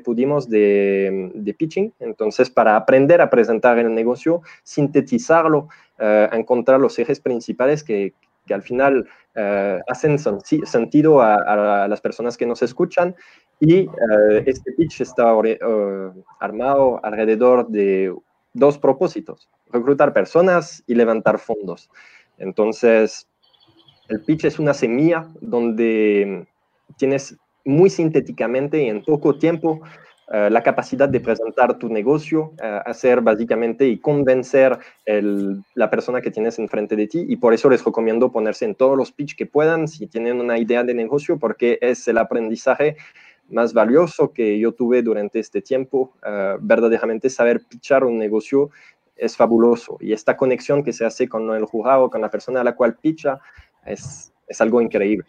pudimos 0.00 0.48
de, 0.48 1.54
pitching, 1.58 1.92
entonces 2.00 2.50
para 2.50 2.76
aprender 2.76 3.20
a 3.20 3.30
presentar 3.30 3.78
el 3.78 3.94
negocio, 3.94 4.42
sintetizarlo, 4.62 5.68
uh, 5.98 6.34
encontrar 6.34 6.80
los 6.80 6.98
ejes 6.98 7.20
principales 7.20 7.82
que, 7.82 8.14
al 8.50 8.62
final 8.62 9.06
uh, 9.36 9.78
hacen 9.88 10.18
sentido 10.18 11.20
a, 11.20 11.86
las 11.86 12.00
personas 12.00 12.38
que 12.38 12.46
nos 12.46 12.62
escuchan 12.62 13.14
y 13.60 13.86
uh, 13.86 13.92
este 14.46 14.72
pitch 14.72 15.02
está 15.02 15.34
armado 16.40 16.98
alrededor 17.04 17.68
de 17.68 18.14
dos 18.54 18.78
propósitos, 18.78 19.50
reclutar 19.70 20.14
personas 20.14 20.82
y 20.86 20.94
levantar 20.94 21.38
fondos. 21.38 21.90
Entonces, 22.38 23.27
el 24.08 24.20
pitch 24.20 24.44
es 24.44 24.58
una 24.58 24.74
semilla 24.74 25.28
donde 25.40 26.46
tienes 26.96 27.36
muy 27.64 27.90
sintéticamente 27.90 28.82
y 28.82 28.88
en 28.88 29.04
poco 29.04 29.38
tiempo 29.38 29.82
uh, 30.28 30.50
la 30.50 30.62
capacidad 30.62 31.08
de 31.08 31.20
presentar 31.20 31.78
tu 31.78 31.88
negocio, 31.88 32.52
uh, 32.62 32.80
hacer 32.86 33.20
básicamente 33.20 33.86
y 33.86 33.98
convencer 33.98 34.78
el, 35.04 35.62
la 35.74 35.90
persona 35.90 36.20
que 36.20 36.30
tienes 36.30 36.58
enfrente 36.58 36.96
de 36.96 37.06
ti. 37.06 37.26
Y 37.28 37.36
por 37.36 37.52
eso 37.52 37.68
les 37.68 37.84
recomiendo 37.84 38.32
ponerse 38.32 38.64
en 38.64 38.74
todos 38.74 38.96
los 38.96 39.12
pitch 39.12 39.36
que 39.36 39.46
puedan 39.46 39.86
si 39.86 40.06
tienen 40.06 40.40
una 40.40 40.58
idea 40.58 40.82
de 40.82 40.94
negocio, 40.94 41.38
porque 41.38 41.78
es 41.82 42.08
el 42.08 42.18
aprendizaje 42.18 42.96
más 43.50 43.72
valioso 43.72 44.32
que 44.32 44.58
yo 44.58 44.72
tuve 44.72 45.02
durante 45.02 45.38
este 45.38 45.60
tiempo. 45.60 46.12
Uh, 46.22 46.58
verdaderamente 46.60 47.28
saber 47.28 47.60
pitchar 47.68 48.04
un 48.04 48.18
negocio 48.18 48.70
es 49.18 49.36
fabuloso. 49.36 49.98
Y 50.00 50.12
esta 50.12 50.36
conexión 50.36 50.82
que 50.82 50.92
se 50.92 51.04
hace 51.04 51.28
con 51.28 51.50
el 51.50 51.64
jurado, 51.64 52.08
con 52.08 52.20
la 52.22 52.30
persona 52.30 52.60
a 52.60 52.64
la 52.64 52.76
cual 52.76 52.96
pitcha, 52.96 53.40
es, 53.84 54.32
es 54.46 54.60
algo 54.60 54.80
increíble. 54.80 55.26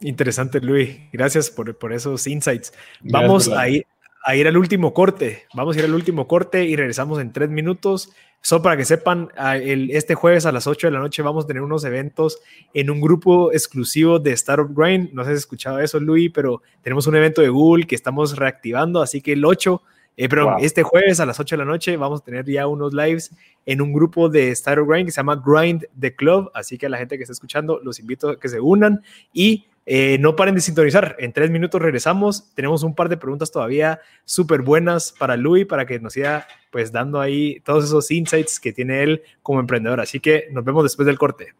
Interesante, 0.00 0.60
Luis. 0.60 0.98
Gracias 1.12 1.50
por, 1.50 1.76
por 1.78 1.92
esos 1.92 2.26
insights. 2.26 2.72
Vamos 3.02 3.48
a 3.48 3.68
ir, 3.68 3.86
a 4.24 4.34
ir 4.36 4.48
al 4.48 4.56
último 4.56 4.92
corte. 4.92 5.44
Vamos 5.54 5.76
a 5.76 5.80
ir 5.80 5.84
al 5.84 5.94
último 5.94 6.26
corte 6.26 6.64
y 6.64 6.76
regresamos 6.76 7.20
en 7.20 7.32
tres 7.32 7.50
minutos. 7.50 8.12
Solo 8.40 8.62
para 8.62 8.76
que 8.76 8.84
sepan, 8.84 9.28
el, 9.54 9.92
este 9.92 10.16
jueves 10.16 10.46
a 10.46 10.52
las 10.52 10.66
8 10.66 10.88
de 10.88 10.92
la 10.92 10.98
noche 10.98 11.22
vamos 11.22 11.44
a 11.44 11.46
tener 11.46 11.62
unos 11.62 11.84
eventos 11.84 12.40
en 12.74 12.90
un 12.90 13.00
grupo 13.00 13.52
exclusivo 13.52 14.18
de 14.18 14.32
Startup 14.32 14.68
Grind. 14.68 15.12
No 15.12 15.22
sé 15.22 15.30
si 15.30 15.34
has 15.34 15.40
escuchado 15.40 15.78
eso, 15.78 16.00
Luis, 16.00 16.32
pero 16.34 16.60
tenemos 16.82 17.06
un 17.06 17.14
evento 17.14 17.40
de 17.40 17.50
Google 17.50 17.86
que 17.86 17.94
estamos 17.94 18.36
reactivando, 18.36 19.00
así 19.00 19.20
que 19.20 19.34
el 19.34 19.44
8 19.44 19.80
eh, 20.16 20.28
pero 20.28 20.50
wow. 20.50 20.56
este 20.60 20.82
jueves 20.82 21.20
a 21.20 21.26
las 21.26 21.40
8 21.40 21.56
de 21.56 21.58
la 21.58 21.64
noche 21.64 21.96
vamos 21.96 22.20
a 22.20 22.24
tener 22.24 22.44
ya 22.44 22.66
unos 22.66 22.92
lives 22.92 23.30
en 23.64 23.80
un 23.80 23.92
grupo 23.92 24.28
de 24.28 24.50
Startup 24.50 24.86
Grind 24.86 25.06
que 25.06 25.12
se 25.12 25.16
llama 25.16 25.42
Grind 25.44 25.86
the 25.98 26.14
Club. 26.14 26.50
Así 26.54 26.76
que 26.76 26.86
a 26.86 26.88
la 26.88 26.98
gente 26.98 27.16
que 27.16 27.22
está 27.22 27.32
escuchando, 27.32 27.80
los 27.82 27.98
invito 27.98 28.30
a 28.30 28.40
que 28.40 28.48
se 28.48 28.60
unan 28.60 29.02
y 29.32 29.66
eh, 29.86 30.18
no 30.18 30.36
paren 30.36 30.54
de 30.54 30.60
sintonizar. 30.60 31.16
En 31.18 31.32
tres 31.32 31.50
minutos 31.50 31.80
regresamos. 31.80 32.52
Tenemos 32.54 32.82
un 32.82 32.94
par 32.94 33.08
de 33.08 33.16
preguntas 33.16 33.50
todavía 33.50 34.00
súper 34.24 34.60
buenas 34.60 35.12
para 35.12 35.36
Luis, 35.36 35.66
para 35.66 35.86
que 35.86 35.98
nos 35.98 36.12
siga 36.12 36.46
pues 36.70 36.92
dando 36.92 37.20
ahí 37.20 37.60
todos 37.64 37.84
esos 37.84 38.10
insights 38.10 38.60
que 38.60 38.72
tiene 38.72 39.02
él 39.02 39.22
como 39.42 39.60
emprendedor. 39.60 40.00
Así 40.00 40.20
que 40.20 40.48
nos 40.52 40.64
vemos 40.64 40.82
después 40.82 41.06
del 41.06 41.18
corte. 41.18 41.54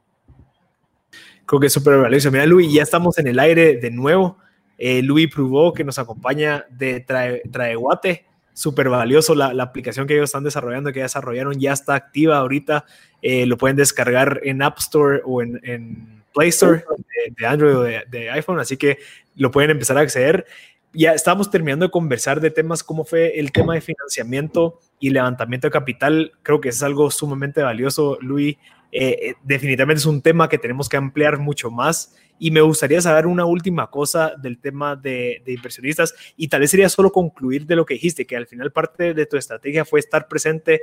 Creo 1.46 1.58
que 1.58 1.66
es 1.68 1.72
súper 1.72 1.98
valioso. 1.98 2.30
Mira, 2.30 2.46
Luis, 2.46 2.72
ya 2.72 2.82
estamos 2.82 3.18
en 3.18 3.28
el 3.28 3.38
aire 3.38 3.76
de 3.76 3.90
nuevo. 3.90 4.38
Eh, 4.76 5.02
Luis 5.02 5.32
probó 5.32 5.72
que 5.72 5.84
nos 5.84 5.98
acompaña 5.98 6.66
de 6.70 7.00
Trae, 7.00 7.42
Traeguate 7.50 8.31
súper 8.52 8.88
valioso. 8.88 9.34
La, 9.34 9.52
la, 9.52 9.62
aplicación 9.64 10.06
que 10.06 10.14
ellos 10.14 10.30
están 10.30 10.44
desarrollando, 10.44 10.92
que 10.92 10.98
ya 10.98 11.04
desarrollaron, 11.04 11.58
ya 11.58 11.72
está 11.72 11.94
activa 11.94 12.38
ahorita. 12.38 12.84
Eh, 13.22 13.46
lo 13.46 13.56
pueden 13.56 13.76
descargar 13.76 14.40
en 14.44 14.62
App 14.62 14.78
Store 14.78 15.20
o 15.24 15.42
en, 15.42 15.60
en 15.62 16.22
Play 16.34 16.48
Store 16.48 16.84
de, 17.38 17.46
Android 17.46 17.76
o 17.76 17.82
de, 17.82 18.04
de, 18.10 18.30
iPhone, 18.30 18.58
así 18.58 18.76
que 18.76 18.98
lo 19.36 19.50
pueden 19.50 19.70
empezar 19.70 19.96
a 19.98 20.00
acceder. 20.00 20.46
Ya 20.94 21.14
estamos 21.14 21.50
terminando 21.50 21.86
de 21.86 21.90
conversar 21.90 22.40
de 22.40 22.50
temas 22.50 22.82
como 22.82 23.04
fue 23.04 23.38
el 23.38 23.50
tema 23.50 23.74
de 23.74 23.80
financiamiento 23.80 24.80
y 25.00 25.10
levantamiento 25.10 25.68
de 25.68 25.70
capital. 25.70 26.32
Creo 26.42 26.60
que 26.60 26.68
es 26.68 26.82
algo 26.82 27.10
sumamente 27.10 27.62
valioso, 27.62 28.18
Luis. 28.20 28.56
Eh, 28.92 29.34
definitivamente 29.42 30.00
es 30.00 30.06
un 30.06 30.22
tema 30.22 30.48
que 30.48 30.58
tenemos 30.58 30.88
que 30.88 30.96
ampliar 30.96 31.38
mucho 31.38 31.70
más. 31.70 32.14
Y 32.38 32.50
me 32.50 32.60
gustaría 32.60 33.00
saber 33.00 33.26
una 33.26 33.44
última 33.44 33.90
cosa 33.90 34.34
del 34.36 34.58
tema 34.58 34.96
de, 34.96 35.42
de, 35.44 35.52
inversionistas. 35.52 36.14
Y 36.36 36.48
tal 36.48 36.60
vez 36.60 36.70
sería 36.70 36.88
solo 36.88 37.10
concluir 37.10 37.66
de 37.66 37.76
lo 37.76 37.86
que 37.86 37.94
dijiste, 37.94 38.26
que 38.26 38.36
al 38.36 38.46
final 38.46 38.72
parte 38.72 39.14
de 39.14 39.26
tu 39.26 39.36
estrategia 39.36 39.84
fue 39.84 40.00
estar 40.00 40.28
presente 40.28 40.82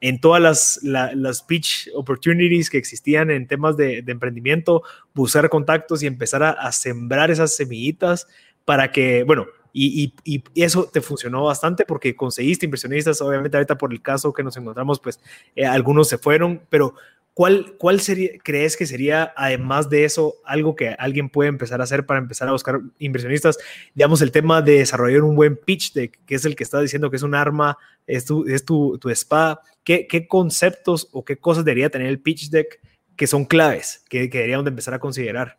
en 0.00 0.20
todas 0.20 0.40
las, 0.40 0.80
la, 0.82 1.14
las 1.14 1.42
pitch 1.42 1.90
opportunities 1.94 2.70
que 2.70 2.78
existían 2.78 3.30
en 3.30 3.46
temas 3.46 3.76
de, 3.76 4.02
emprendimiento, 4.06 4.82
buscar 5.14 5.48
contactos 5.48 6.02
y 6.02 6.06
empezar 6.06 6.42
a, 6.42 6.72
sembrar 6.72 7.30
esas 7.30 7.54
semillitas 7.54 8.26
para 8.64 8.90
que, 8.92 9.24
bueno, 9.24 9.46
y, 9.72 10.12
eso 10.54 10.88
te 10.90 11.00
funcionó 11.00 11.44
bastante 11.44 11.84
porque 11.84 12.16
conseguiste 12.16 12.66
inversionistas, 12.66 13.20
obviamente 13.20 13.56
ahorita 13.56 13.76
por 13.76 13.92
el 13.92 14.00
caso 14.00 14.32
que 14.32 14.42
nos 14.42 14.56
encontramos, 14.56 14.98
pues 15.00 15.20
eh, 15.54 15.66
algunos 15.66 16.08
se 16.08 16.18
fueron, 16.18 16.62
pero 16.70 16.94
¿Cuál, 17.34 17.76
¿Cuál 17.78 18.00
sería, 18.00 18.30
crees 18.42 18.76
que 18.76 18.86
sería, 18.86 19.32
además 19.36 19.88
de 19.88 20.04
eso, 20.04 20.34
algo 20.44 20.74
que 20.74 20.88
alguien 20.98 21.30
puede 21.30 21.48
empezar 21.48 21.80
a 21.80 21.84
hacer 21.84 22.04
para 22.04 22.18
empezar 22.18 22.48
a 22.48 22.52
buscar 22.52 22.80
inversionistas? 22.98 23.58
Digamos, 23.94 24.20
el 24.20 24.32
tema 24.32 24.62
de 24.62 24.78
desarrollar 24.78 25.22
un 25.22 25.36
buen 25.36 25.56
pitch 25.56 25.92
deck, 25.92 26.18
que 26.26 26.34
es 26.34 26.44
el 26.44 26.56
que 26.56 26.64
está 26.64 26.80
diciendo 26.80 27.08
que 27.08 27.16
es 27.16 27.22
un 27.22 27.34
arma, 27.34 27.78
es 28.06 28.24
tu, 28.24 28.46
es 28.46 28.64
tu, 28.64 28.98
tu 28.98 29.08
espada. 29.10 29.60
¿Qué, 29.84 30.06
¿Qué, 30.06 30.26
conceptos 30.26 31.08
o 31.12 31.24
qué 31.24 31.38
cosas 31.38 31.64
debería 31.64 31.88
tener 31.88 32.08
el 32.08 32.20
pitch 32.20 32.50
deck 32.50 32.80
que 33.16 33.26
son 33.26 33.44
claves, 33.44 34.04
que, 34.08 34.28
que 34.28 34.38
deberíamos 34.38 34.64
de 34.64 34.70
empezar 34.70 34.94
a 34.94 34.98
considerar? 34.98 35.58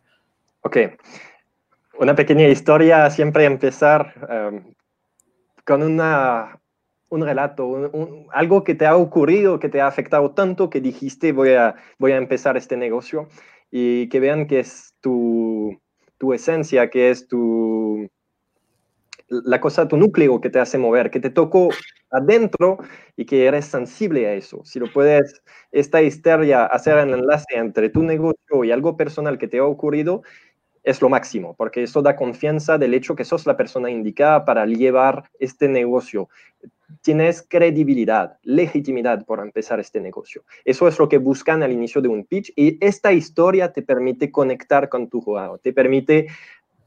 Ok. 0.60 0.76
Una 1.98 2.14
pequeña 2.14 2.48
historia, 2.48 3.08
siempre 3.10 3.44
empezar 3.44 4.14
um, 4.52 4.72
con 5.64 5.82
una 5.82 6.58
un 7.12 7.22
relato, 7.26 7.90
algo 8.32 8.64
que 8.64 8.74
te 8.74 8.86
ha 8.86 8.96
ocurrido, 8.96 9.58
que 9.58 9.68
te 9.68 9.82
ha 9.82 9.86
afectado 9.86 10.30
tanto 10.30 10.70
que 10.70 10.80
dijiste 10.80 11.32
voy 11.32 11.50
a, 11.50 11.74
voy 11.98 12.12
a 12.12 12.16
empezar 12.16 12.56
este 12.56 12.78
negocio 12.78 13.28
y 13.70 14.08
que 14.08 14.18
vean 14.18 14.46
que 14.46 14.60
es 14.60 14.94
tu, 15.02 15.78
tu 16.16 16.32
esencia, 16.32 16.88
que 16.88 17.10
es 17.10 17.28
tu, 17.28 18.08
la 19.28 19.60
cosa, 19.60 19.88
tu 19.88 19.98
núcleo 19.98 20.40
que 20.40 20.48
te 20.48 20.58
hace 20.58 20.78
mover, 20.78 21.10
que 21.10 21.20
te 21.20 21.28
tocó 21.28 21.68
adentro 22.10 22.78
y 23.14 23.26
que 23.26 23.44
eres 23.44 23.66
sensible 23.66 24.26
a 24.26 24.32
eso. 24.32 24.62
Si 24.64 24.78
lo 24.78 24.90
puedes, 24.90 25.42
esta 25.70 26.00
histeria, 26.00 26.64
hacer 26.64 26.96
el 26.96 27.12
enlace 27.12 27.56
entre 27.56 27.90
tu 27.90 28.02
negocio 28.02 28.64
y 28.64 28.72
algo 28.72 28.96
personal 28.96 29.36
que 29.36 29.48
te 29.48 29.58
ha 29.58 29.64
ocurrido, 29.64 30.22
es 30.82 31.00
lo 31.00 31.08
máximo, 31.08 31.54
porque 31.56 31.84
eso 31.84 32.02
da 32.02 32.16
confianza 32.16 32.78
del 32.78 32.94
hecho 32.94 33.14
que 33.14 33.24
sos 33.24 33.46
la 33.46 33.56
persona 33.56 33.90
indicada 33.90 34.44
para 34.44 34.66
llevar 34.66 35.24
este 35.38 35.68
negocio 35.68 36.28
tienes 37.00 37.44
credibilidad, 37.48 38.38
legitimidad 38.42 39.24
por 39.24 39.40
empezar 39.40 39.80
este 39.80 40.00
negocio. 40.00 40.44
Eso 40.64 40.86
es 40.88 40.98
lo 40.98 41.08
que 41.08 41.18
buscan 41.18 41.62
al 41.62 41.72
inicio 41.72 42.02
de 42.02 42.08
un 42.08 42.24
pitch 42.24 42.52
y 42.54 42.76
esta 42.84 43.12
historia 43.12 43.72
te 43.72 43.82
permite 43.82 44.30
conectar 44.30 44.88
con 44.88 45.08
tu 45.08 45.20
jugador, 45.20 45.58
te 45.60 45.72
permite 45.72 46.26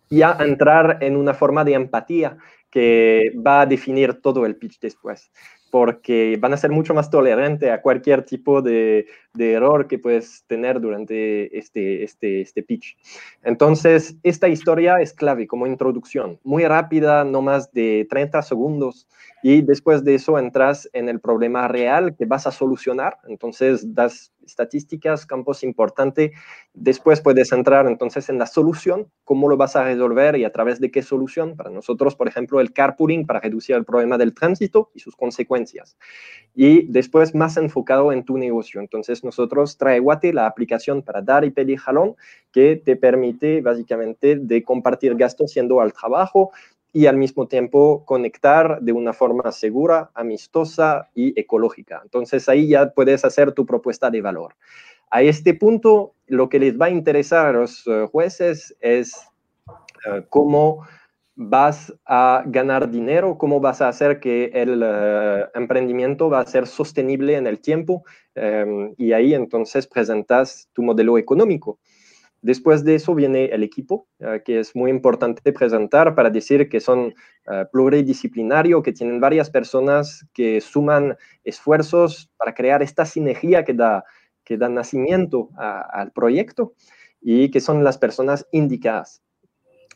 ya 0.09 0.37
entrar 0.39 0.99
en 1.01 1.17
una 1.17 1.33
forma 1.33 1.63
de 1.63 1.73
empatía 1.73 2.37
que 2.69 3.33
va 3.45 3.61
a 3.61 3.65
definir 3.65 4.21
todo 4.21 4.45
el 4.45 4.55
pitch 4.55 4.79
después, 4.79 5.31
porque 5.71 6.37
van 6.39 6.53
a 6.53 6.57
ser 6.57 6.69
mucho 6.69 6.93
más 6.93 7.09
tolerantes 7.09 7.71
a 7.71 7.81
cualquier 7.81 8.23
tipo 8.23 8.61
de, 8.61 9.07
de, 9.35 9.53
error 9.53 9.87
que 9.87 9.99
puedes 9.99 10.43
tener 10.47 10.79
durante 10.79 11.57
este, 11.57 12.03
este, 12.03 12.41
este 12.41 12.63
pitch. 12.63 12.97
Entonces, 13.43 14.15
esta 14.23 14.47
historia 14.47 15.01
es 15.01 15.13
clave 15.13 15.47
como 15.47 15.67
introducción, 15.67 16.39
muy 16.43 16.65
rápida, 16.65 17.23
no 17.23 17.41
más 17.41 17.71
de 17.71 18.07
30 18.09 18.41
segundos, 18.41 19.07
y 19.43 19.61
después 19.61 20.03
de 20.03 20.15
eso 20.15 20.39
entras 20.39 20.89
en 20.93 21.09
el 21.09 21.19
problema 21.19 21.67
real 21.67 22.15
que 22.15 22.25
vas 22.25 22.47
a 22.47 22.51
solucionar, 22.51 23.17
entonces 23.27 23.93
das 23.93 24.31
estadísticas, 24.45 25.25
campos 25.25 25.63
importantes, 25.63 26.31
después 26.73 27.21
puedes 27.21 27.51
entrar 27.51 27.87
entonces 27.87 28.29
en 28.29 28.37
la 28.37 28.45
solución, 28.45 29.11
cómo 29.23 29.49
lo 29.49 29.57
vas 29.57 29.75
a 29.75 29.83
resolver 29.83 30.37
y 30.37 30.45
a 30.45 30.51
través 30.51 30.79
de 30.79 30.91
qué 30.91 31.01
solución. 31.01 31.55
Para 31.55 31.69
nosotros, 31.69 32.15
por 32.15 32.27
ejemplo, 32.27 32.59
el 32.59 32.71
carpooling 32.73 33.25
para 33.25 33.39
reducir 33.39 33.75
el 33.75 33.85
problema 33.85 34.17
del 34.17 34.33
tránsito 34.33 34.91
y 34.93 34.99
sus 34.99 35.15
consecuencias. 35.15 35.97
Y 36.53 36.87
después 36.87 37.35
más 37.35 37.57
enfocado 37.57 38.11
en 38.11 38.23
tu 38.23 38.37
negocio. 38.37 38.79
Entonces, 38.79 39.23
nosotros 39.25 39.77
trae 39.77 39.99
Guate, 39.99 40.31
la 40.31 40.47
aplicación 40.47 41.01
para 41.01 41.21
dar 41.21 41.43
y 41.43 41.51
pedir 41.51 41.79
jalón, 41.79 42.15
que 42.51 42.77
te 42.77 42.95
permite 42.95 43.61
básicamente 43.61 44.37
de 44.37 44.63
compartir 44.63 45.15
gastos 45.15 45.51
siendo 45.51 45.81
al 45.81 45.91
trabajo 45.91 46.51
y 46.93 47.07
al 47.07 47.17
mismo 47.17 47.45
tiempo 47.47 48.05
conectar 48.05 48.79
de 48.79 48.93
una 48.93 49.11
forma 49.11 49.51
segura, 49.51 50.11
amistosa 50.13 51.09
y 51.13 51.37
ecológica. 51.37 51.99
Entonces 52.01 52.47
ahí 52.47 52.69
ya 52.69 52.91
puedes 52.91 53.25
hacer 53.25 53.51
tu 53.51 53.65
propuesta 53.65 54.09
de 54.09 54.21
valor. 54.21 54.55
A 55.11 55.21
este 55.21 55.53
punto, 55.53 56.13
lo 56.27 56.47
que 56.47 56.59
les 56.59 56.79
va 56.79 56.85
a 56.85 56.89
interesar 56.89 57.47
a 57.47 57.51
los 57.51 57.85
eh, 57.85 58.07
jueces 58.09 58.75
es 58.79 59.27
eh, 60.05 60.23
cómo 60.29 60.87
vas 61.35 61.93
a 62.05 62.43
ganar 62.45 62.89
dinero, 62.89 63.37
cómo 63.37 63.59
vas 63.59 63.81
a 63.81 63.89
hacer 63.89 64.19
que 64.19 64.45
el 64.53 64.81
eh, 64.83 65.45
emprendimiento 65.53 66.29
va 66.29 66.39
a 66.39 66.45
ser 66.45 66.65
sostenible 66.67 67.35
en 67.35 67.47
el 67.47 67.59
tiempo 67.59 68.03
y 68.97 69.13
ahí 69.13 69.33
entonces 69.33 69.87
presentas 69.87 70.67
tu 70.73 70.83
modelo 70.83 71.17
económico. 71.17 71.79
Después 72.45 72.83
de 72.83 72.93
eso 72.93 73.15
viene 73.15 73.45
el 73.45 73.63
equipo, 73.63 74.07
eh, 74.19 74.43
que 74.45 74.59
es 74.59 74.75
muy 74.75 74.91
importante 74.91 75.51
presentar 75.51 76.13
para 76.13 76.29
decir 76.29 76.69
que 76.69 76.79
son 76.79 77.07
uh, 77.47 77.65
pluridisciplinario, 77.71 78.83
que 78.83 78.93
tienen 78.93 79.19
varias 79.19 79.49
personas 79.49 80.27
que 80.31 80.61
suman 80.61 81.17
esfuerzos 81.43 82.29
para 82.37 82.53
crear 82.53 82.83
esta 82.83 83.03
sinergia 83.03 83.65
que 83.65 83.73
da, 83.73 84.03
que 84.43 84.57
da 84.57 84.69
nacimiento 84.69 85.49
al 85.57 86.11
proyecto 86.11 86.75
y 87.19 87.49
que 87.49 87.61
son 87.61 87.83
las 87.83 87.97
personas 87.97 88.47
indicadas. 88.51 89.24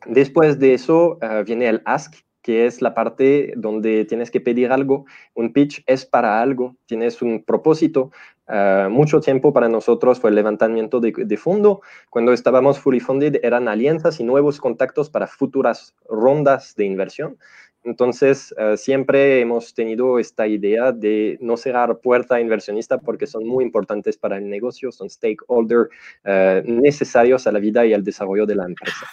Después 0.05 0.59
de 0.59 0.73
eso 0.73 1.17
eh, 1.21 1.43
viene 1.45 1.67
el 1.67 1.81
ask, 1.85 2.15
que 2.41 2.65
es 2.65 2.81
la 2.81 2.93
parte 2.93 3.53
donde 3.57 4.05
tienes 4.05 4.31
que 4.31 4.41
pedir 4.41 4.71
algo. 4.71 5.05
Un 5.35 5.53
pitch 5.53 5.83
es 5.85 6.05
para 6.05 6.41
algo, 6.41 6.75
tienes 6.85 7.21
un 7.21 7.43
propósito. 7.43 8.11
Eh, 8.47 8.87
mucho 8.89 9.19
tiempo 9.19 9.53
para 9.53 9.69
nosotros 9.69 10.19
fue 10.19 10.31
el 10.31 10.35
levantamiento 10.35 10.99
de, 10.99 11.37
fondo. 11.37 11.81
Cuando 12.09 12.33
estábamos 12.33 12.79
fully 12.79 12.99
funded 12.99 13.39
eran 13.43 13.67
alianzas 13.67 14.19
y 14.19 14.23
nuevos 14.23 14.59
contactos 14.59 15.09
para 15.09 15.27
futuras 15.27 15.95
rondas 16.07 16.75
de 16.75 16.85
inversión. 16.85 17.37
Entonces, 17.83 18.53
eh, 18.57 18.75
siempre 18.75 19.39
hemos 19.39 19.73
tenido 19.73 20.19
esta 20.19 20.47
idea 20.47 20.91
de 20.91 21.37
no 21.41 21.55
cerrar 21.55 21.99
puerta 21.99 22.35
a 22.35 22.41
inversionista 22.41 22.97
porque 22.97 23.25
son 23.25 23.47
muy 23.47 23.63
importantes 23.63 24.17
para 24.17 24.37
el 24.37 24.49
negocio, 24.49 24.91
son 24.91 25.09
stakeholders 25.09 25.89
eh, 26.25 26.63
necesarios 26.65 27.47
a 27.47 27.51
la 27.51 27.59
vida 27.59 27.85
y 27.85 27.93
al 27.93 28.03
desarrollo 28.03 28.45
de 28.45 28.55
la 28.55 28.65
empresa. 28.65 29.05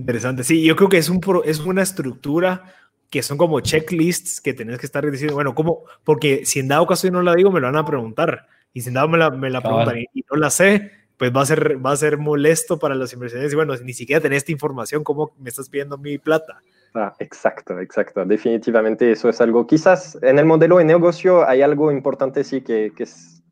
Interesante, 0.00 0.44
sí, 0.44 0.64
yo 0.64 0.76
creo 0.76 0.88
que 0.88 0.96
es, 0.96 1.10
un, 1.10 1.20
es 1.44 1.58
una 1.60 1.82
estructura 1.82 2.64
que 3.10 3.22
son 3.22 3.36
como 3.36 3.60
checklists 3.60 4.40
que 4.40 4.54
tenés 4.54 4.78
que 4.78 4.86
estar 4.86 5.08
diciendo, 5.10 5.34
bueno, 5.34 5.54
¿cómo? 5.54 5.82
Porque 6.04 6.46
si 6.46 6.60
en 6.60 6.68
dado 6.68 6.86
caso 6.86 7.06
yo 7.06 7.12
no 7.12 7.20
la 7.20 7.34
digo, 7.34 7.50
me 7.50 7.60
lo 7.60 7.66
van 7.66 7.76
a 7.76 7.84
preguntar. 7.84 8.46
Y 8.72 8.80
si 8.80 8.88
en 8.88 8.94
dado 8.94 9.08
me 9.08 9.18
la, 9.18 9.28
me 9.30 9.50
la 9.50 9.60
preguntan 9.60 9.98
y, 9.98 10.24
no 10.30 10.38
la 10.38 10.48
sé, 10.48 10.90
pues 11.18 11.30
va 11.36 11.42
a, 11.42 11.46
ser, 11.46 11.84
va 11.84 11.92
a 11.92 11.96
ser 11.96 12.16
molesto 12.16 12.78
para 12.78 12.94
los 12.94 13.12
inversionistas. 13.12 13.52
Y 13.52 13.56
bueno, 13.56 13.74
ni 13.84 13.92
siquiera 13.92 14.22
tenés 14.22 14.38
esta 14.38 14.52
información, 14.52 15.04
¿cómo 15.04 15.34
me 15.38 15.50
estás 15.50 15.68
pidiendo 15.68 15.98
mi 15.98 16.16
plata? 16.16 16.62
Ah, 16.94 17.14
exacto, 17.18 17.78
exacto. 17.78 18.24
Definitivamente 18.24 19.12
eso 19.12 19.28
es 19.28 19.38
algo. 19.42 19.66
Quizás 19.66 20.16
en 20.22 20.38
el 20.38 20.46
modelo 20.46 20.78
de 20.78 20.84
negocio 20.84 21.46
hay 21.46 21.60
algo 21.60 21.92
importante, 21.92 22.42
sí, 22.42 22.62
que, 22.62 22.94
que, 22.96 23.04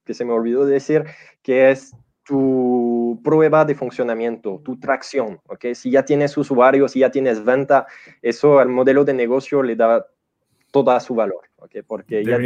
que 0.07 0.15
se 0.15 0.25
me 0.25 0.33
olvidó 0.33 0.65
decir, 0.65 1.05
que 1.43 1.71
es 1.71 1.93
tu 2.29 3.19
prueba 3.25 3.65
de 3.65 3.75
funcionamiento, 3.75 4.61
tu 4.63 4.79
tracción, 4.79 5.41
¿ok? 5.47 5.73
Si 5.73 5.91
ya 5.91 6.05
tienes 6.05 6.37
usuarios, 6.37 6.93
si 6.93 6.99
ya 6.99 7.11
tienes 7.11 7.43
venta, 7.43 7.87
eso 8.21 8.59
al 8.59 8.69
modelo 8.69 9.03
de 9.03 9.15
negocio 9.15 9.63
le 9.63 9.75
da 9.75 10.07
toda 10.71 11.01
su 11.01 11.15
valor, 11.15 11.41
¿ok? 11.57 11.77
Porque 11.87 12.23
ya, 12.23 12.37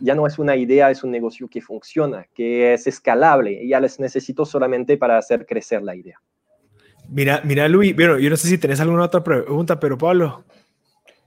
ya 0.00 0.14
no 0.16 0.26
es 0.26 0.40
una 0.40 0.56
idea, 0.56 0.90
es 0.90 1.04
un 1.04 1.12
negocio 1.12 1.46
que 1.46 1.60
funciona, 1.60 2.26
que 2.34 2.74
es 2.74 2.88
escalable, 2.88 3.62
y 3.62 3.68
ya 3.68 3.78
les 3.78 4.00
necesito 4.00 4.44
solamente 4.44 4.96
para 4.96 5.18
hacer 5.18 5.46
crecer 5.46 5.82
la 5.82 5.94
idea. 5.94 6.20
Mira, 7.08 7.42
mira, 7.44 7.68
Luis, 7.68 7.94
bueno, 7.94 8.18
yo 8.18 8.28
no 8.28 8.36
sé 8.36 8.48
si 8.48 8.58
tenés 8.58 8.80
alguna 8.80 9.04
otra 9.04 9.22
pregunta, 9.22 9.78
pero 9.78 9.96
Pablo. 9.96 10.42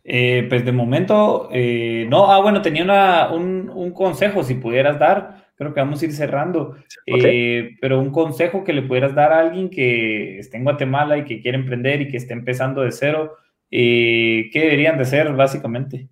Eh, 0.04 0.48
pues 0.50 0.66
de 0.66 0.74
momento, 0.74 1.48
eh, 1.50 2.06
no, 2.10 2.30
ah, 2.30 2.42
bueno, 2.42 2.62
tenía 2.62 3.30
un, 3.32 3.72
un 3.74 3.92
consejo, 3.92 4.44
si 4.44 4.56
pudieras 4.56 5.00
dar 5.00 5.43
creo 5.64 5.74
que 5.74 5.80
vamos 5.80 6.02
a 6.02 6.06
ir 6.06 6.14
cerrando. 6.14 6.76
Eh, 7.06 7.72
pero 7.82 8.00
un 8.00 8.12
consejo 8.12 8.64
que 8.64 8.74
le 8.74 8.82
pudieras 8.84 9.16
dar 9.16 9.32
a 9.32 9.40
alguien 9.40 9.70
que 9.70 10.40
esté 10.40 10.58
en 10.58 10.64
Guatemala 10.64 11.18
y 11.18 11.26
que 11.26 11.42
quiere 11.42 11.58
emprender 11.58 12.02
y 12.02 12.10
que 12.10 12.18
esté 12.18 12.34
empezando 12.34 12.82
de 12.82 12.92
cero, 12.92 13.38
eh, 13.72 14.50
¿qué 14.52 14.60
deberían 14.60 14.98
de 14.98 15.04
hacer 15.04 15.34
básicamente? 15.34 16.10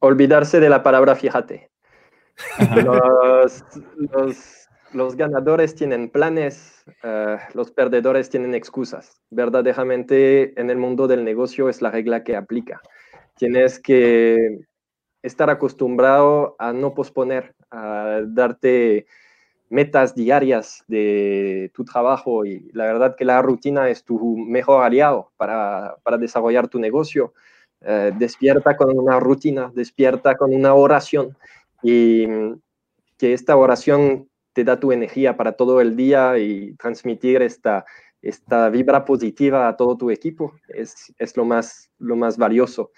Olvidarse 0.00 0.60
de 0.60 0.68
la 0.68 0.82
palabra 0.82 1.14
fíjate. 1.14 1.70
Los, 4.92 5.16
ganadores 5.16 5.74
tienen 5.74 6.08
planes, 6.08 6.84
eh, 7.02 7.36
los 7.52 7.70
perdedores 7.72 8.30
tienen 8.30 8.54
excusas. 8.54 9.20
Verdaderamente 9.30 10.58
en 10.60 10.70
el 10.70 10.76
mundo 10.76 11.08
del 11.08 11.24
negocio 11.24 11.68
es 11.68 11.82
la 11.82 11.90
regla 11.90 12.22
que 12.22 12.36
aplica. 12.36 12.80
Tienes 13.36 13.80
que 13.80 14.60
estar 15.24 15.48
acostumbrado 15.48 16.54
a 16.58 16.74
no 16.74 16.92
posponer, 16.92 17.54
a 17.70 18.20
darte 18.26 19.06
metas 19.70 20.14
diarias 20.14 20.84
de 20.86 21.70
tu 21.74 21.82
trabajo 21.84 22.44
y 22.44 22.70
la 22.74 22.84
verdad 22.84 23.16
que 23.16 23.24
la 23.24 23.40
rutina 23.40 23.88
es 23.88 24.04
tu 24.04 24.36
mejor 24.36 24.84
aliado 24.84 25.32
para, 25.38 25.96
desarrollar 26.20 26.68
tu 26.68 26.78
negocio. 26.78 27.32
Eh, 27.80 28.12
despierta 28.18 28.76
con 28.76 28.96
una 28.96 29.18
rutina, 29.18 29.72
despierta 29.74 30.36
con 30.36 30.54
una 30.54 30.74
oración 30.74 31.36
y 31.82 32.26
que 33.16 33.32
esta 33.32 33.56
oración 33.56 34.28
te 34.52 34.62
da 34.62 34.78
tu 34.78 34.92
energía 34.92 35.36
para 35.38 35.52
todo 35.52 35.80
el 35.80 35.96
día 35.96 36.38
y 36.38 36.74
transmitir 36.76 37.40
esta, 37.40 37.86
esta 38.20 38.68
vibra 38.68 39.06
positiva 39.06 39.68
a 39.68 39.76
todo 39.76 39.96
tu 39.96 40.10
equipo 40.10 40.54
es, 40.68 41.14
es 41.18 41.34
lo, 41.36 41.46
más, 41.46 41.90
lo 41.98 42.14
más 42.14 42.36
valioso. 42.36 42.90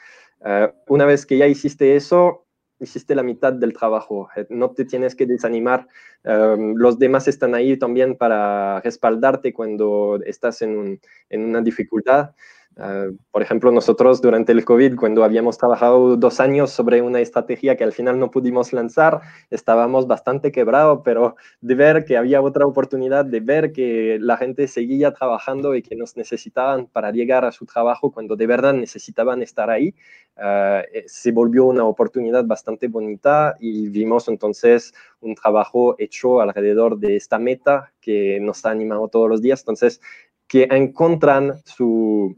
Eh, 0.44 0.72
una 0.88 1.04
vez 1.06 1.26
que 1.26 1.38
ya 1.38 1.46
hiciste 1.46 1.96
eso, 1.96 2.46
hiciste 2.78 3.14
la 3.14 3.22
mitad 3.22 3.52
del 3.52 3.72
trabajo. 3.72 4.28
Eh, 4.36 4.46
no 4.50 4.70
te 4.72 4.84
tienes 4.84 5.14
que 5.14 5.26
desanimar. 5.26 5.86
Em, 6.24 6.74
los 6.76 6.98
demás 6.98 7.28
están 7.28 7.54
ahí 7.54 7.76
también 7.78 8.16
para 8.16 8.80
respaldarte 8.80 9.52
cuando 9.52 10.18
estás 10.26 10.62
en 10.62 11.00
una 11.30 11.60
dificultad. 11.62 12.34
Ah, 12.78 13.06
por 13.30 13.40
ejemplo, 13.40 13.72
nosotros 13.72 14.20
durante 14.20 14.52
el 14.52 14.62
COVID, 14.62 14.96
cuando 14.96 15.24
habíamos 15.24 15.56
trabajado 15.56 16.14
dos 16.18 16.40
años 16.40 16.70
sobre 16.70 17.00
una 17.00 17.20
estrategia 17.20 17.74
que 17.74 17.84
al 17.84 17.92
final 17.92 18.18
no 18.18 18.30
pudimos 18.30 18.74
lanzar, 18.74 19.22
estábamos 19.48 20.06
bastante 20.06 20.52
quebrados, 20.52 21.00
pero 21.02 21.36
de 21.62 21.74
ver 21.74 22.04
que 22.04 22.18
había 22.18 22.42
otra 22.42 22.66
oportunidad, 22.66 23.24
de 23.24 23.40
ver 23.40 23.72
que 23.72 24.18
la 24.20 24.36
gente 24.36 24.68
seguía 24.68 25.14
trabajando 25.14 25.74
y 25.74 25.80
que 25.80 25.96
nos 25.96 26.18
necesitaban 26.18 26.86
para 26.86 27.12
llegar 27.12 27.46
a 27.46 27.52
su 27.52 27.64
trabajo 27.64 28.12
cuando 28.12 28.36
de 28.36 28.46
verdad 28.46 28.74
necesitaban 28.74 29.40
estar 29.40 29.70
ahí, 29.70 29.94
ah, 30.36 30.82
eh, 30.92 31.04
se 31.06 31.32
volvió 31.32 31.64
una 31.64 31.84
oportunidad 31.84 32.44
bastante 32.44 32.88
bonita 32.88 33.56
y 33.58 33.88
vimos 33.88 34.28
entonces 34.28 34.92
un 35.20 35.34
trabajo 35.34 35.94
hecho 35.98 36.42
alrededor 36.42 36.98
de 36.98 37.16
esta 37.16 37.38
meta 37.38 37.94
que 38.02 38.38
nos 38.38 38.66
ha 38.66 38.70
animado 38.70 39.08
todos 39.08 39.30
los 39.30 39.40
días. 39.40 39.60
Entonces, 39.60 40.00
que 40.48 40.68
encuentran 40.70 41.54
su, 41.64 42.36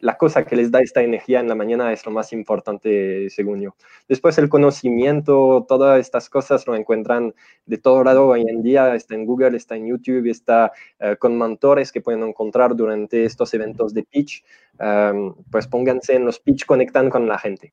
la 0.00 0.16
cosa 0.16 0.44
que 0.44 0.56
les 0.56 0.70
da 0.70 0.80
esta 0.80 1.02
energía 1.02 1.40
en 1.40 1.48
la 1.48 1.54
mañana 1.54 1.92
es 1.92 2.04
lo 2.06 2.12
más 2.12 2.32
importante, 2.32 3.28
según 3.30 3.60
yo. 3.60 3.74
Después 4.08 4.38
el 4.38 4.48
conocimiento, 4.48 5.64
todas 5.68 6.00
estas 6.00 6.28
cosas 6.28 6.66
lo 6.66 6.74
encuentran 6.74 7.34
de 7.64 7.78
todo 7.78 8.04
lado 8.04 8.26
hoy 8.26 8.42
en 8.42 8.62
día, 8.62 8.94
está 8.94 9.14
en 9.14 9.26
Google, 9.26 9.56
está 9.56 9.76
en 9.76 9.86
YouTube, 9.86 10.28
está 10.30 10.72
eh, 10.98 11.16
con 11.16 11.36
mentores 11.36 11.92
que 11.92 12.00
pueden 12.00 12.22
encontrar 12.22 12.76
durante 12.76 13.24
estos 13.24 13.52
eventos 13.54 13.94
de 13.94 14.02
pitch. 14.04 14.44
pues 15.50 15.66
pónganse 15.66 16.14
en 16.14 16.24
los 16.24 16.38
pitch, 16.40 16.66
conectan 16.66 17.10
con 17.10 17.26
la 17.26 17.38
gente. 17.38 17.72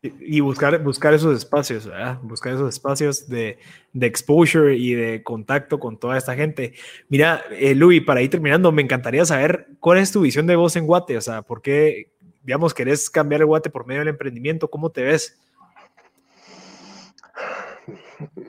Y 0.00 0.38
buscar, 0.38 0.80
buscar 0.84 1.12
esos 1.12 1.36
espacios, 1.36 1.90
buscar 2.22 2.54
esos 2.54 2.68
espacios 2.68 3.28
de, 3.28 3.58
de, 3.92 4.06
exposure 4.06 4.76
y 4.76 4.94
de 4.94 5.24
contacto 5.24 5.80
con 5.80 5.98
toda 5.98 6.16
esta 6.16 6.36
gente. 6.36 6.74
Mira, 7.08 7.42
eh, 7.50 7.74
Luis, 7.74 8.04
para 8.04 8.22
ir 8.22 8.30
terminando, 8.30 8.70
me 8.70 8.82
encantaría 8.82 9.24
saber 9.24 9.66
cuál 9.80 9.98
es 9.98 10.12
tu 10.12 10.20
visión 10.20 10.46
de 10.46 10.54
voz 10.54 10.76
en 10.76 10.86
Guate, 10.86 11.16
o 11.16 11.20
sea, 11.20 11.42
¿por 11.42 11.62
qué, 11.62 12.12
digamos, 12.44 12.74
querés 12.74 13.10
cambiar 13.10 13.40
el 13.40 13.48
Guate 13.48 13.70
por 13.70 13.88
medio 13.88 14.00
del 14.00 14.08
emprendimiento? 14.08 14.70
¿Cómo 14.70 14.90
te 14.90 15.02
ves? 15.02 15.36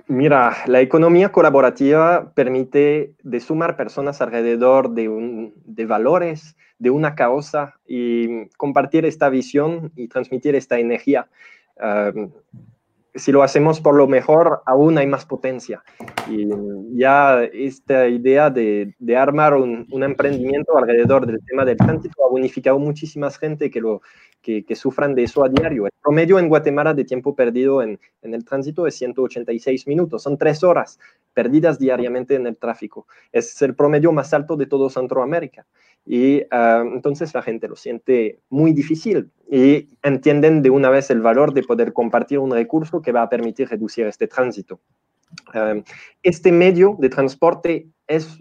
Mira, 0.07 0.57
la 0.65 0.81
economía 0.81 1.31
colaborativa 1.31 2.31
permite 2.33 3.13
de 3.23 3.39
sumar 3.39 3.75
personas 3.75 4.21
alrededor 4.21 4.91
de, 4.91 5.09
un, 5.09 5.53
de 5.65 5.85
valores, 5.85 6.55
de 6.79 6.89
una 6.89 7.15
causa 7.15 7.75
y 7.87 8.47
compartir 8.57 9.05
esta 9.05 9.29
visión 9.29 9.91
y 9.95 10.07
transmitir 10.07 10.55
esta 10.55 10.79
energía. 10.79 11.27
Si 13.15 13.31
lo 13.31 13.43
hacemos 13.43 13.79
por 13.79 13.95
lo 13.95 14.07
mejor, 14.07 14.61
aún 14.65 14.97
hay 14.97 15.07
más 15.07 15.25
potencia. 15.25 15.83
Y 16.29 16.47
ya 16.97 17.43
esta 17.43 18.07
idea 18.07 18.49
de, 18.49 18.93
armar 19.17 19.55
un, 19.55 19.87
emprendimiento 20.03 20.77
alrededor 20.77 21.25
del 21.25 21.39
tema 21.45 21.65
del 21.65 21.77
tránsito 21.77 22.25
ha 22.25 22.29
bonificado 22.29 22.79
muchísimas 22.79 23.37
gente 23.37 23.69
que 23.69 23.81
lo, 23.81 24.01
que, 24.41 24.63
sufran 24.75 25.15
de 25.15 25.23
eso 25.23 25.43
a 25.43 25.49
diario. 25.49 25.85
El 25.85 25.91
promedio 26.01 26.39
en 26.39 26.49
Guatemala 26.49 26.93
de 26.93 27.03
tiempo 27.03 27.35
perdido 27.35 27.81
en, 27.81 27.99
en 28.21 28.33
el 28.33 28.45
tránsito 28.45 28.87
es 28.87 28.95
186 28.95 29.87
minutos, 29.87 30.23
son 30.23 30.37
tres 30.37 30.63
horas 30.63 30.99
perdidas 31.33 31.79
diariamente 31.79 32.35
en 32.35 32.47
el 32.47 32.57
tráfico. 32.57 33.07
Es 33.31 33.61
el 33.61 33.75
promedio 33.75 34.11
más 34.11 34.33
alto 34.33 34.55
de 34.55 34.65
todo 34.65 34.89
Centroamérica. 34.89 35.65
Y 36.11 36.41
ah, 36.49 36.83
entonces 36.91 37.35
la 37.35 37.43
gente 37.43 37.67
lo 37.67 37.75
siente 37.75 38.39
muy 38.49 38.73
difícil 38.73 39.29
y 39.47 39.89
entienden 40.01 40.63
de 40.63 40.71
una 40.71 40.89
vez 40.89 41.11
el 41.11 41.21
valor 41.21 41.53
de 41.53 41.61
poder 41.61 41.93
compartir 41.93 42.39
un 42.39 42.49
recurso 42.49 42.99
que 42.99 43.11
va 43.11 43.21
a 43.21 43.29
permitir 43.29 43.69
reducir 43.69 44.07
este 44.07 44.27
tránsito. 44.27 44.79
Ah, 45.53 45.75
este 46.23 46.51
medio 46.51 46.97
de 46.97 47.09
transporte 47.09 47.89
es 48.07 48.39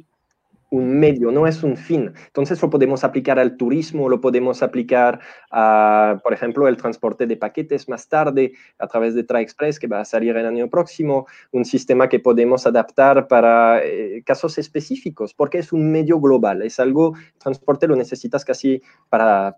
un 0.71 0.99
medio, 0.99 1.31
no 1.31 1.47
es 1.47 1.63
un 1.63 1.77
fin. 1.77 2.13
Entonces 2.27 2.61
lo 2.61 2.71
podemos 2.71 3.05
aplicar 3.05 3.39
al 3.39 3.57
turismo, 3.57 4.09
lo 4.09 4.21
podemos 4.21 4.63
aplicar 4.63 5.21
a, 5.51 6.21
por 6.23 6.33
ejemplo, 6.33 6.69
el 6.69 6.77
transporte 6.77 7.27
de 7.27 7.37
paquetes 7.37 7.89
más 7.89 8.09
tarde 8.09 8.53
a 8.79 8.87
través 8.87 9.15
de 9.15 9.25
TraExpress 9.25 9.79
que 9.79 9.87
va 9.87 10.01
a 10.01 10.05
salir 10.05 10.37
el 10.37 10.47
año 10.47 10.69
próximo, 10.69 11.27
un 11.53 11.65
sistema 11.65 12.09
que 12.09 12.21
podemos 12.21 12.67
adaptar 12.67 13.29
para 13.29 13.85
eh, 13.85 14.23
casos 14.25 14.59
específicos, 14.59 15.35
porque 15.35 15.59
es 15.59 15.73
un 15.73 15.91
medio 15.91 16.21
global, 16.21 16.63
es 16.63 16.79
algo, 16.81 17.15
transporte 17.39 17.87
lo 17.87 17.97
necesitas 17.97 18.45
casi 18.45 18.83
para 19.09 19.57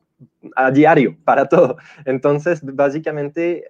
a 0.56 0.70
diario, 0.70 1.16
para 1.24 1.48
todo. 1.48 1.76
Entonces, 2.04 2.60
básicamente, 2.62 3.64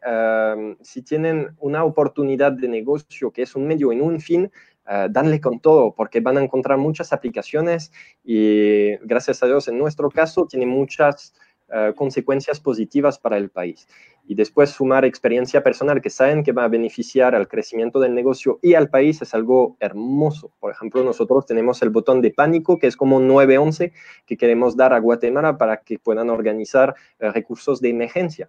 si 0.80 1.02
tienen 1.02 1.50
una 1.58 1.84
oportunidad 1.84 2.52
de 2.52 2.68
negocio 2.68 3.30
que 3.30 3.42
es 3.42 3.54
un 3.54 3.66
medio 3.66 3.92
en 3.92 4.02
un 4.02 4.20
fin, 4.20 4.50
uh, 4.90 5.08
danle 5.10 5.40
con 5.40 5.60
todo, 5.60 5.94
porque 5.94 6.20
van 6.20 6.38
a 6.38 6.42
encontrar 6.42 6.78
muchas 6.78 7.12
aplicaciones 7.12 7.92
y 8.24 8.96
gracias 9.06 9.42
a 9.42 9.46
Dios, 9.46 9.68
en 9.68 9.78
nuestro 9.78 10.10
caso, 10.10 10.46
tiene 10.46 10.66
muchas 10.66 11.34
uh, 11.68 11.94
consecuencias 11.94 12.60
positivas 12.60 13.18
para 13.18 13.36
el 13.36 13.50
país. 13.50 13.86
Y 14.26 14.34
después 14.34 14.70
sumar 14.70 15.04
experiencia 15.04 15.62
personal 15.62 16.00
que 16.00 16.10
saben 16.10 16.44
que 16.44 16.52
va 16.52 16.64
a 16.64 16.68
beneficiar 16.68 17.34
al 17.34 17.48
crecimiento 17.48 17.98
del 18.00 18.14
negocio 18.14 18.58
y 18.62 18.74
al 18.74 18.88
país 18.88 19.22
es 19.22 19.34
algo 19.34 19.76
hermoso. 19.80 20.52
Por 20.60 20.70
ejemplo, 20.70 21.02
nosotros 21.02 21.46
tenemos 21.46 21.82
el 21.82 21.90
botón 21.90 22.20
de 22.20 22.30
pánico, 22.30 22.78
que 22.78 22.86
es 22.86 22.96
como 22.96 23.18
911, 23.18 23.92
que 24.26 24.36
queremos 24.36 24.76
dar 24.76 24.92
a 24.92 25.00
Guatemala 25.00 25.56
para 25.56 25.78
que 25.78 25.98
puedan 25.98 26.30
organizar 26.30 26.94
uh, 27.20 27.30
recursos 27.30 27.80
de 27.80 27.90
emergencia. 27.90 28.48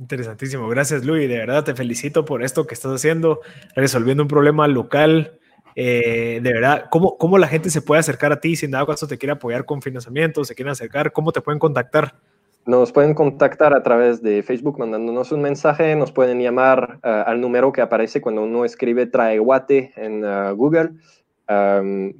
Interesantísimo. 0.00 0.66
Gracias, 0.68 1.04
Luis. 1.04 1.28
De 1.28 1.36
verdad 1.36 1.62
te 1.62 1.74
felicito 1.74 2.24
por 2.24 2.42
esto 2.42 2.66
que 2.66 2.72
estás 2.72 2.90
haciendo, 2.90 3.40
resolviendo 3.76 4.22
un 4.22 4.28
problema 4.28 4.66
local. 4.66 5.38
Eh, 5.76 6.40
de 6.42 6.52
verdad, 6.54 6.86
¿cómo, 6.90 7.18
¿cómo 7.18 7.36
la 7.36 7.46
gente 7.46 7.68
se 7.68 7.82
puede 7.82 8.00
acercar 8.00 8.32
a 8.32 8.40
ti 8.40 8.56
si 8.56 8.64
en 8.64 8.72
dado 8.72 8.86
caso 8.86 9.06
te 9.06 9.18
quiere 9.18 9.34
apoyar 9.34 9.66
con 9.66 9.82
financiamiento, 9.82 10.42
se 10.42 10.54
quieren 10.54 10.72
acercar? 10.72 11.12
¿Cómo 11.12 11.32
te 11.32 11.42
pueden 11.42 11.58
contactar? 11.58 12.14
Nos 12.64 12.92
pueden 12.92 13.14
contactar 13.14 13.74
a 13.74 13.82
través 13.82 14.22
de 14.22 14.42
Facebook 14.42 14.78
mandándonos 14.78 15.32
un 15.32 15.42
mensaje, 15.42 15.94
nos 15.96 16.12
pueden 16.12 16.40
llamar 16.40 16.98
uh, 17.04 17.28
al 17.28 17.40
número 17.40 17.72
que 17.72 17.82
aparece 17.82 18.20
cuando 18.20 18.42
uno 18.42 18.64
escribe 18.64 19.06
Traeguate 19.06 19.92
en 19.96 20.24
uh, 20.24 20.54
Google 20.56 20.92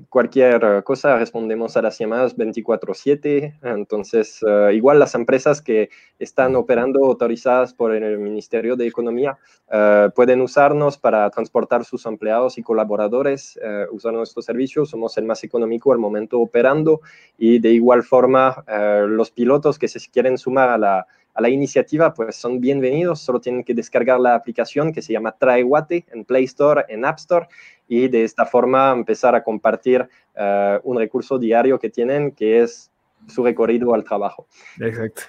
cualquier 0.08 0.82
cosa 0.82 1.16
respondemos 1.16 1.76
a 1.76 1.82
las 1.82 1.98
llamadas 1.98 2.36
24/7. 2.36 3.58
Entonces, 3.62 4.42
uh, 4.42 4.70
igual 4.70 4.98
las 4.98 5.14
empresas 5.14 5.62
que 5.62 5.88
están 6.18 6.56
operando 6.56 7.04
autorizadas 7.04 7.72
por 7.72 7.94
el 7.94 8.18
Ministerio 8.18 8.74
de 8.74 8.88
Economía 8.88 9.38
uh, 9.68 10.10
pueden 10.10 10.40
usarnos 10.40 10.98
para 10.98 11.30
transportar 11.30 11.84
sus 11.84 12.06
empleados 12.06 12.58
y 12.58 12.62
colaboradores, 12.62 13.58
uh, 13.62 13.94
usar 13.94 14.12
nuestros 14.14 14.44
servicios. 14.44 14.90
Somos 14.90 15.16
el 15.16 15.26
más 15.26 15.44
económico 15.44 15.92
al 15.92 15.98
momento 15.98 16.40
operando 16.40 17.00
y 17.38 17.60
de 17.60 17.70
igual 17.70 18.02
forma 18.02 18.64
los 19.06 19.30
pilotos 19.30 19.78
que 19.78 19.88
se 19.88 20.00
quieren 20.10 20.38
sumar 20.38 20.70
a 20.70 20.78
la, 20.78 21.06
iniciativa, 21.48 22.12
pues 22.12 22.36
son 22.36 22.60
bienvenidos. 22.60 23.20
Solo 23.20 23.40
tienen 23.40 23.64
que 23.64 23.72
descargar 23.72 24.20
la 24.20 24.34
aplicación 24.34 24.92
que 24.92 25.00
se 25.00 25.14
llama 25.14 25.32
Traeguate 25.32 26.04
en 26.12 26.24
Play 26.26 26.44
Store, 26.44 26.84
en 26.88 27.06
App 27.06 27.18
Store 27.18 27.46
y 27.90 28.06
de 28.06 28.22
esta 28.22 28.46
forma 28.46 28.92
empezar 28.92 29.34
a 29.34 29.42
compartir 29.42 30.08
uh, 30.36 30.78
un 30.84 30.96
recurso 30.96 31.40
diario 31.40 31.76
que 31.80 31.90
tienen, 31.90 32.30
que 32.30 32.62
es 32.62 32.92
su 33.26 33.42
recorrido 33.42 33.92
al 33.94 34.04
trabajo. 34.04 34.46
Exacto. 34.78 35.22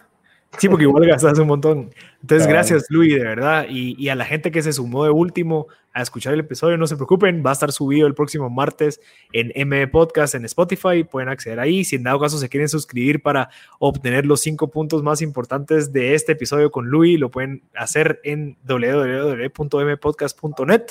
Sí, 0.60 0.70
porque 0.70 0.84
igual 0.84 1.08
gastas 1.08 1.40
un 1.40 1.48
montón. 1.48 1.90
Entonces, 2.22 2.48
gracias, 2.48 2.86
Luis, 2.90 3.16
de 3.16 3.24
verdad. 3.24 3.66
Y, 3.70 3.96
y, 3.98 4.10
a 4.10 4.16
la 4.16 4.26
gente 4.26 4.52
que 4.52 4.62
se 4.62 4.74
sumó 4.74 5.04
de 5.04 5.10
último 5.10 5.68
a 5.94 6.02
escuchar 6.02 6.34
el 6.34 6.40
episodio, 6.40 6.78
no 6.78 6.88
se 6.88 6.96
preocupen, 6.96 7.44
va 7.46 7.50
a 7.50 7.54
estar 7.54 7.70
subido 7.72 8.08
el 8.08 8.14
próximo 8.14 8.50
martes 8.50 9.02
en 9.34 9.52
M 9.56 9.88
Podcast 9.88 10.36
en 10.36 10.46
Spotify. 10.46 11.04
Pueden 11.04 11.28
acceder 11.30 11.60
ahí. 11.60 11.84
Si 11.84 11.98
en 11.98 12.04
dado 12.04 12.20
caso 12.20 12.38
se 12.38 12.48
quieren 12.48 12.70
suscribir 12.70 13.22
para 13.22 13.50
obtener 13.80 14.26
los 14.26 14.40
cinco 14.42 14.70
puntos 14.70 15.04
más 15.04 15.22
importantes 15.22 15.92
de 15.92 16.16
este 16.16 16.32
episodio 16.34 16.72
con 16.72 16.88
Luis, 16.88 17.20
lo 17.20 17.30
pueden 17.30 17.64
hacer 17.76 18.22
en 18.24 18.58
www.mpodcast.net 18.64 20.84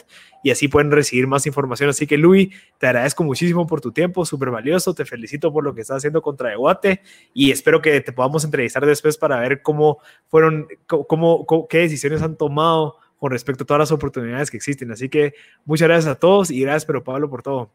y 0.43 0.51
así 0.51 0.69
pueden 0.69 0.91
recibir 0.91 1.27
más 1.27 1.47
información. 1.47 1.91
Así 1.91 2.07
que, 2.07 2.19
Luis, 2.19 2.49
te 2.79 2.87
agradezco 2.87 3.25
muchísimo 3.25 3.67
por 3.67 3.81
tu 3.81 3.93
tiempo, 3.93 4.25
súper 4.25 4.51
valioso. 4.51 4.95
Te 4.95 5.05
felicito 5.05 5.53
por 5.53 5.65
lo 5.65 5.75
que 5.75 5.83
estás 5.83 5.99
haciendo 5.99 6.23
contra 6.23 6.51
Debate 6.51 7.03
y 7.35 7.51
espero 7.51 7.83
que 7.83 8.01
te 8.01 8.13
podamos 8.13 8.45
entrevistar 8.45 8.87
después 8.87 9.19
para 9.19 9.41
ver 9.41 9.63
cómo 9.63 9.99
fueron, 10.29 10.69
cómo, 10.87 11.05
cómo 11.21 11.69
qué 11.69 11.79
decisiones 11.79 12.23
han 12.23 12.37
tomado 12.37 12.97
con 13.19 13.31
respecto 13.31 13.65
a 13.65 13.67
todas 13.67 13.81
las 13.81 13.93
oportunidades 13.93 14.51
que 14.51 14.57
existen. 14.57 14.91
Así 14.91 15.09
que 15.09 15.35
muchas 15.65 15.89
gracias 15.89 16.11
a 16.11 16.19
todos 16.19 16.51
y 16.51 16.61
gracias, 16.63 16.87
pero 16.87 17.05
Pablo, 17.05 17.29
por 17.29 17.43
todo. 17.43 17.71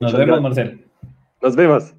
Nos 0.00 0.12
vemos, 0.16 0.40
Marcel. 0.40 0.86
Nos 1.42 1.54
vemos. 1.54 1.94